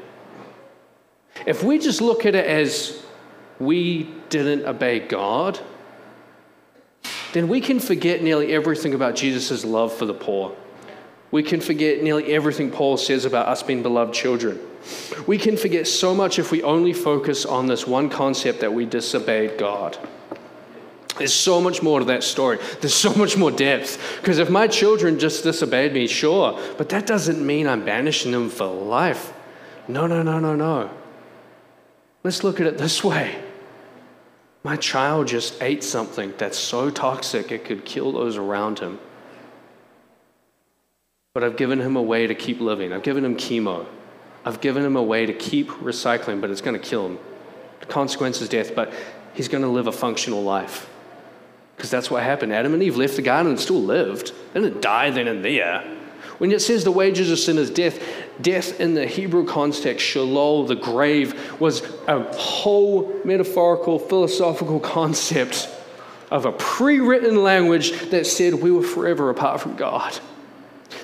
If 1.46 1.64
we 1.64 1.80
just 1.80 2.02
look 2.02 2.26
at 2.26 2.36
it 2.36 2.46
as 2.46 3.02
we 3.60 4.04
didn't 4.30 4.66
obey 4.66 5.00
God, 5.00 5.60
then 7.34 7.48
we 7.48 7.60
can 7.62 7.80
forget 7.80 8.22
nearly 8.22 8.54
everything 8.54 8.94
about 8.94 9.16
Jesus' 9.16 9.66
love 9.66 9.94
for 9.94 10.06
the 10.06 10.14
poor. 10.14 10.56
We 11.32 11.44
can 11.44 11.62
forget 11.62 12.02
nearly 12.02 12.34
everything 12.34 12.72
Paul 12.72 12.98
says 12.98 13.26
about 13.26 13.48
us 13.48 13.62
being 13.62 13.84
beloved 13.84 14.14
children. 14.14 14.60
We 15.28 15.38
can 15.38 15.58
forget 15.58 15.88
so 15.88 16.16
much 16.16 16.40
if 16.40 16.52
we 16.52 16.64
only 16.64 16.94
focus 16.94 17.46
on 17.46 17.68
this 17.68 17.86
one 17.86 18.10
concept 18.10 18.62
that 18.62 18.74
we 18.74 18.86
disobeyed 18.86 19.58
God. 19.58 19.98
There's 21.18 21.34
so 21.34 21.60
much 21.60 21.84
more 21.84 22.00
to 22.00 22.06
that 22.06 22.24
story. 22.24 22.60
There's 22.80 22.94
so 22.94 23.14
much 23.14 23.38
more 23.38 23.52
depth. 23.52 24.20
Because 24.22 24.40
if 24.40 24.50
my 24.50 24.68
children 24.68 25.20
just 25.20 25.44
disobeyed 25.44 25.94
me, 25.94 26.08
sure, 26.08 26.60
but 26.78 26.90
that 26.90 27.06
doesn't 27.06 27.46
mean 27.46 27.68
I'm 27.68 27.84
banishing 27.84 28.32
them 28.32 28.50
for 28.50 28.68
life. 28.68 29.34
No, 29.88 30.08
no, 30.08 30.24
no, 30.24 30.40
no, 30.40 30.56
no. 30.56 30.90
Let's 32.24 32.44
look 32.44 32.60
at 32.62 32.68
it 32.68 32.78
this 32.78 33.04
way. 33.04 33.36
My 34.64 34.78
child 34.78 35.28
just 35.28 35.62
ate 35.62 35.84
something 35.84 36.34
that's 36.38 36.58
so 36.58 36.90
toxic 36.90 37.52
it 37.52 37.66
could 37.66 37.86
kill 37.86 38.12
those 38.14 38.38
around 38.38 38.80
him. 38.80 39.00
But 41.34 41.44
I've 41.44 41.58
given 41.58 41.80
him 41.80 41.96
a 41.96 42.02
way 42.02 42.26
to 42.26 42.34
keep 42.34 42.60
living. 42.60 42.92
I've 42.92 43.04
given 43.04 43.24
him 43.24 43.36
chemo. 43.36 43.86
I've 44.46 44.62
given 44.62 44.84
him 44.84 44.96
a 44.96 45.04
way 45.04 45.26
to 45.26 45.34
keep 45.34 45.70
recycling, 45.70 46.42
but 46.42 46.50
it's 46.50 46.62
going 46.62 46.80
to 46.80 46.86
kill 46.86 47.06
him. 47.06 47.20
The 47.82 47.86
consequence 47.86 48.42
is 48.42 48.50
death, 48.50 48.74
but 48.74 48.92
he's 49.34 49.48
going 49.48 49.64
to 49.64 49.70
live 49.70 49.88
a 49.88 49.92
functional 49.92 50.42
life. 50.42 50.90
Because 51.76 51.92
that's 51.92 52.10
what 52.10 52.24
happened. 52.24 52.52
Adam 52.52 52.74
and 52.74 52.82
Eve 52.82 52.98
left 52.98 53.16
the 53.16 53.22
garden 53.22 53.52
and 53.52 53.60
still 53.60 53.82
lived. 53.82 54.34
They 54.54 54.62
didn't 54.62 54.82
die 54.82 55.12
then 55.12 55.28
and 55.28 55.46
there. 55.46 55.82
When 56.40 56.52
it 56.52 56.62
says 56.62 56.84
the 56.84 56.92
wages 56.92 57.30
of 57.32 57.38
sin 57.38 57.58
is 57.58 57.70
death, 57.70 58.02
death 58.42 58.80
in 58.80 58.96
the 58.96 59.06
Hebrew 59.06 59.46
context, 59.46 60.06
Sheol, 60.06 60.66
the 60.66 60.76
grave, 60.76 61.60
was 61.60 61.84
a 62.08 62.24
whole 62.34 63.22
metaphorical, 63.24 64.00
philosophical 64.00 64.80
concept 64.80 65.70
of 66.32 66.46
a 66.46 66.52
pre 66.54 67.00
written 67.00 67.44
language 67.44 68.10
that 68.10 68.26
said 68.26 68.56
we 68.56 68.72
were 68.72 68.84
forever 68.84 69.30
apart 69.30 69.62
from 69.62 69.76
God. 69.76 70.20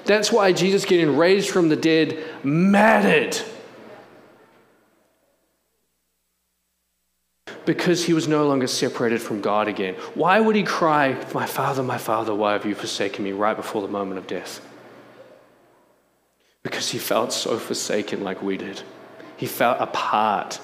That's 0.05 0.31
why 0.31 0.51
Jesus 0.51 0.85
getting 0.85 1.17
raised 1.17 1.49
from 1.49 1.69
the 1.69 1.75
dead 1.75 2.17
mattered. 2.43 3.37
Because 7.65 8.05
he 8.05 8.13
was 8.13 8.27
no 8.27 8.47
longer 8.47 8.67
separated 8.67 9.21
from 9.21 9.41
God 9.41 9.67
again. 9.67 9.95
Why 10.13 10.39
would 10.39 10.55
he 10.55 10.63
cry, 10.63 11.17
My 11.33 11.45
Father, 11.45 11.81
my 11.81 11.97
Father, 11.97 12.33
why 12.33 12.53
have 12.53 12.65
you 12.65 12.75
forsaken 12.75 13.23
me 13.23 13.31
right 13.31 13.55
before 13.55 13.81
the 13.81 13.87
moment 13.87 14.19
of 14.19 14.27
death? 14.27 14.61
because 16.65 16.89
he 16.89 16.97
felt 16.97 17.31
so 17.31 17.59
forsaken 17.59 18.23
like 18.23 18.41
we 18.41 18.57
did. 18.57 18.81
He 19.37 19.45
felt 19.45 19.79
apart, 19.79 20.59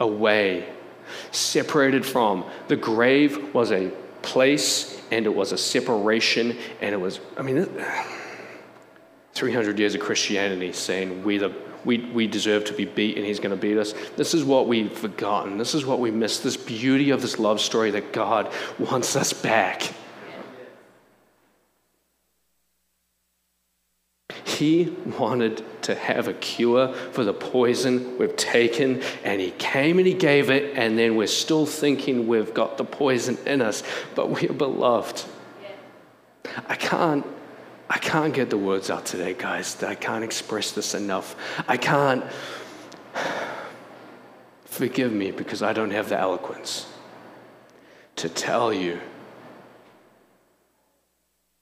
away, 0.00 0.68
separated 1.30 2.04
from. 2.04 2.44
The 2.66 2.74
grave 2.74 3.54
was 3.54 3.70
a 3.70 3.92
place 4.22 5.00
and 5.12 5.24
it 5.24 5.32
was 5.32 5.52
a 5.52 5.58
separation, 5.58 6.58
and 6.80 6.92
it 6.92 7.00
was, 7.00 7.20
I 7.36 7.42
mean, 7.42 7.68
300 9.34 9.78
years 9.78 9.94
of 9.94 10.00
Christianity 10.00 10.72
saying 10.72 11.24
we, 11.24 11.38
the, 11.38 11.54
we, 11.84 11.98
we 11.98 12.26
deserve 12.26 12.64
to 12.66 12.72
be 12.72 12.84
beat 12.84 13.16
and 13.16 13.26
he's 13.26 13.40
going 13.40 13.54
to 13.54 13.60
beat 13.60 13.78
us. 13.78 13.94
This 14.16 14.34
is 14.34 14.44
what 14.44 14.68
we've 14.68 14.92
forgotten. 14.92 15.58
This 15.58 15.74
is 15.74 15.86
what 15.86 16.00
we 16.00 16.10
miss 16.10 16.40
This 16.40 16.56
beauty 16.56 17.10
of 17.10 17.22
this 17.22 17.38
love 17.38 17.60
story 17.60 17.90
that 17.92 18.12
God 18.12 18.52
wants 18.78 19.16
us 19.16 19.32
back. 19.32 19.92
He 24.44 24.94
wanted 25.18 25.64
to 25.82 25.94
have 25.94 26.28
a 26.28 26.34
cure 26.34 26.92
for 26.92 27.24
the 27.24 27.32
poison 27.32 28.16
we've 28.18 28.36
taken, 28.36 29.02
and 29.24 29.40
He 29.40 29.50
came 29.52 29.98
and 29.98 30.06
He 30.06 30.14
gave 30.14 30.50
it, 30.50 30.76
and 30.76 30.96
then 30.96 31.16
we're 31.16 31.26
still 31.26 31.66
thinking 31.66 32.28
we've 32.28 32.54
got 32.54 32.78
the 32.78 32.84
poison 32.84 33.38
in 33.44 33.60
us, 33.60 33.82
but 34.14 34.30
we're 34.30 34.52
beloved. 34.52 35.24
I 36.68 36.76
can't. 36.76 37.26
I 37.92 37.98
can't 37.98 38.32
get 38.32 38.48
the 38.48 38.56
words 38.56 38.88
out 38.88 39.04
today, 39.04 39.34
guys. 39.34 39.82
I 39.82 39.94
can't 39.94 40.24
express 40.24 40.72
this 40.72 40.94
enough. 40.94 41.36
I 41.68 41.76
can't. 41.76 42.24
Forgive 44.64 45.12
me 45.12 45.30
because 45.30 45.62
I 45.62 45.74
don't 45.74 45.90
have 45.90 46.08
the 46.08 46.18
eloquence 46.18 46.86
to 48.16 48.28
tell 48.28 48.72
you 48.72 48.98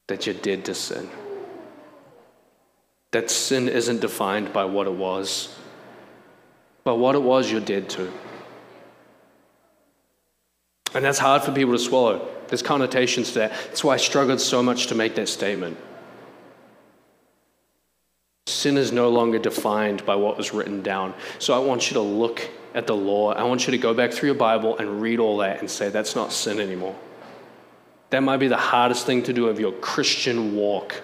that 0.06 0.26
you're 0.26 0.36
dead 0.36 0.64
to 0.66 0.74
sin 0.74 1.08
that 3.10 3.30
sin 3.30 3.68
isn't 3.68 4.00
defined 4.00 4.52
by 4.52 4.64
what 4.64 4.86
it 4.86 4.92
was, 4.92 5.54
but 6.84 6.96
what 6.96 7.14
it 7.14 7.22
was 7.22 7.50
you're 7.50 7.60
dead 7.60 7.88
to. 7.90 8.12
And 10.94 11.04
that's 11.04 11.18
hard 11.18 11.42
for 11.42 11.52
people 11.52 11.72
to 11.72 11.78
swallow. 11.78 12.28
There's 12.48 12.62
connotations 12.62 13.32
to 13.32 13.40
that. 13.40 13.52
That's 13.66 13.84
why 13.84 13.94
I 13.94 13.96
struggled 13.96 14.40
so 14.40 14.62
much 14.62 14.88
to 14.88 14.94
make 14.94 15.14
that 15.16 15.28
statement. 15.28 15.76
Sin 18.50 18.76
is 18.76 18.90
no 18.90 19.08
longer 19.08 19.38
defined 19.38 20.04
by 20.04 20.16
what 20.16 20.36
was 20.36 20.52
written 20.52 20.82
down. 20.82 21.14
So 21.38 21.54
I 21.54 21.58
want 21.58 21.90
you 21.90 21.94
to 21.94 22.00
look 22.00 22.48
at 22.74 22.86
the 22.86 22.96
law. 22.96 23.32
I 23.32 23.44
want 23.44 23.66
you 23.66 23.70
to 23.70 23.78
go 23.78 23.94
back 23.94 24.12
through 24.12 24.28
your 24.28 24.36
Bible 24.36 24.76
and 24.78 25.00
read 25.00 25.20
all 25.20 25.38
that 25.38 25.60
and 25.60 25.70
say, 25.70 25.88
that's 25.88 26.16
not 26.16 26.32
sin 26.32 26.60
anymore. 26.60 26.96
That 28.10 28.24
might 28.24 28.38
be 28.38 28.48
the 28.48 28.56
hardest 28.56 29.06
thing 29.06 29.22
to 29.24 29.32
do 29.32 29.46
of 29.46 29.60
your 29.60 29.72
Christian 29.72 30.56
walk. 30.56 31.00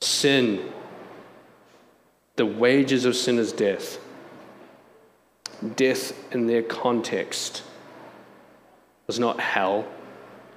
Sin, 0.00 0.72
the 2.36 2.46
wages 2.46 3.04
of 3.04 3.14
sin 3.14 3.38
is 3.38 3.52
death. 3.52 3.98
Death 5.76 6.12
in 6.34 6.46
their 6.46 6.62
context 6.62 7.62
was 9.06 9.18
not 9.18 9.38
hell, 9.38 9.86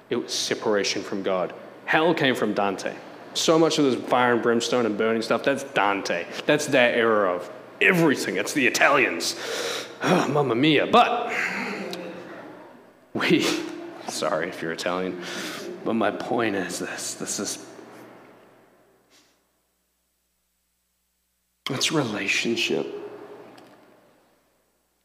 it 0.08 0.16
was 0.16 0.32
separation 0.32 1.02
from 1.02 1.22
God. 1.22 1.52
Hell 1.84 2.14
came 2.14 2.34
from 2.34 2.54
Dante. 2.54 2.94
So 3.36 3.58
much 3.58 3.78
of 3.78 3.84
this 3.84 3.94
fire 4.08 4.32
and 4.32 4.42
brimstone 4.42 4.86
and 4.86 4.96
burning 4.96 5.20
stuff, 5.20 5.42
that's 5.42 5.62
Dante. 5.62 6.26
That's 6.46 6.66
that 6.68 6.94
era 6.94 7.34
of 7.34 7.50
everything. 7.82 8.36
It's 8.36 8.54
the 8.54 8.66
Italians. 8.66 9.36
Oh, 10.02 10.26
mamma 10.32 10.54
mia. 10.54 10.86
But 10.86 11.34
we, 13.12 13.42
sorry 14.08 14.48
if 14.48 14.62
you're 14.62 14.72
Italian, 14.72 15.22
but 15.84 15.94
my 15.94 16.10
point 16.10 16.56
is 16.56 16.78
this 16.78 17.14
this 17.14 17.38
is 17.38 17.64
It's 21.68 21.90
relationship. 21.90 22.86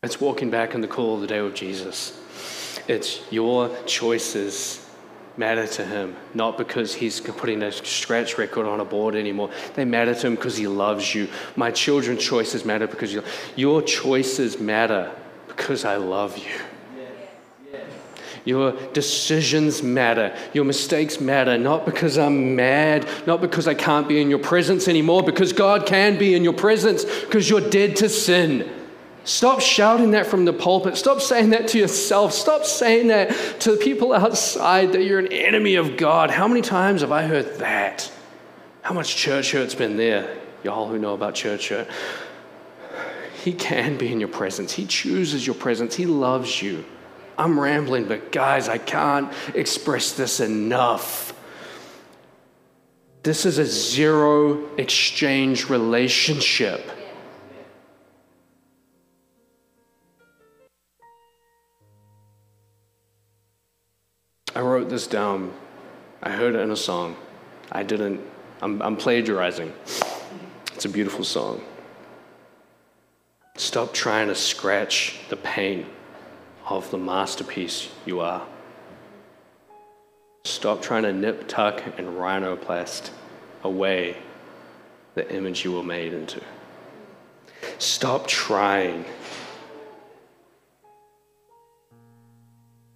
It's 0.03 0.21
walking 0.21 0.49
back 0.51 0.73
in 0.73 0.81
the 0.81 0.87
cool 0.87 1.15
of 1.15 1.21
the 1.21 1.27
day 1.27 1.41
with 1.41 1.55
Jesus. 1.55 2.17
It's 2.87 3.19
your 3.31 3.75
choices 3.85 4.87
matter 5.37 5.65
to 5.65 5.85
him, 5.85 6.15
not 6.33 6.57
because 6.57 6.93
he's 6.93 7.19
putting 7.19 7.63
a 7.63 7.71
scratch 7.71 8.37
record 8.37 8.65
on 8.65 8.79
a 8.79 8.85
board 8.85 9.15
anymore. 9.15 9.49
They 9.75 9.85
matter 9.85 10.13
to 10.13 10.27
him 10.27 10.35
because 10.35 10.57
he 10.57 10.67
loves 10.67 11.15
you. 11.15 11.29
My 11.55 11.71
children's 11.71 12.23
choices 12.23 12.65
matter 12.65 12.87
because 12.87 13.13
you, 13.13 13.23
your 13.55 13.81
choices 13.81 14.59
matter 14.59 15.11
because 15.47 15.85
I 15.85 15.95
love 15.95 16.37
you. 16.37 16.51
Your 18.43 18.71
decisions 18.93 19.83
matter. 19.83 20.35
Your 20.53 20.65
mistakes 20.65 21.21
matter, 21.21 21.59
not 21.59 21.85
because 21.85 22.17
I'm 22.17 22.55
mad, 22.55 23.07
not 23.27 23.39
because 23.39 23.67
I 23.67 23.75
can't 23.75 24.07
be 24.07 24.19
in 24.19 24.31
your 24.31 24.39
presence 24.39 24.87
anymore, 24.87 25.21
because 25.21 25.53
God 25.53 25.85
can 25.85 26.17
be 26.17 26.33
in 26.33 26.43
your 26.43 26.53
presence 26.53 27.05
because 27.05 27.49
you're 27.49 27.69
dead 27.69 27.97
to 27.97 28.09
sin. 28.09 28.80
Stop 29.23 29.61
shouting 29.61 30.11
that 30.11 30.25
from 30.25 30.45
the 30.45 30.53
pulpit. 30.53 30.97
Stop 30.97 31.21
saying 31.21 31.51
that 31.51 31.67
to 31.69 31.77
yourself. 31.77 32.33
Stop 32.33 32.65
saying 32.65 33.07
that 33.07 33.29
to 33.61 33.71
the 33.71 33.77
people 33.77 34.13
outside 34.13 34.93
that 34.93 35.03
you're 35.03 35.19
an 35.19 35.31
enemy 35.31 35.75
of 35.75 35.95
God. 35.95 36.31
How 36.31 36.47
many 36.47 36.61
times 36.61 37.01
have 37.01 37.11
I 37.11 37.23
heard 37.23 37.59
that? 37.59 38.11
How 38.81 38.93
much 38.95 39.15
church 39.15 39.51
hurt's 39.51 39.75
been 39.75 39.95
there? 39.95 40.37
Y'all 40.63 40.87
who 40.87 40.97
know 40.97 41.13
about 41.13 41.35
church 41.35 41.69
hurt. 41.69 41.87
He 43.43 43.53
can 43.53 43.97
be 43.97 44.11
in 44.11 44.19
your 44.19 44.29
presence. 44.29 44.71
He 44.71 44.85
chooses 44.85 45.45
your 45.45 45.55
presence. 45.55 45.95
He 45.95 46.05
loves 46.05 46.61
you. 46.61 46.83
I'm 47.37 47.59
rambling, 47.59 48.05
but 48.05 48.31
guys, 48.31 48.69
I 48.69 48.77
can't 48.77 49.31
express 49.55 50.13
this 50.13 50.39
enough. 50.39 51.33
This 53.23 53.45
is 53.45 53.59
a 53.59 53.65
zero 53.65 54.75
exchange 54.77 55.69
relationship. 55.69 56.81
I 64.53 64.61
wrote 64.61 64.89
this 64.89 65.07
down. 65.07 65.53
I 66.21 66.31
heard 66.31 66.55
it 66.55 66.59
in 66.59 66.71
a 66.71 66.75
song. 66.75 67.15
I 67.71 67.83
didn't, 67.83 68.21
I'm, 68.61 68.81
I'm 68.81 68.97
plagiarizing. 68.97 69.73
It's 70.73 70.85
a 70.85 70.89
beautiful 70.89 71.23
song. 71.23 71.61
Stop 73.55 73.93
trying 73.93 74.27
to 74.27 74.35
scratch 74.35 75.19
the 75.29 75.37
paint 75.37 75.85
of 76.67 76.89
the 76.91 76.97
masterpiece 76.97 77.89
you 78.05 78.19
are. 78.19 78.45
Stop 80.43 80.81
trying 80.81 81.03
to 81.03 81.13
nip, 81.13 81.47
tuck, 81.47 81.81
and 81.97 82.07
rhinoplast 82.09 83.11
away 83.63 84.17
the 85.15 85.33
image 85.33 85.63
you 85.63 85.71
were 85.71 85.83
made 85.83 86.13
into. 86.13 86.41
Stop 87.77 88.27
trying 88.27 89.05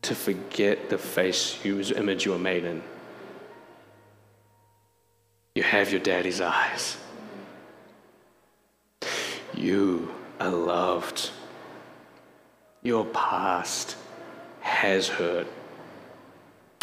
to 0.08 0.16
forget 0.16 0.90
the 0.90 0.98
face 0.98 1.54
whose 1.54 1.92
image 1.92 2.26
you 2.26 2.32
were 2.32 2.40
made 2.40 2.64
in. 2.64 2.84
You 5.56 5.64
have 5.64 5.92
your 5.92 6.02
daddy's 6.02 6.42
eyes. 6.42 6.98
You 9.54 10.14
are 10.40 10.50
loved. 10.50 11.30
Your 12.84 13.06
past 13.06 13.96
has 14.62 15.08
hurt. 15.08 15.48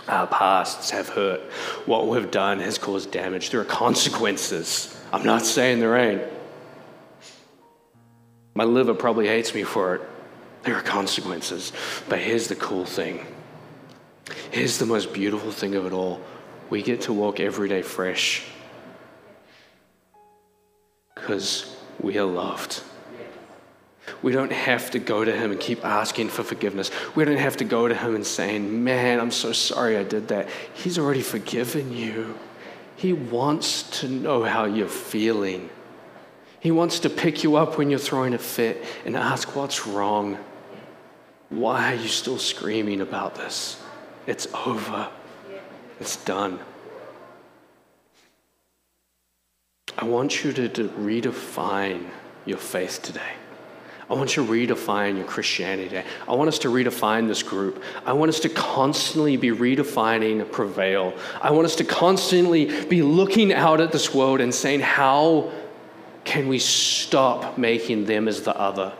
Our 0.08 0.26
pasts 0.26 0.90
have 0.90 1.08
hurt. 1.08 1.40
What 1.86 2.08
we've 2.08 2.30
done 2.30 2.58
has 2.58 2.76
caused 2.76 3.12
damage. 3.12 3.50
There 3.50 3.60
are 3.60 3.64
consequences. 3.64 4.98
I'm 5.12 5.24
not 5.24 5.42
saying 5.42 5.78
there 5.78 5.96
ain't. 5.96 6.22
My 8.54 8.64
liver 8.64 8.94
probably 8.94 9.28
hates 9.28 9.54
me 9.54 9.62
for 9.62 9.94
it. 9.94 10.02
There 10.62 10.76
are 10.76 10.82
consequences. 10.82 11.72
But 12.08 12.20
here's 12.20 12.48
the 12.48 12.56
cool 12.56 12.84
thing. 12.84 13.26
Here's 14.50 14.78
the 14.78 14.86
most 14.86 15.12
beautiful 15.12 15.50
thing 15.50 15.74
of 15.74 15.86
it 15.86 15.92
all. 15.92 16.20
We 16.70 16.82
get 16.82 17.02
to 17.02 17.12
walk 17.12 17.40
every 17.40 17.68
day 17.68 17.82
fresh 17.82 18.44
because 21.14 21.76
we 22.00 22.18
are 22.18 22.24
loved. 22.24 22.82
We 24.22 24.32
don't 24.32 24.52
have 24.52 24.90
to 24.92 24.98
go 24.98 25.24
to 25.24 25.32
Him 25.32 25.50
and 25.50 25.60
keep 25.60 25.84
asking 25.84 26.28
for 26.28 26.42
forgiveness. 26.42 26.90
We 27.14 27.24
don't 27.24 27.36
have 27.36 27.56
to 27.58 27.64
go 27.64 27.88
to 27.88 27.94
Him 27.94 28.14
and 28.14 28.26
saying, 28.26 28.84
Man, 28.84 29.20
I'm 29.20 29.30
so 29.30 29.52
sorry 29.52 29.96
I 29.96 30.04
did 30.04 30.28
that. 30.28 30.48
He's 30.74 30.98
already 30.98 31.22
forgiven 31.22 31.92
you. 31.96 32.38
He 32.96 33.12
wants 33.12 34.00
to 34.00 34.08
know 34.08 34.44
how 34.44 34.64
you're 34.64 34.88
feeling. 34.88 35.70
He 36.60 36.70
wants 36.70 37.00
to 37.00 37.10
pick 37.10 37.42
you 37.42 37.56
up 37.56 37.78
when 37.78 37.90
you're 37.90 37.98
throwing 37.98 38.34
a 38.34 38.38
fit 38.38 38.84
and 39.04 39.16
ask, 39.16 39.56
What's 39.56 39.86
wrong? 39.86 40.38
Why 41.52 41.92
are 41.92 41.96
you 41.96 42.08
still 42.08 42.38
screaming 42.38 43.02
about 43.02 43.34
this? 43.34 43.80
It's 44.26 44.46
over, 44.54 45.10
it's 46.00 46.16
done. 46.24 46.58
I 49.98 50.06
want 50.06 50.42
you 50.42 50.52
to, 50.54 50.68
to 50.70 50.88
redefine 50.88 52.08
your 52.46 52.56
faith 52.56 53.00
today. 53.02 53.34
I 54.08 54.14
want 54.14 54.34
you 54.34 54.46
to 54.46 54.50
redefine 54.50 55.16
your 55.16 55.26
Christianity 55.26 55.90
today. 55.90 56.04
I 56.26 56.34
want 56.34 56.48
us 56.48 56.58
to 56.60 56.68
redefine 56.68 57.28
this 57.28 57.42
group. 57.42 57.82
I 58.06 58.14
want 58.14 58.30
us 58.30 58.40
to 58.40 58.48
constantly 58.48 59.36
be 59.36 59.50
redefining 59.50 60.50
prevail. 60.50 61.14
I 61.42 61.50
want 61.50 61.66
us 61.66 61.76
to 61.76 61.84
constantly 61.84 62.86
be 62.86 63.02
looking 63.02 63.52
out 63.52 63.82
at 63.82 63.92
this 63.92 64.14
world 64.14 64.40
and 64.40 64.54
saying, 64.54 64.80
how 64.80 65.52
can 66.24 66.48
we 66.48 66.58
stop 66.58 67.58
making 67.58 68.06
them 68.06 68.26
as 68.26 68.40
the 68.40 68.58
other? 68.58 68.94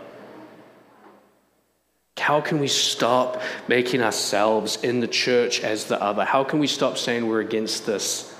How 2.22 2.40
can 2.40 2.60
we 2.60 2.68
stop 2.68 3.42
making 3.66 4.00
ourselves 4.00 4.78
in 4.84 5.00
the 5.00 5.08
church 5.08 5.60
as 5.60 5.86
the 5.86 6.00
other? 6.00 6.24
How 6.24 6.44
can 6.44 6.60
we 6.60 6.68
stop 6.68 6.96
saying 6.96 7.26
we're 7.26 7.40
against 7.40 7.84
this 7.84 8.32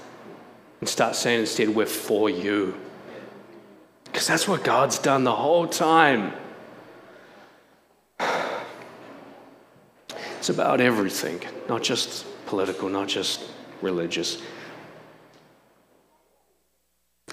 and 0.79 0.89
start 0.89 1.17
saying 1.17 1.41
instead 1.41 1.69
we're 1.69 1.87
for 1.87 2.31
you? 2.31 2.79
Because 4.05 4.29
that's 4.29 4.47
what 4.47 4.63
God's 4.63 5.01
done 5.01 5.25
the 5.25 5.35
whole 5.35 5.67
time. 5.67 6.33
It's 10.39 10.49
about 10.49 10.81
everything, 10.81 11.41
not 11.69 11.85
just 11.85 12.27
political, 12.47 12.89
not 12.89 13.07
just 13.07 13.45
religious. 13.81 14.43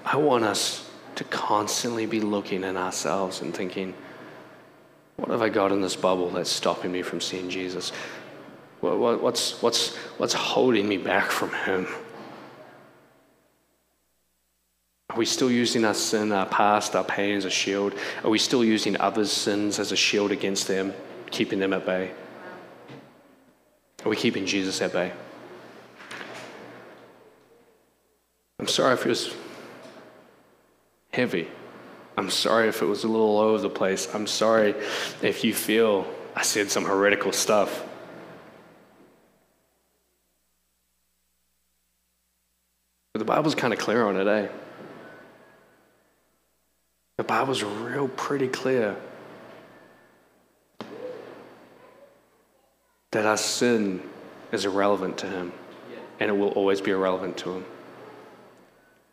I 0.06 0.18
want 0.18 0.44
us 0.44 0.88
to 1.16 1.24
constantly 1.24 2.06
be 2.06 2.22
looking 2.22 2.64
at 2.64 2.76
ourselves 2.76 3.42
and 3.42 3.52
thinking, 3.52 3.96
what 5.20 5.30
have 5.32 5.42
I 5.42 5.50
got 5.50 5.72
in 5.72 5.82
this 5.82 5.96
bubble 5.96 6.30
that's 6.30 6.50
stopping 6.50 6.92
me 6.92 7.02
from 7.02 7.20
seeing 7.20 7.50
Jesus? 7.50 7.92
What's, 8.80 9.62
what's, 9.62 9.96
what's 10.18 10.34
holding 10.34 10.88
me 10.88 10.98
back 10.98 11.30
from 11.32 11.52
Him? 11.52 11.88
Are 15.10 15.18
we 15.18 15.26
still 15.26 15.52
using 15.52 15.84
our 15.84 15.94
sin, 15.94 16.32
our 16.32 16.46
past, 16.46 16.96
our 16.96 17.04
pain 17.04 17.36
as 17.36 17.44
a 17.44 17.50
shield? 17.50 17.94
Are 18.24 18.30
we 18.30 18.40
still 18.40 18.64
using 18.64 19.00
others' 19.02 19.32
sins 19.32 19.80
as 19.80 19.92
a 19.92 19.96
shield 19.96 20.32
against 20.32 20.68
them, 20.68 20.94
keeping 21.32 21.60
them 21.60 21.74
at 21.74 21.86
bay? 21.86 22.12
Are 24.06 24.10
we 24.10 24.16
keeping 24.16 24.46
Jesus 24.46 24.82
at 24.82 24.94
bay? 24.94 25.12
I'm 28.60 28.68
sorry 28.68 28.94
if 28.94 29.06
it 29.06 29.10
was 29.10 29.34
heavy. 31.12 31.50
I'm 32.20 32.30
sorry 32.30 32.68
if 32.68 32.82
it 32.82 32.86
was 32.86 33.06
a 33.06 33.08
little 33.08 33.28
all 33.28 33.40
over 33.40 33.60
the 33.60 33.70
place. 33.70 34.14
I'm 34.14 34.28
sorry 34.28 34.76
if 35.22 35.46
you 35.46 35.54
feel 35.54 36.06
I 36.36 36.42
said 36.42 36.70
some 36.70 36.84
heretical 36.84 37.32
stuff. 37.32 37.82
But 43.14 43.20
the 43.20 43.26
Bible's 43.26 43.56
kind 43.56 43.72
of 43.72 43.80
clear 43.80 44.04
on 44.04 44.18
it, 44.18 44.28
eh? 44.28 44.50
The 47.16 47.24
Bible's 47.24 47.64
real 47.64 48.10
pretty 48.10 48.50
clear 48.50 48.98
that 53.12 53.26
our 53.26 53.38
sin 53.38 54.04
is 54.52 54.66
irrelevant 54.66 55.20
to 55.20 55.28
Him 55.28 55.54
and 56.20 56.30
it 56.30 56.34
will 56.34 56.50
always 56.50 56.82
be 56.82 56.92
irrelevant 56.92 57.38
to 57.38 57.54
Him. 57.54 57.66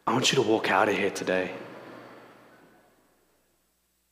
I 0.09 0.13
want 0.13 0.33
you 0.33 0.43
to 0.43 0.49
walk 0.49 0.73
out 0.73 0.89
of 0.89 0.97
here 0.97 1.11
today. 1.11 1.53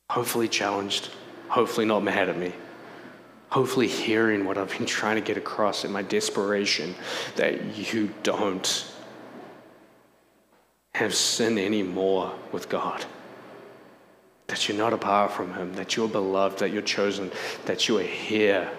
Hopefully 0.09 0.47
challenged, 0.47 1.09
hopefully 1.49 1.85
not 1.85 2.03
mad 2.03 2.29
at 2.29 2.37
me, 2.37 2.53
hopefully 3.49 3.87
hearing 3.87 4.45
what 4.45 4.57
I've 4.57 4.69
been 4.69 4.85
trying 4.85 5.15
to 5.15 5.21
get 5.21 5.37
across 5.37 5.83
in 5.83 5.91
my 5.91 6.01
desperation 6.01 6.95
that 7.35 7.77
you 7.91 8.13
don't 8.23 8.91
have 10.93 11.13
sin 11.13 11.57
anymore 11.57 12.33
with 12.51 12.69
God. 12.69 13.05
That 14.47 14.69
you're 14.69 14.77
not 14.77 14.93
apart 14.93 15.31
from 15.31 15.53
Him, 15.53 15.73
that 15.75 15.95
you're 15.95 16.07
beloved, 16.07 16.59
that 16.59 16.71
you're 16.71 16.81
chosen, 16.81 17.31
that 17.65 17.87
you 17.87 17.97
are 17.97 18.03
here 18.03 18.69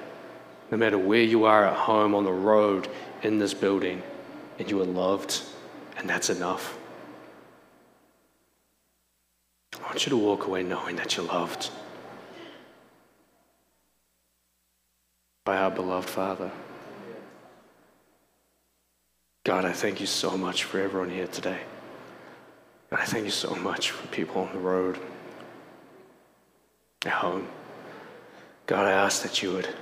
no 0.70 0.76
matter 0.76 0.98
where 0.98 1.22
you 1.22 1.44
are 1.44 1.64
at 1.64 1.76
home, 1.76 2.14
on 2.14 2.24
the 2.24 2.32
road, 2.32 2.88
in 3.22 3.38
this 3.38 3.54
building, 3.54 4.02
and 4.58 4.70
you 4.70 4.80
are 4.80 4.86
loved, 4.86 5.42
and 5.96 6.08
that's 6.08 6.30
enough. 6.30 6.76
I 9.86 9.90
want 9.90 10.04
you 10.04 10.10
to 10.10 10.16
walk 10.16 10.48
away 10.48 10.64
knowing 10.64 10.96
that 10.96 11.16
you're 11.16 11.26
loved 11.26 11.70
by 15.44 15.58
our 15.58 15.70
beloved 15.70 16.10
Father. 16.10 16.50
God, 19.44 19.64
I 19.64 19.70
thank 19.70 20.00
you 20.00 20.06
so 20.06 20.36
much 20.36 20.64
for 20.64 20.80
everyone 20.80 21.10
here 21.10 21.28
today. 21.28 21.60
God, 22.90 22.98
I 22.98 23.04
thank 23.04 23.26
you 23.26 23.30
so 23.30 23.54
much 23.54 23.92
for 23.92 24.04
people 24.08 24.42
on 24.42 24.52
the 24.52 24.58
road, 24.58 24.98
at 27.04 27.12
home. 27.12 27.46
God, 28.66 28.86
I 28.86 28.90
ask 28.90 29.22
that 29.22 29.40
you 29.40 29.52
would 29.52 29.68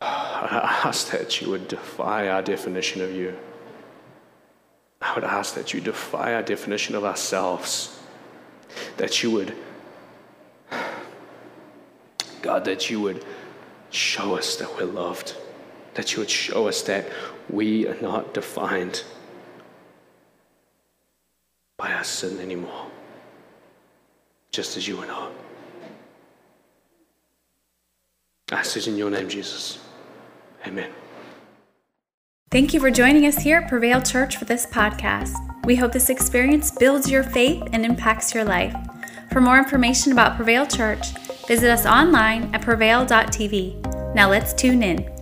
I 0.00 0.80
ask 0.84 1.10
that 1.10 1.42
you 1.42 1.50
would 1.50 1.68
defy 1.68 2.28
our 2.28 2.40
definition 2.40 3.02
of 3.02 3.12
you. 3.12 3.36
I 5.00 5.14
would 5.14 5.24
ask 5.24 5.54
that 5.54 5.72
you 5.72 5.80
defy 5.80 6.34
our 6.34 6.42
definition 6.42 6.94
of 6.94 7.04
ourselves. 7.04 7.98
That 8.98 9.22
you 9.22 9.30
would, 9.32 9.56
God, 12.42 12.64
that 12.66 12.90
you 12.90 13.00
would 13.00 13.24
show 13.90 14.36
us 14.36 14.56
that 14.56 14.76
we're 14.76 14.84
loved. 14.84 15.36
That 15.94 16.12
you 16.12 16.20
would 16.20 16.30
show 16.30 16.68
us 16.68 16.82
that 16.82 17.08
we 17.48 17.86
are 17.88 18.00
not 18.00 18.34
defined 18.34 19.02
by 21.76 21.92
our 21.92 22.04
sin 22.04 22.38
anymore. 22.40 22.86
just 24.52 24.76
as 24.76 24.86
you 24.86 25.00
and 25.00 25.10
I. 25.10 25.30
I 28.52 28.56
ask 28.56 28.86
in 28.86 28.96
your 28.96 29.10
name, 29.10 29.28
Jesus. 29.28 29.78
Amen. 30.66 30.90
Thank 32.50 32.74
you 32.74 32.80
for 32.80 32.90
joining 32.90 33.26
us 33.26 33.36
here 33.36 33.58
at 33.58 33.68
Prevail 33.68 34.02
Church 34.02 34.36
for 34.36 34.44
this 34.44 34.66
podcast. 34.66 35.36
We 35.66 35.76
hope 35.76 35.92
this 35.92 36.10
experience 36.10 36.72
builds 36.72 37.08
your 37.08 37.22
faith 37.22 37.62
and 37.72 37.84
impacts 37.86 38.34
your 38.34 38.42
life. 38.42 38.74
For 39.30 39.40
more 39.40 39.56
information 39.56 40.10
about 40.10 40.34
Prevail 40.34 40.66
Church, 40.66 41.12
visit 41.46 41.70
us 41.70 41.86
online 41.86 42.52
at 42.52 42.62
prevail.tv. 42.62 44.14
Now 44.16 44.28
let's 44.28 44.52
tune 44.52 44.82
in. 44.82 45.19